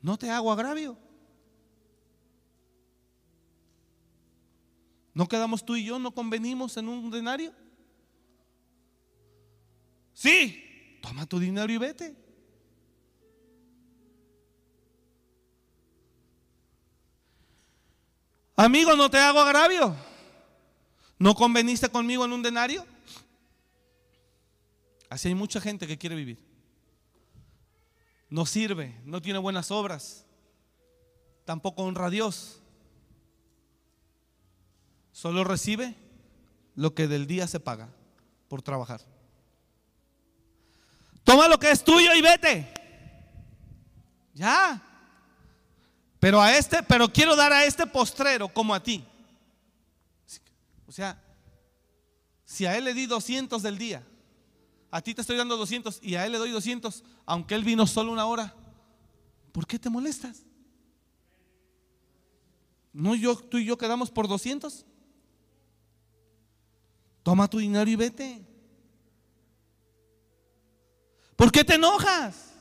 no 0.00 0.16
te 0.16 0.30
hago 0.30 0.50
agravio. 0.50 0.96
¿No 5.12 5.26
quedamos 5.26 5.64
tú 5.64 5.76
y 5.76 5.84
yo, 5.84 5.98
no 5.98 6.10
convenimos 6.12 6.76
en 6.76 6.88
un 6.88 7.10
denario? 7.10 7.52
Sí, 10.12 10.98
toma 11.02 11.26
tu 11.26 11.38
dinero 11.38 11.72
y 11.72 11.78
vete. 11.78 12.25
Amigo, 18.56 18.96
no 18.96 19.10
te 19.10 19.18
hago 19.18 19.40
agravio. 19.40 19.94
¿No 21.18 21.34
conveniste 21.34 21.88
conmigo 21.88 22.24
en 22.24 22.32
un 22.32 22.42
denario? 22.42 22.86
Así 25.08 25.28
hay 25.28 25.34
mucha 25.34 25.60
gente 25.60 25.86
que 25.86 25.98
quiere 25.98 26.16
vivir. 26.16 26.38
No 28.28 28.44
sirve, 28.44 29.00
no 29.04 29.22
tiene 29.22 29.38
buenas 29.38 29.70
obras, 29.70 30.24
tampoco 31.44 31.82
honra 31.84 32.06
a 32.06 32.10
Dios. 32.10 32.60
Solo 35.12 35.44
recibe 35.44 35.94
lo 36.74 36.94
que 36.94 37.06
del 37.06 37.26
día 37.26 37.46
se 37.46 37.60
paga 37.60 37.88
por 38.48 38.62
trabajar. 38.62 39.00
Toma 41.24 41.48
lo 41.48 41.58
que 41.58 41.70
es 41.70 41.82
tuyo 41.82 42.14
y 42.14 42.20
vete. 42.20 42.72
Ya. 44.34 44.82
Pero 46.18 46.40
a 46.40 46.56
este, 46.56 46.82
pero 46.82 47.12
quiero 47.12 47.36
dar 47.36 47.52
a 47.52 47.64
este 47.64 47.86
postrero 47.86 48.48
como 48.48 48.74
a 48.74 48.82
ti. 48.82 49.04
O 50.86 50.92
sea, 50.92 51.20
si 52.44 52.64
a 52.64 52.76
él 52.76 52.84
le 52.84 52.94
di 52.94 53.06
200 53.06 53.62
del 53.62 53.76
día, 53.76 54.06
a 54.90 55.02
ti 55.02 55.14
te 55.14 55.20
estoy 55.20 55.36
dando 55.36 55.56
200 55.56 55.98
y 56.02 56.14
a 56.14 56.24
él 56.24 56.32
le 56.32 56.38
doy 56.38 56.50
200, 56.50 57.04
aunque 57.26 57.54
él 57.54 57.64
vino 57.64 57.86
solo 57.86 58.12
una 58.12 58.26
hora, 58.26 58.54
¿por 59.52 59.66
qué 59.66 59.78
te 59.78 59.90
molestas? 59.90 60.42
¿No 62.92 63.14
yo, 63.14 63.36
tú 63.36 63.58
y 63.58 63.66
yo 63.66 63.76
quedamos 63.76 64.10
por 64.10 64.26
200? 64.26 64.86
Toma 67.22 67.48
tu 67.48 67.58
dinero 67.58 67.90
y 67.90 67.96
vete. 67.96 68.46
¿Por 71.36 71.52
qué 71.52 71.62
te 71.62 71.74
enojas? 71.74 72.55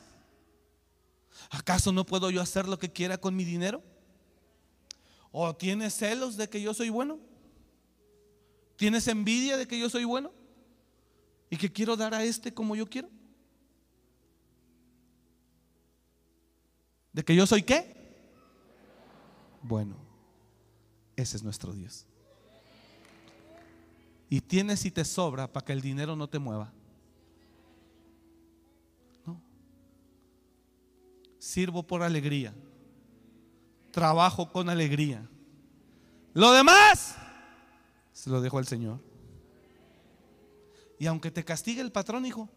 ¿Acaso 1.49 1.91
no 1.91 2.05
puedo 2.05 2.29
yo 2.29 2.41
hacer 2.41 2.67
lo 2.67 2.79
que 2.79 2.91
quiera 2.91 3.17
con 3.17 3.35
mi 3.35 3.43
dinero? 3.43 3.83
¿O 5.31 5.55
tienes 5.55 5.93
celos 5.93 6.37
de 6.37 6.49
que 6.49 6.61
yo 6.61 6.73
soy 6.73 6.89
bueno? 6.89 7.19
¿Tienes 8.77 9.07
envidia 9.07 9.57
de 9.57 9.67
que 9.67 9.79
yo 9.79 9.89
soy 9.89 10.03
bueno? 10.03 10.31
¿Y 11.49 11.57
que 11.57 11.71
quiero 11.71 11.95
dar 11.95 12.13
a 12.13 12.23
este 12.23 12.53
como 12.53 12.75
yo 12.75 12.89
quiero? 12.89 13.09
¿De 17.13 17.23
que 17.23 17.35
yo 17.35 17.45
soy 17.45 17.63
qué? 17.63 17.95
Bueno, 19.61 19.95
ese 21.15 21.37
es 21.37 21.43
nuestro 21.43 21.73
Dios 21.73 22.05
y 24.29 24.41
tienes 24.41 24.85
y 24.85 24.91
te 24.91 25.05
sobra 25.05 25.51
para 25.51 25.65
que 25.65 25.73
el 25.73 25.81
dinero 25.81 26.15
no 26.15 26.27
te 26.27 26.39
mueva. 26.39 26.73
Sirvo 31.45 31.83
por 31.83 32.01
alegría. 32.01 32.55
Trabajo 33.91 34.51
con 34.51 34.67
alegría. 34.67 35.29
Lo 36.33 36.51
demás 36.53 37.15
se 38.11 38.31
lo 38.31 38.41
dejo 38.41 38.57
al 38.57 38.65
Señor. 38.65 38.99
Y 40.97 41.05
aunque 41.05 41.29
te 41.29 41.45
castigue 41.45 41.81
el 41.81 41.91
patrón, 41.91 42.25
hijo, 42.25 42.49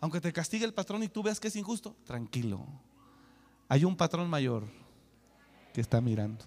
aunque 0.00 0.20
te 0.20 0.32
castigue 0.32 0.64
el 0.64 0.72
patrón 0.72 1.02
y 1.02 1.08
tú 1.08 1.24
veas 1.24 1.40
que 1.40 1.48
es 1.48 1.56
injusto, 1.56 1.96
tranquilo. 2.04 2.64
Hay 3.68 3.84
un 3.84 3.96
patrón 3.96 4.30
mayor 4.30 4.68
que 5.74 5.80
está 5.80 6.00
mirando 6.00 6.44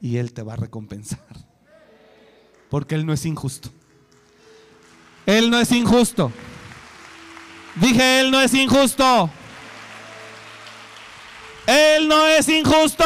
y 0.00 0.16
él 0.16 0.32
te 0.32 0.42
va 0.42 0.54
a 0.54 0.56
recompensar. 0.56 1.24
Porque 2.68 2.96
Él 2.96 3.06
no 3.06 3.12
es 3.12 3.24
injusto. 3.24 3.70
Él 5.26 5.48
no 5.48 5.60
es 5.60 5.70
injusto. 5.70 6.32
Dije, 7.76 8.18
Él 8.18 8.32
no 8.32 8.40
es 8.40 8.52
injusto. 8.52 9.30
Él 11.70 12.08
no 12.08 12.26
es 12.26 12.48
injusto. 12.48 13.04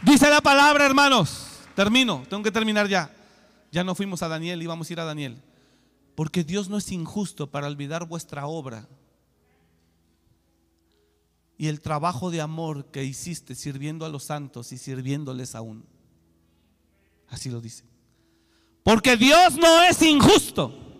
Dice 0.00 0.30
la 0.30 0.40
palabra, 0.40 0.86
hermanos. 0.86 1.60
Termino, 1.74 2.24
tengo 2.30 2.42
que 2.42 2.50
terminar 2.50 2.88
ya. 2.88 3.14
Ya 3.70 3.84
no 3.84 3.94
fuimos 3.94 4.22
a 4.22 4.28
Daniel, 4.28 4.62
íbamos 4.62 4.88
a 4.88 4.92
ir 4.94 5.00
a 5.00 5.04
Daniel. 5.04 5.42
Porque 6.14 6.42
Dios 6.42 6.70
no 6.70 6.78
es 6.78 6.90
injusto 6.90 7.50
para 7.50 7.66
olvidar 7.66 8.06
vuestra 8.06 8.46
obra 8.46 8.88
y 11.58 11.68
el 11.68 11.82
trabajo 11.82 12.30
de 12.30 12.40
amor 12.40 12.86
que 12.86 13.04
hiciste 13.04 13.54
sirviendo 13.54 14.06
a 14.06 14.08
los 14.08 14.24
santos 14.24 14.72
y 14.72 14.78
sirviéndoles 14.78 15.54
aún. 15.54 15.84
Así 17.28 17.50
lo 17.50 17.60
dice. 17.60 17.84
Porque 18.82 19.18
Dios 19.18 19.56
no 19.56 19.82
es 19.82 20.00
injusto 20.00 20.91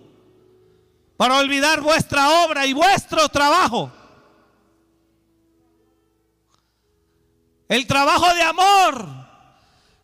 para 1.22 1.38
olvidar 1.38 1.80
vuestra 1.80 2.44
obra 2.44 2.66
y 2.66 2.72
vuestro 2.72 3.28
trabajo. 3.28 3.92
El 7.68 7.86
trabajo 7.86 8.34
de 8.34 8.42
amor 8.42 9.08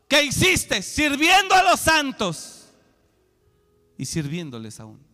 que 0.06 0.22
hiciste 0.22 0.80
sirviendo 0.80 1.56
a 1.56 1.64
los 1.64 1.80
santos 1.80 2.68
y 3.96 4.04
sirviéndoles 4.04 4.78
aún. 4.78 5.04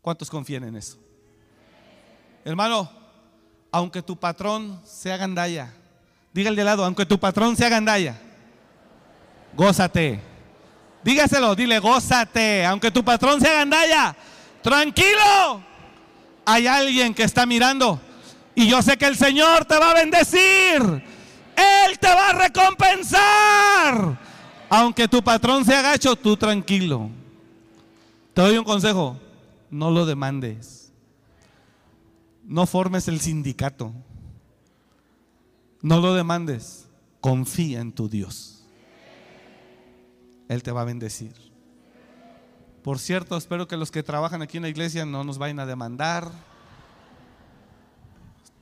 ¿Cuántos 0.00 0.28
confían 0.30 0.64
en 0.64 0.78
eso? 0.78 0.98
Hermano, 2.44 2.90
aunque 3.70 4.02
tu 4.02 4.18
patrón 4.18 4.82
sea 4.84 5.16
gandaya, 5.16 5.72
diga 6.32 6.50
de 6.50 6.64
lado, 6.64 6.84
aunque 6.84 7.06
tu 7.06 7.20
patrón 7.20 7.56
sea 7.56 7.68
gandaya, 7.68 8.20
gózate. 9.54 10.20
Dígaselo, 11.04 11.54
dile, 11.54 11.78
gózate. 11.78 12.66
Aunque 12.66 12.90
tu 12.90 13.04
patrón 13.04 13.40
sea 13.40 13.52
gandaya, 13.52 14.16
tranquilo. 14.66 15.62
Hay 16.44 16.66
alguien 16.66 17.14
que 17.14 17.22
está 17.22 17.46
mirando 17.46 18.00
y 18.52 18.66
yo 18.66 18.82
sé 18.82 18.96
que 18.96 19.06
el 19.06 19.16
Señor 19.16 19.64
te 19.64 19.78
va 19.78 19.92
a 19.92 19.94
bendecir. 19.94 20.82
Él 20.82 21.98
te 22.00 22.08
va 22.08 22.30
a 22.30 22.32
recompensar. 22.32 24.18
Aunque 24.68 25.06
tu 25.06 25.22
patrón 25.22 25.64
sea 25.64 25.82
gacho, 25.82 26.16
tú 26.16 26.36
tranquilo. 26.36 27.10
Te 28.34 28.42
doy 28.42 28.58
un 28.58 28.64
consejo, 28.64 29.16
no 29.70 29.92
lo 29.92 30.04
demandes. 30.04 30.90
No 32.42 32.66
formes 32.66 33.06
el 33.06 33.20
sindicato. 33.20 33.92
No 35.80 36.00
lo 36.00 36.12
demandes. 36.12 36.88
Confía 37.20 37.80
en 37.80 37.92
tu 37.92 38.08
Dios. 38.08 38.64
Él 40.48 40.64
te 40.64 40.72
va 40.72 40.80
a 40.80 40.84
bendecir. 40.84 41.45
Por 42.86 43.00
cierto, 43.00 43.36
espero 43.36 43.66
que 43.66 43.76
los 43.76 43.90
que 43.90 44.04
trabajan 44.04 44.42
aquí 44.42 44.58
en 44.58 44.62
la 44.62 44.68
iglesia 44.68 45.04
no 45.04 45.24
nos 45.24 45.38
vayan 45.38 45.58
a 45.58 45.66
demandar. 45.66 46.30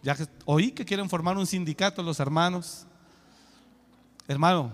Ya 0.03 0.15
que 0.15 0.27
oí 0.47 0.73
que 0.73 0.87
quieren 0.87 1.11
formar 1.11 1.37
un 1.37 1.47
sindicato 1.47 2.03
los 2.03 2.21
hermanos. 2.21 2.87
Hermano, 4.27 4.73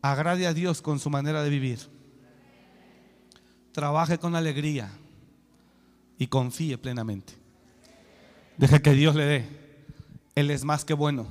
agrade 0.00 0.46
a 0.46 0.54
Dios 0.54 0.80
con 0.80 0.98
su 0.98 1.10
manera 1.10 1.42
de 1.42 1.50
vivir. 1.50 1.78
Trabaje 3.72 4.16
con 4.16 4.34
alegría 4.34 4.90
y 6.16 6.28
confíe 6.28 6.78
plenamente. 6.78 7.34
Deje 8.56 8.80
que 8.80 8.92
Dios 8.92 9.14
le 9.14 9.26
dé. 9.26 9.76
Él 10.34 10.50
es 10.50 10.64
más 10.64 10.86
que 10.86 10.94
bueno. 10.94 11.26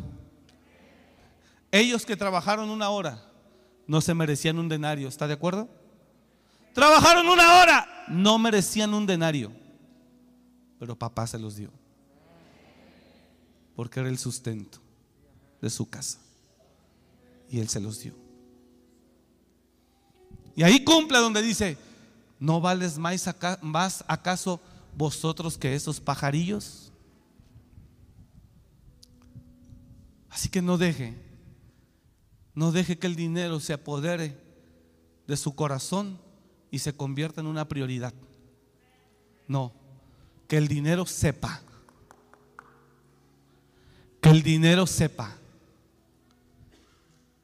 Ellos 1.72 2.06
que 2.06 2.16
trabajaron 2.16 2.70
una 2.70 2.89
hora 2.89 3.26
no 3.88 4.01
se 4.01 4.14
merecían 4.14 4.60
un 4.60 4.70
denario, 4.70 5.08
¿está 5.08 5.26
de 5.26 5.34
acuerdo? 5.34 5.82
Trabajaron 6.74 7.28
una 7.28 7.61
hora, 7.61 8.05
no 8.07 8.38
merecían 8.39 8.93
un 8.93 9.05
denario, 9.05 9.51
pero 10.80 10.97
papá 10.97 11.28
se 11.28 11.39
los 11.39 11.55
dio, 11.55 11.71
porque 13.76 13.99
era 13.99 14.09
el 14.09 14.17
sustento 14.17 14.80
de 15.61 15.69
su 15.69 15.89
casa, 15.89 16.19
y 17.49 17.59
él 17.59 17.69
se 17.69 17.80
los 17.80 17.99
dio. 17.99 18.15
Y 20.55 20.63
ahí 20.63 20.84
cumple 20.84 21.19
donde 21.19 21.41
dice, 21.41 21.78
¿no 22.39 22.59
vales 22.59 22.97
más, 22.97 23.30
más 23.61 24.03
acaso 24.07 24.59
vosotros 24.95 25.57
que 25.57 25.76
esos 25.76 25.99
pajarillos? 25.99 26.91
Así 30.30 30.49
que 30.49 30.61
no 30.61 30.78
deje 30.78 31.24
no 32.55 32.71
deje 32.71 32.97
que 32.97 33.07
el 33.07 33.15
dinero 33.15 33.59
se 33.59 33.74
apodere 33.74 34.38
de 35.28 35.38
su 35.38 35.55
corazón 35.55 36.19
y 36.74 36.80
se 36.80 36.97
convierta 36.97 37.39
en 37.39 37.45
una 37.45 37.67
prioridad. 37.67 38.15
No, 39.47 39.71
que 40.47 40.57
el 40.57 40.67
dinero 40.67 41.05
sepa. 41.05 41.61
Que 44.19 44.30
el 44.30 44.41
dinero 44.41 44.88
sepa 44.88 45.36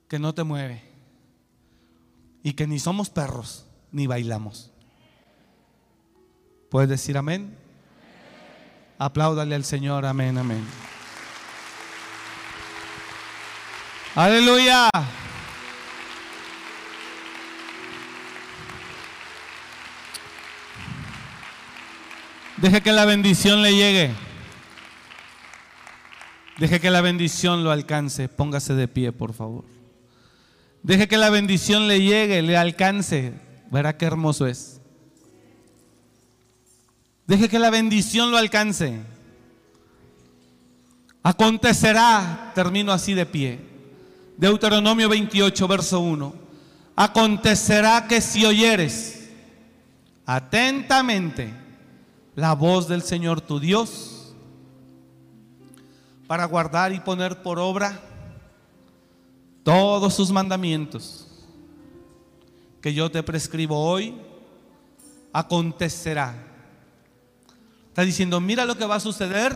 que 0.07 0.17
no 0.17 0.33
te 0.33 0.43
mueve 0.43 0.81
y 2.41 2.53
que 2.53 2.65
ni 2.65 2.79
somos 2.79 3.11
perros 3.11 3.67
ni 3.91 4.07
bailamos. 4.07 4.71
¿Puedes 6.71 6.89
decir 6.89 7.15
amén? 7.15 7.55
Apláudale 8.97 9.53
al 9.53 9.63
Señor, 9.63 10.07
amén, 10.07 10.39
amén. 10.39 10.65
Aleluya. 14.15 14.89
Deje 22.61 22.81
que 22.81 22.91
la 22.91 23.05
bendición 23.05 23.61
le 23.61 23.73
llegue. 23.73 24.11
Deje 26.57 26.81
que 26.81 26.89
la 26.89 26.99
bendición 26.99 27.63
lo 27.63 27.71
alcance. 27.71 28.27
Póngase 28.27 28.73
de 28.73 28.89
pie, 28.89 29.13
por 29.13 29.33
favor. 29.33 29.63
Deje 30.83 31.07
que 31.07 31.17
la 31.17 31.29
bendición 31.29 31.87
le 31.87 32.01
llegue, 32.01 32.41
le 32.41 32.57
alcance. 32.57 33.33
Verá 33.71 33.95
qué 33.95 34.05
hermoso 34.05 34.45
es. 34.45 34.81
Deje 37.27 37.47
que 37.47 37.59
la 37.59 37.69
bendición 37.69 38.29
lo 38.29 38.37
alcance. 38.37 38.99
Acontecerá, 41.23 42.51
termino 42.55 42.91
así 42.91 43.13
de 43.13 43.25
pie. 43.25 43.59
Deuteronomio 44.35 45.07
28, 45.07 45.67
verso 45.67 46.01
1. 46.01 46.33
Acontecerá 46.97 48.05
que 48.05 48.19
si 48.19 48.45
oyeres 48.45 49.29
atentamente 50.25 51.53
la 52.39 52.55
voz 52.55 52.87
del 52.87 53.01
Señor 53.01 53.41
tu 53.41 53.59
Dios, 53.59 54.33
para 56.25 56.45
guardar 56.45 56.93
y 56.93 56.99
poner 57.01 57.41
por 57.41 57.59
obra 57.59 57.99
todos 59.63 60.13
sus 60.13 60.31
mandamientos 60.31 61.27
que 62.81 62.93
yo 62.93 63.11
te 63.11 63.21
prescribo 63.23 63.77
hoy, 63.77 64.15
acontecerá. 65.33 66.33
Está 67.89 68.03
diciendo, 68.03 68.39
mira 68.39 68.63
lo 68.63 68.77
que 68.77 68.85
va 68.85 68.95
a 68.95 69.01
suceder 69.01 69.53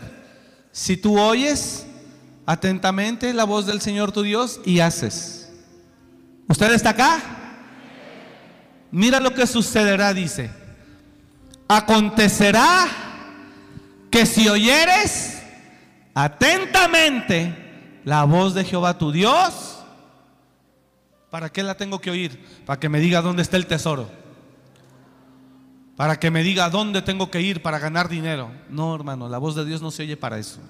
si 0.70 0.98
tú 0.98 1.18
oyes 1.18 1.86
atentamente 2.44 3.32
la 3.32 3.44
voz 3.44 3.64
del 3.64 3.80
Señor 3.80 4.12
tu 4.12 4.20
Dios 4.20 4.60
y 4.66 4.80
haces. 4.80 5.50
¿Usted 6.48 6.70
está 6.74 6.90
acá? 6.90 7.22
Mira 8.90 9.20
lo 9.20 9.32
que 9.32 9.46
sucederá, 9.46 10.12
dice. 10.12 10.63
Acontecerá 11.76 12.86
que 14.08 14.26
si 14.26 14.48
oyeres 14.48 15.42
atentamente 16.14 18.00
la 18.04 18.22
voz 18.22 18.54
de 18.54 18.64
Jehová 18.64 18.96
tu 18.96 19.10
Dios, 19.10 19.80
¿para 21.30 21.50
qué 21.50 21.64
la 21.64 21.76
tengo 21.76 22.00
que 22.00 22.10
oír? 22.10 22.38
Para 22.64 22.78
que 22.78 22.88
me 22.88 23.00
diga 23.00 23.22
dónde 23.22 23.42
está 23.42 23.56
el 23.56 23.66
tesoro. 23.66 24.08
Para 25.96 26.20
que 26.20 26.30
me 26.30 26.44
diga 26.44 26.70
dónde 26.70 27.02
tengo 27.02 27.28
que 27.28 27.40
ir 27.40 27.60
para 27.60 27.80
ganar 27.80 28.08
dinero. 28.08 28.52
No, 28.68 28.94
hermano, 28.94 29.28
la 29.28 29.38
voz 29.38 29.56
de 29.56 29.64
Dios 29.64 29.82
no 29.82 29.90
se 29.90 30.04
oye 30.04 30.16
para 30.16 30.38
eso. 30.38 30.60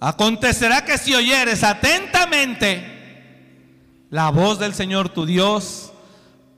Acontecerá 0.00 0.82
que 0.82 0.96
si 0.96 1.14
oyeres 1.14 1.62
atentamente 1.62 4.06
la 4.08 4.30
voz 4.30 4.58
del 4.58 4.72
Señor 4.72 5.10
tu 5.10 5.26
Dios 5.26 5.92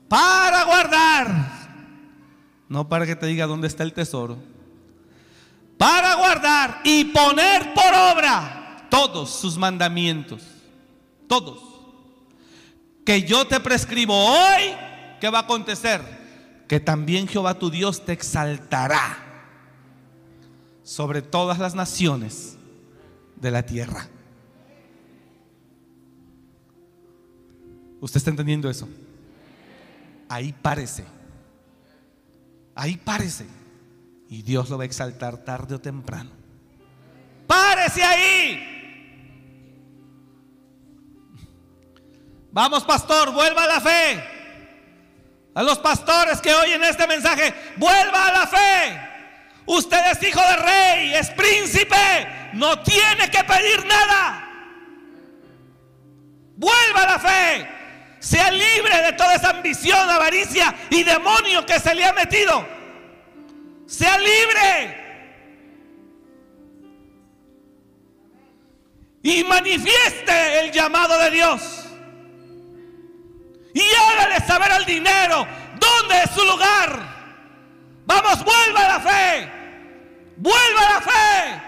para 0.09 0.63
guardar, 0.63 1.58
no 2.69 2.89
para 2.89 3.07
que 3.07 3.17
te 3.17 3.27
diga 3.27 3.47
dónde 3.47 3.67
está 3.67 3.83
el 3.83 3.93
tesoro, 3.93 4.39
para 5.77 6.17
guardar 6.17 6.81
y 6.85 7.05
poner 7.07 7.73
por 7.73 7.95
obra 7.95 8.87
todos 8.91 9.31
sus 9.31 9.57
mandamientos, 9.57 10.43
todos, 11.27 11.63
que 13.05 13.23
yo 13.23 13.47
te 13.47 13.59
prescribo 13.61 14.15
hoy, 14.15 14.75
¿qué 15.21 15.31
va 15.31 15.39
a 15.39 15.43
acontecer? 15.43 16.03
Que 16.69 16.81
también 16.81 17.27
Jehová 17.27 17.55
tu 17.55 17.71
Dios 17.71 18.05
te 18.05 18.13
exaltará 18.13 19.19
sobre 20.83 21.23
todas 21.23 21.59
las 21.59 21.75
naciones 21.75 22.57
de 23.37 23.51
la 23.51 23.63
tierra. 23.63 24.09
¿Usted 28.01 28.19
está 28.19 28.31
entendiendo 28.31 28.69
eso? 28.69 28.89
Ahí 30.29 30.55
parece. 30.63 31.05
Ahí 32.79 32.97
parece. 32.97 33.45
Y 34.29 34.43
Dios 34.43 34.71
lo 34.71 34.79
va 34.79 34.85
a 34.85 34.87
exaltar 34.87 35.39
tarde 35.39 35.75
o 35.75 35.81
temprano. 35.81 36.31
Párese 37.45 38.05
ahí. 38.05 38.65
Vamos, 42.53 42.85
pastor, 42.85 43.33
vuelva 43.33 43.65
a 43.65 43.67
la 43.67 43.81
fe. 43.81 44.25
A 45.55 45.63
los 45.65 45.81
pastores 45.81 46.41
que 46.41 46.55
oyen 46.55 46.85
este 46.85 47.09
mensaje, 47.09 47.53
vuelva 47.79 48.29
a 48.29 48.33
la 48.33 48.47
fe. 48.47 49.01
Usted 49.67 50.13
es 50.13 50.23
hijo 50.23 50.41
de 50.41 50.57
rey, 50.57 51.15
es 51.15 51.31
príncipe, 51.31 52.53
no 52.53 52.81
tiene 52.85 53.29
que 53.29 53.43
pedir 53.43 53.85
nada. 53.87 54.49
Vuelva 56.55 57.03
a 57.03 57.07
la 57.07 57.19
fe. 57.19 57.78
Sea 58.21 58.51
libre 58.51 59.03
de 59.03 59.13
toda 59.13 59.35
esa 59.35 59.51
ambición, 59.51 60.11
avaricia 60.11 60.75
y 60.91 61.03
demonio 61.05 61.65
que 61.65 61.79
se 61.79 61.95
le 61.95 62.05
ha 62.05 62.13
metido. 62.13 62.67
Sea 63.87 64.19
libre. 64.19 65.09
Y 69.23 69.45
manifieste 69.45 70.61
el 70.61 70.73
llamado 70.73 71.19
de 71.19 71.31
Dios. 71.31 71.85
Y 73.75 73.83
hágale 73.83 74.45
saber 74.47 74.73
al 74.73 74.85
dinero 74.85 75.47
dónde 75.79 76.23
es 76.23 76.31
su 76.31 76.45
lugar. 76.45 77.01
Vamos, 78.07 78.45
vuelva 78.45 78.85
a 78.85 78.89
la 78.89 79.01
fe. 79.01 79.53
Vuelva 80.37 80.81
a 80.81 80.93
la 80.95 81.01
fe. 81.01 81.68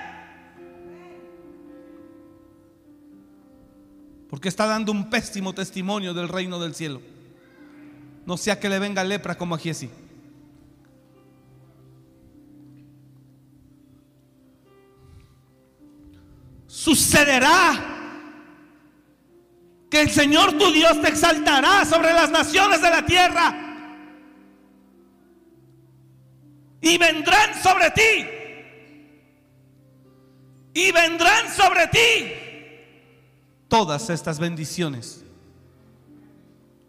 Porque 4.31 4.49
está 4.49 4.67
dando 4.67 4.93
un 4.93 5.11
pésimo 5.11 5.53
testimonio 5.53 6.15
del 6.15 6.29
reino 6.29 6.61
del 6.61 6.77
cielo. 6.77 7.03
No 8.25 8.37
sea 8.37 8.61
que 8.61 8.69
le 8.69 8.79
venga 8.79 9.03
lepra 9.03 9.37
como 9.37 9.57
a 9.57 9.59
Giesi. 9.59 9.91
Sucederá 16.69 17.73
que 19.91 20.01
el 20.01 20.11
Señor 20.11 20.57
tu 20.57 20.71
Dios 20.71 21.03
te 21.03 21.09
exaltará 21.09 21.85
sobre 21.85 22.13
las 22.13 22.31
naciones 22.31 22.81
de 22.81 22.91
la 22.91 23.05
tierra. 23.05 23.67
Y 26.81 26.97
vendrán 26.99 27.61
sobre 27.61 27.91
ti. 27.91 28.27
Y 30.73 30.93
vendrán 30.93 31.53
sobre 31.53 31.89
ti 31.89 32.50
todas 33.71 34.11
estas 34.11 34.39
bendiciones. 34.39 35.25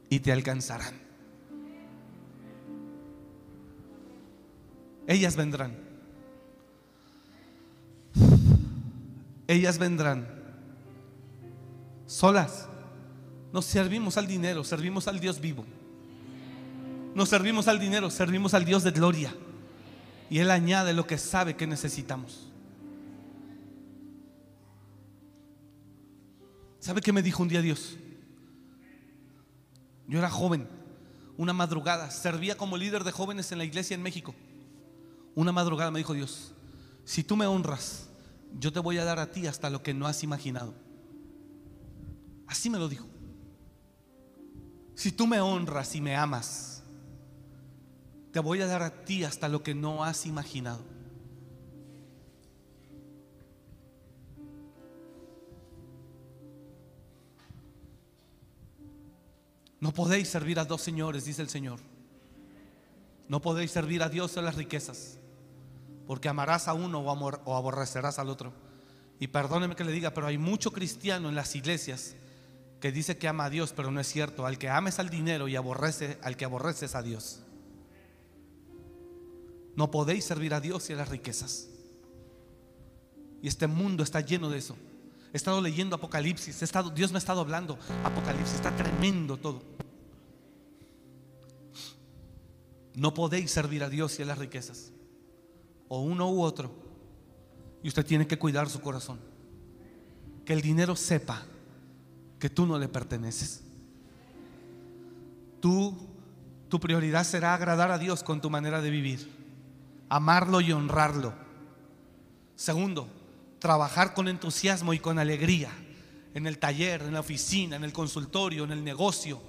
Y 0.09 0.19
te 0.19 0.33
alcanzarán. 0.33 0.99
Ellas 5.07 5.37
vendrán. 5.37 5.77
Ellas 9.47 9.77
vendrán 9.77 10.27
solas. 12.07 12.67
Nos 13.53 13.65
servimos 13.65 14.17
al 14.17 14.27
dinero, 14.27 14.65
servimos 14.65 15.07
al 15.07 15.21
Dios 15.21 15.39
vivo. 15.39 15.65
No 17.15 17.25
servimos 17.25 17.67
al 17.67 17.79
dinero, 17.79 18.09
servimos 18.09 18.53
al 18.53 18.65
Dios 18.65 18.83
de 18.83 18.91
gloria. 18.91 19.33
Y 20.29 20.39
Él 20.39 20.51
añade 20.51 20.93
lo 20.93 21.07
que 21.07 21.17
sabe 21.17 21.55
que 21.55 21.67
necesitamos. 21.67 22.50
¿Sabe 26.81 26.99
qué 26.99 27.13
me 27.13 27.21
dijo 27.21 27.43
un 27.43 27.47
día 27.47 27.61
Dios? 27.61 27.95
Yo 30.07 30.17
era 30.17 30.31
joven, 30.31 30.67
una 31.37 31.53
madrugada, 31.53 32.09
servía 32.09 32.57
como 32.57 32.75
líder 32.75 33.03
de 33.03 33.11
jóvenes 33.11 33.51
en 33.51 33.59
la 33.59 33.63
iglesia 33.63 33.93
en 33.93 34.01
México. 34.01 34.33
Una 35.35 35.51
madrugada 35.51 35.91
me 35.91 35.99
dijo 35.99 36.15
Dios, 36.15 36.53
si 37.05 37.23
tú 37.23 37.37
me 37.37 37.45
honras, 37.45 38.09
yo 38.59 38.73
te 38.73 38.79
voy 38.79 38.97
a 38.97 39.05
dar 39.05 39.19
a 39.19 39.31
ti 39.31 39.45
hasta 39.45 39.69
lo 39.69 39.83
que 39.83 39.93
no 39.93 40.07
has 40.07 40.23
imaginado. 40.23 40.73
Así 42.47 42.69
me 42.69 42.79
lo 42.79 42.89
dijo. 42.89 43.05
Si 44.95 45.11
tú 45.11 45.27
me 45.27 45.39
honras 45.39 45.93
y 45.95 46.01
me 46.01 46.15
amas, 46.15 46.81
te 48.31 48.39
voy 48.39 48.59
a 48.61 48.65
dar 48.65 48.81
a 48.81 49.05
ti 49.05 49.23
hasta 49.23 49.47
lo 49.47 49.61
que 49.61 49.75
no 49.75 50.03
has 50.03 50.25
imaginado. 50.25 50.83
No 59.81 59.91
podéis 59.93 60.29
servir 60.29 60.59
a 60.59 60.65
dos 60.65 60.81
señores, 60.81 61.25
dice 61.25 61.41
el 61.41 61.49
Señor. 61.49 61.79
No 63.27 63.41
podéis 63.41 63.71
servir 63.71 64.03
a 64.03 64.09
Dios 64.09 64.37
a 64.37 64.41
las 64.41 64.55
riquezas, 64.55 65.17
porque 66.05 66.29
amarás 66.29 66.67
a 66.67 66.73
uno 66.73 66.99
o 66.99 67.55
aborrecerás 67.55 68.19
al 68.19 68.29
otro. 68.29 68.53
Y 69.19 69.27
perdóneme 69.27 69.75
que 69.75 69.83
le 69.83 69.91
diga, 69.91 70.13
pero 70.13 70.27
hay 70.27 70.37
mucho 70.37 70.71
cristiano 70.71 71.29
en 71.29 71.35
las 71.35 71.55
iglesias 71.55 72.15
que 72.79 72.91
dice 72.91 73.17
que 73.17 73.27
ama 73.27 73.45
a 73.45 73.49
Dios, 73.49 73.73
pero 73.75 73.91
no 73.91 73.99
es 73.99 74.07
cierto. 74.07 74.45
Al 74.45 74.57
que 74.57 74.69
ames 74.69 74.99
al 74.99 75.09
dinero 75.09 75.47
y 75.47 75.55
aborrece, 75.55 76.19
al 76.21 76.37
que 76.37 76.45
aborreces 76.45 76.93
a 76.93 77.01
Dios. 77.01 77.41
No 79.75 79.89
podéis 79.89 80.25
servir 80.25 80.53
a 80.53 80.61
Dios 80.61 80.89
y 80.89 80.93
a 80.93 80.97
las 80.97 81.09
riquezas. 81.09 81.69
Y 83.41 83.47
este 83.47 83.65
mundo 83.65 84.03
está 84.03 84.21
lleno 84.21 84.49
de 84.49 84.59
eso. 84.59 84.75
He 85.33 85.37
estado 85.37 85.61
leyendo 85.61 85.95
Apocalipsis, 85.95 86.59
Dios 86.93 87.11
me 87.11 87.17
ha 87.17 87.19
estado 87.19 87.41
hablando. 87.41 87.77
Apocalipsis, 88.03 88.55
está 88.55 88.75
tremendo 88.75 89.37
todo. 89.37 89.61
No 92.95 93.13
podéis 93.13 93.51
servir 93.51 93.83
a 93.83 93.89
Dios 93.89 94.19
y 94.19 94.23
a 94.23 94.25
las 94.25 94.37
riquezas. 94.37 94.91
O 95.87 96.01
uno 96.01 96.29
u 96.29 96.41
otro. 96.41 96.71
Y 97.81 97.87
usted 97.87 98.05
tiene 98.05 98.27
que 98.27 98.37
cuidar 98.37 98.69
su 98.69 98.81
corazón. 98.81 99.19
Que 100.45 100.53
el 100.53 100.61
dinero 100.61 100.95
sepa 100.95 101.43
que 102.37 102.49
tú 102.49 102.65
no 102.65 102.77
le 102.77 102.89
perteneces. 102.89 103.63
Tú, 105.61 105.95
tu 106.67 106.79
prioridad 106.79 107.23
será 107.23 107.53
agradar 107.53 107.91
a 107.91 107.99
Dios 107.99 108.23
con 108.23 108.41
tu 108.41 108.49
manera 108.49 108.81
de 108.81 108.89
vivir, 108.89 109.31
amarlo 110.09 110.59
y 110.59 110.71
honrarlo. 110.71 111.33
Segundo, 112.55 113.07
trabajar 113.61 114.15
con 114.15 114.27
entusiasmo 114.27 114.91
y 114.91 114.99
con 114.99 115.19
alegría 115.19 115.69
en 116.33 116.47
el 116.47 116.57
taller, 116.57 117.03
en 117.03 117.13
la 117.13 117.19
oficina, 117.19 117.75
en 117.75 117.83
el 117.83 117.93
consultorio, 117.93 118.63
en 118.63 118.71
el 118.71 118.83
negocio, 118.83 119.39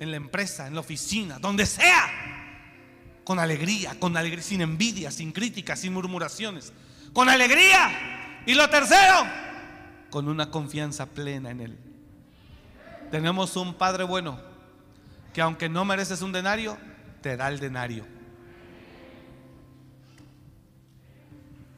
en 0.00 0.10
la 0.10 0.16
empresa, 0.16 0.66
en 0.66 0.74
la 0.74 0.80
oficina, 0.80 1.38
donde 1.38 1.64
sea. 1.64 2.10
Con 3.24 3.38
alegría, 3.38 3.94
con 4.00 4.16
alegría, 4.16 4.42
sin 4.42 4.60
envidia, 4.60 5.12
sin 5.12 5.30
críticas, 5.30 5.78
sin 5.78 5.94
murmuraciones. 5.94 6.72
Con 7.12 7.28
alegría. 7.28 8.42
Y 8.44 8.54
lo 8.54 8.68
tercero, 8.68 9.24
con 10.10 10.26
una 10.28 10.50
confianza 10.50 11.06
plena 11.06 11.50
en 11.50 11.60
Él. 11.60 11.78
Tenemos 13.12 13.56
un 13.56 13.74
Padre 13.74 14.02
bueno 14.02 14.40
que 15.32 15.42
aunque 15.42 15.68
no 15.68 15.84
mereces 15.84 16.22
un 16.22 16.32
denario, 16.32 16.76
te 17.22 17.36
da 17.36 17.46
el 17.48 17.60
denario. 17.60 18.04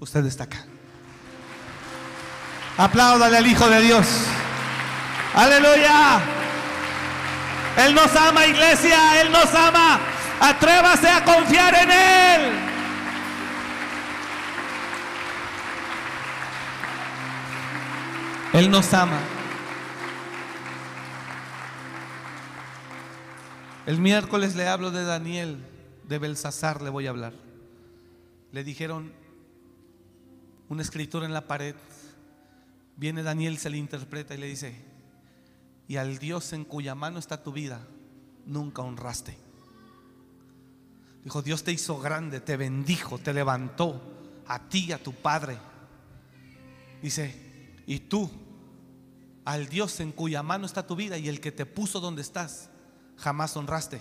Usted 0.00 0.24
está 0.24 0.44
acá. 0.44 0.66
Apláudale 2.78 3.36
al 3.36 3.46
Hijo 3.46 3.68
de 3.68 3.80
Dios. 3.80 4.06
Aleluya. 5.34 6.20
Él 7.76 7.94
nos 7.94 8.14
ama, 8.16 8.46
iglesia. 8.46 9.20
Él 9.20 9.30
nos 9.30 9.54
ama. 9.54 10.00
Atrévase 10.40 11.08
a 11.08 11.24
confiar 11.24 11.74
en 11.74 11.90
Él. 11.90 12.52
Él 18.54 18.70
nos 18.70 18.92
ama. 18.92 19.18
El 23.86 23.98
miércoles 23.98 24.54
le 24.54 24.68
hablo 24.68 24.90
de 24.90 25.04
Daniel, 25.04 25.58
de 26.04 26.18
Belsasar 26.18 26.82
le 26.82 26.90
voy 26.90 27.06
a 27.06 27.10
hablar. 27.10 27.32
Le 28.52 28.62
dijeron 28.62 29.12
un 30.68 30.80
escritor 30.80 31.24
en 31.24 31.32
la 31.32 31.46
pared. 31.46 31.74
Viene 32.96 33.22
Daniel, 33.22 33.58
se 33.58 33.70
le 33.70 33.78
interpreta 33.78 34.34
y 34.34 34.38
le 34.38 34.46
dice, 34.46 34.74
y 35.88 35.96
al 35.96 36.18
Dios 36.18 36.52
en 36.52 36.64
cuya 36.64 36.94
mano 36.94 37.18
está 37.18 37.42
tu 37.42 37.52
vida, 37.52 37.86
nunca 38.46 38.82
honraste. 38.82 39.36
Dijo, 41.24 41.42
Dios 41.42 41.62
te 41.62 41.72
hizo 41.72 41.98
grande, 42.00 42.40
te 42.40 42.56
bendijo, 42.56 43.18
te 43.18 43.32
levantó 43.32 44.00
a 44.46 44.68
ti 44.68 44.92
a 44.92 45.02
tu 45.02 45.12
padre. 45.12 45.56
Dice, 47.00 47.82
y 47.86 48.00
tú, 48.00 48.30
al 49.44 49.68
Dios 49.68 50.00
en 50.00 50.12
cuya 50.12 50.42
mano 50.42 50.66
está 50.66 50.86
tu 50.86 50.96
vida 50.96 51.18
y 51.18 51.28
el 51.28 51.40
que 51.40 51.52
te 51.52 51.66
puso 51.66 52.00
donde 52.00 52.22
estás, 52.22 52.70
jamás 53.16 53.56
honraste. 53.56 54.00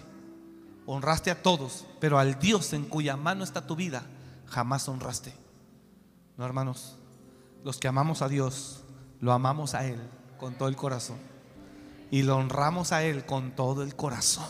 Honraste 0.85 1.29
a 1.31 1.41
todos, 1.41 1.85
pero 1.99 2.17
al 2.17 2.39
Dios 2.39 2.73
en 2.73 2.85
cuya 2.85 3.15
mano 3.15 3.43
está 3.43 3.67
tu 3.67 3.75
vida, 3.75 4.03
jamás 4.47 4.87
honraste. 4.87 5.33
No, 6.37 6.45
hermanos, 6.45 6.97
los 7.63 7.77
que 7.77 7.87
amamos 7.87 8.21
a 8.21 8.27
Dios, 8.27 8.83
lo 9.19 9.31
amamos 9.31 9.73
a 9.73 9.85
Él 9.85 9.99
con 10.39 10.55
todo 10.55 10.67
el 10.67 10.75
corazón. 10.75 11.17
Y 12.09 12.23
lo 12.23 12.35
honramos 12.37 12.91
a 12.91 13.03
Él 13.03 13.25
con 13.25 13.51
todo 13.51 13.83
el 13.83 13.95
corazón. 13.95 14.47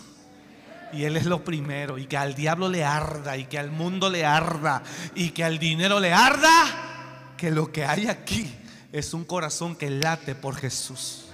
Y 0.93 1.03
Él 1.03 1.15
es 1.15 1.25
lo 1.25 1.43
primero. 1.43 1.97
Y 1.97 2.07
que 2.07 2.17
al 2.17 2.33
diablo 2.33 2.69
le 2.69 2.83
arda. 2.83 3.37
Y 3.37 3.45
que 3.45 3.59
al 3.59 3.69
mundo 3.69 4.09
le 4.09 4.25
arda. 4.25 4.81
Y 5.13 5.29
que 5.29 5.43
al 5.43 5.59
dinero 5.59 5.99
le 5.99 6.11
arda. 6.11 7.35
Que 7.37 7.51
lo 7.51 7.71
que 7.71 7.85
hay 7.85 8.07
aquí 8.07 8.51
es 8.91 9.13
un 9.13 9.25
corazón 9.25 9.75
que 9.75 9.89
late 9.89 10.33
por 10.33 10.55
Jesús. 10.55 11.25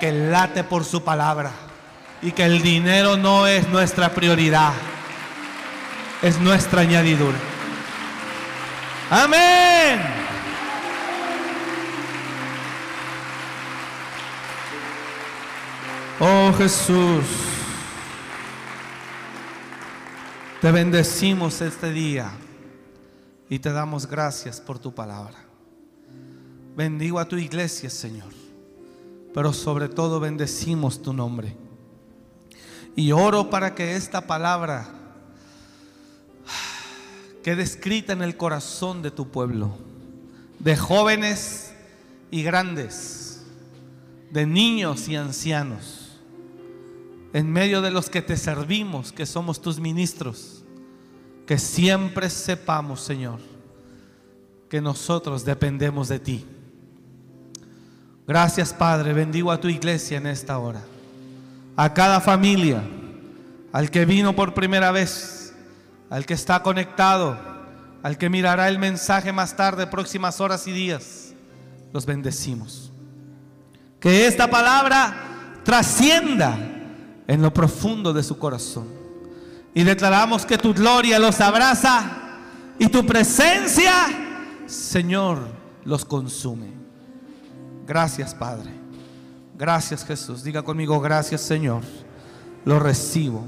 Que 0.00 0.10
late 0.10 0.64
por 0.64 0.84
su 0.84 1.04
palabra 1.04 1.52
y 2.24 2.32
que 2.32 2.44
el 2.44 2.62
dinero 2.62 3.18
no 3.18 3.46
es 3.46 3.68
nuestra 3.68 4.08
prioridad, 4.08 4.72
es 6.22 6.40
nuestra 6.40 6.80
añadidura. 6.80 7.36
Amén. 9.10 10.23
Oh 16.20 16.52
Jesús, 16.56 17.24
te 20.60 20.70
bendecimos 20.70 21.60
este 21.60 21.90
día 21.90 22.30
y 23.50 23.58
te 23.58 23.72
damos 23.72 24.06
gracias 24.06 24.60
por 24.60 24.78
tu 24.78 24.94
palabra. 24.94 25.34
Bendigo 26.76 27.18
a 27.18 27.26
tu 27.26 27.36
iglesia, 27.36 27.90
Señor, 27.90 28.32
pero 29.34 29.52
sobre 29.52 29.88
todo 29.88 30.20
bendecimos 30.20 31.02
tu 31.02 31.12
nombre. 31.12 31.56
Y 32.94 33.10
oro 33.10 33.50
para 33.50 33.74
que 33.74 33.96
esta 33.96 34.24
palabra 34.24 34.86
quede 37.42 37.64
escrita 37.64 38.12
en 38.12 38.22
el 38.22 38.36
corazón 38.36 39.02
de 39.02 39.10
tu 39.10 39.32
pueblo, 39.32 39.76
de 40.60 40.76
jóvenes 40.76 41.74
y 42.30 42.44
grandes, 42.44 43.42
de 44.30 44.46
niños 44.46 45.08
y 45.08 45.16
ancianos, 45.16 46.03
en 47.34 47.50
medio 47.50 47.82
de 47.82 47.90
los 47.90 48.08
que 48.08 48.22
te 48.22 48.36
servimos, 48.36 49.10
que 49.10 49.26
somos 49.26 49.60
tus 49.60 49.80
ministros, 49.80 50.62
que 51.48 51.58
siempre 51.58 52.30
sepamos, 52.30 53.00
Señor, 53.00 53.40
que 54.70 54.80
nosotros 54.80 55.44
dependemos 55.44 56.06
de 56.06 56.20
ti. 56.20 56.46
Gracias, 58.24 58.72
Padre. 58.72 59.12
Bendigo 59.12 59.50
a 59.50 59.60
tu 59.60 59.68
iglesia 59.68 60.16
en 60.18 60.28
esta 60.28 60.56
hora. 60.58 60.80
A 61.74 61.92
cada 61.92 62.20
familia, 62.20 62.84
al 63.72 63.90
que 63.90 64.04
vino 64.04 64.36
por 64.36 64.54
primera 64.54 64.92
vez, 64.92 65.56
al 66.10 66.26
que 66.26 66.34
está 66.34 66.62
conectado, 66.62 67.36
al 68.04 68.16
que 68.16 68.30
mirará 68.30 68.68
el 68.68 68.78
mensaje 68.78 69.32
más 69.32 69.56
tarde, 69.56 69.88
próximas 69.88 70.40
horas 70.40 70.68
y 70.68 70.72
días. 70.72 71.34
Los 71.92 72.06
bendecimos. 72.06 72.92
Que 73.98 74.28
esta 74.28 74.48
palabra 74.48 75.60
trascienda 75.64 76.73
en 77.26 77.42
lo 77.42 77.52
profundo 77.52 78.12
de 78.12 78.22
su 78.22 78.38
corazón. 78.38 78.88
Y 79.74 79.82
declaramos 79.82 80.46
que 80.46 80.58
tu 80.58 80.72
gloria 80.72 81.18
los 81.18 81.40
abraza 81.40 82.04
y 82.78 82.88
tu 82.88 83.04
presencia, 83.04 83.92
Señor, 84.66 85.38
los 85.84 86.04
consume. 86.04 86.72
Gracias, 87.86 88.34
Padre. 88.34 88.70
Gracias, 89.56 90.04
Jesús. 90.04 90.42
Diga 90.42 90.62
conmigo, 90.62 91.00
gracias, 91.00 91.40
Señor. 91.40 91.82
Lo 92.64 92.78
recibo 92.78 93.44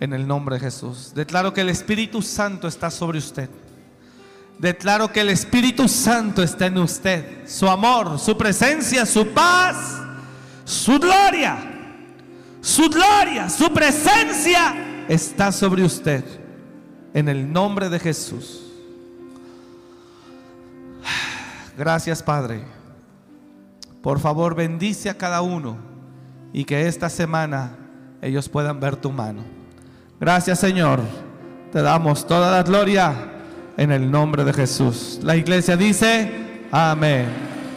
en 0.00 0.12
el 0.12 0.26
nombre 0.26 0.56
de 0.56 0.60
Jesús. 0.60 1.12
Declaro 1.14 1.52
que 1.54 1.62
el 1.62 1.70
Espíritu 1.70 2.22
Santo 2.22 2.68
está 2.68 2.90
sobre 2.90 3.18
usted. 3.18 3.48
Declaro 4.58 5.10
que 5.10 5.20
el 5.20 5.30
Espíritu 5.30 5.88
Santo 5.88 6.42
está 6.42 6.66
en 6.66 6.78
usted. 6.78 7.48
Su 7.48 7.68
amor, 7.68 8.18
su 8.18 8.36
presencia, 8.36 9.04
su 9.06 9.28
paz, 9.28 10.00
su 10.64 10.98
gloria, 10.98 11.73
su 12.64 12.88
gloria, 12.88 13.50
su 13.50 13.70
presencia 13.72 15.04
está 15.06 15.52
sobre 15.52 15.84
usted. 15.84 16.24
En 17.12 17.28
el 17.28 17.52
nombre 17.52 17.90
de 17.90 18.00
Jesús. 18.00 18.62
Gracias, 21.76 22.22
Padre. 22.22 22.64
Por 24.02 24.18
favor, 24.18 24.54
bendice 24.54 25.10
a 25.10 25.18
cada 25.18 25.42
uno 25.42 25.76
y 26.52 26.64
que 26.64 26.88
esta 26.88 27.10
semana 27.10 27.76
ellos 28.22 28.48
puedan 28.48 28.80
ver 28.80 28.96
tu 28.96 29.12
mano. 29.12 29.44
Gracias, 30.18 30.58
Señor. 30.58 31.00
Te 31.70 31.82
damos 31.82 32.26
toda 32.26 32.50
la 32.50 32.62
gloria 32.62 33.14
en 33.76 33.92
el 33.92 34.10
nombre 34.10 34.42
de 34.42 34.54
Jesús. 34.54 35.20
La 35.22 35.36
iglesia 35.36 35.76
dice, 35.76 36.32
amén. 36.72 37.26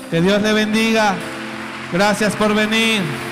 Que 0.09 0.21
Dios 0.21 0.41
le 0.41 0.53
bendiga. 0.53 1.15
Gracias 1.91 2.35
por 2.35 2.55
venir. 2.55 3.26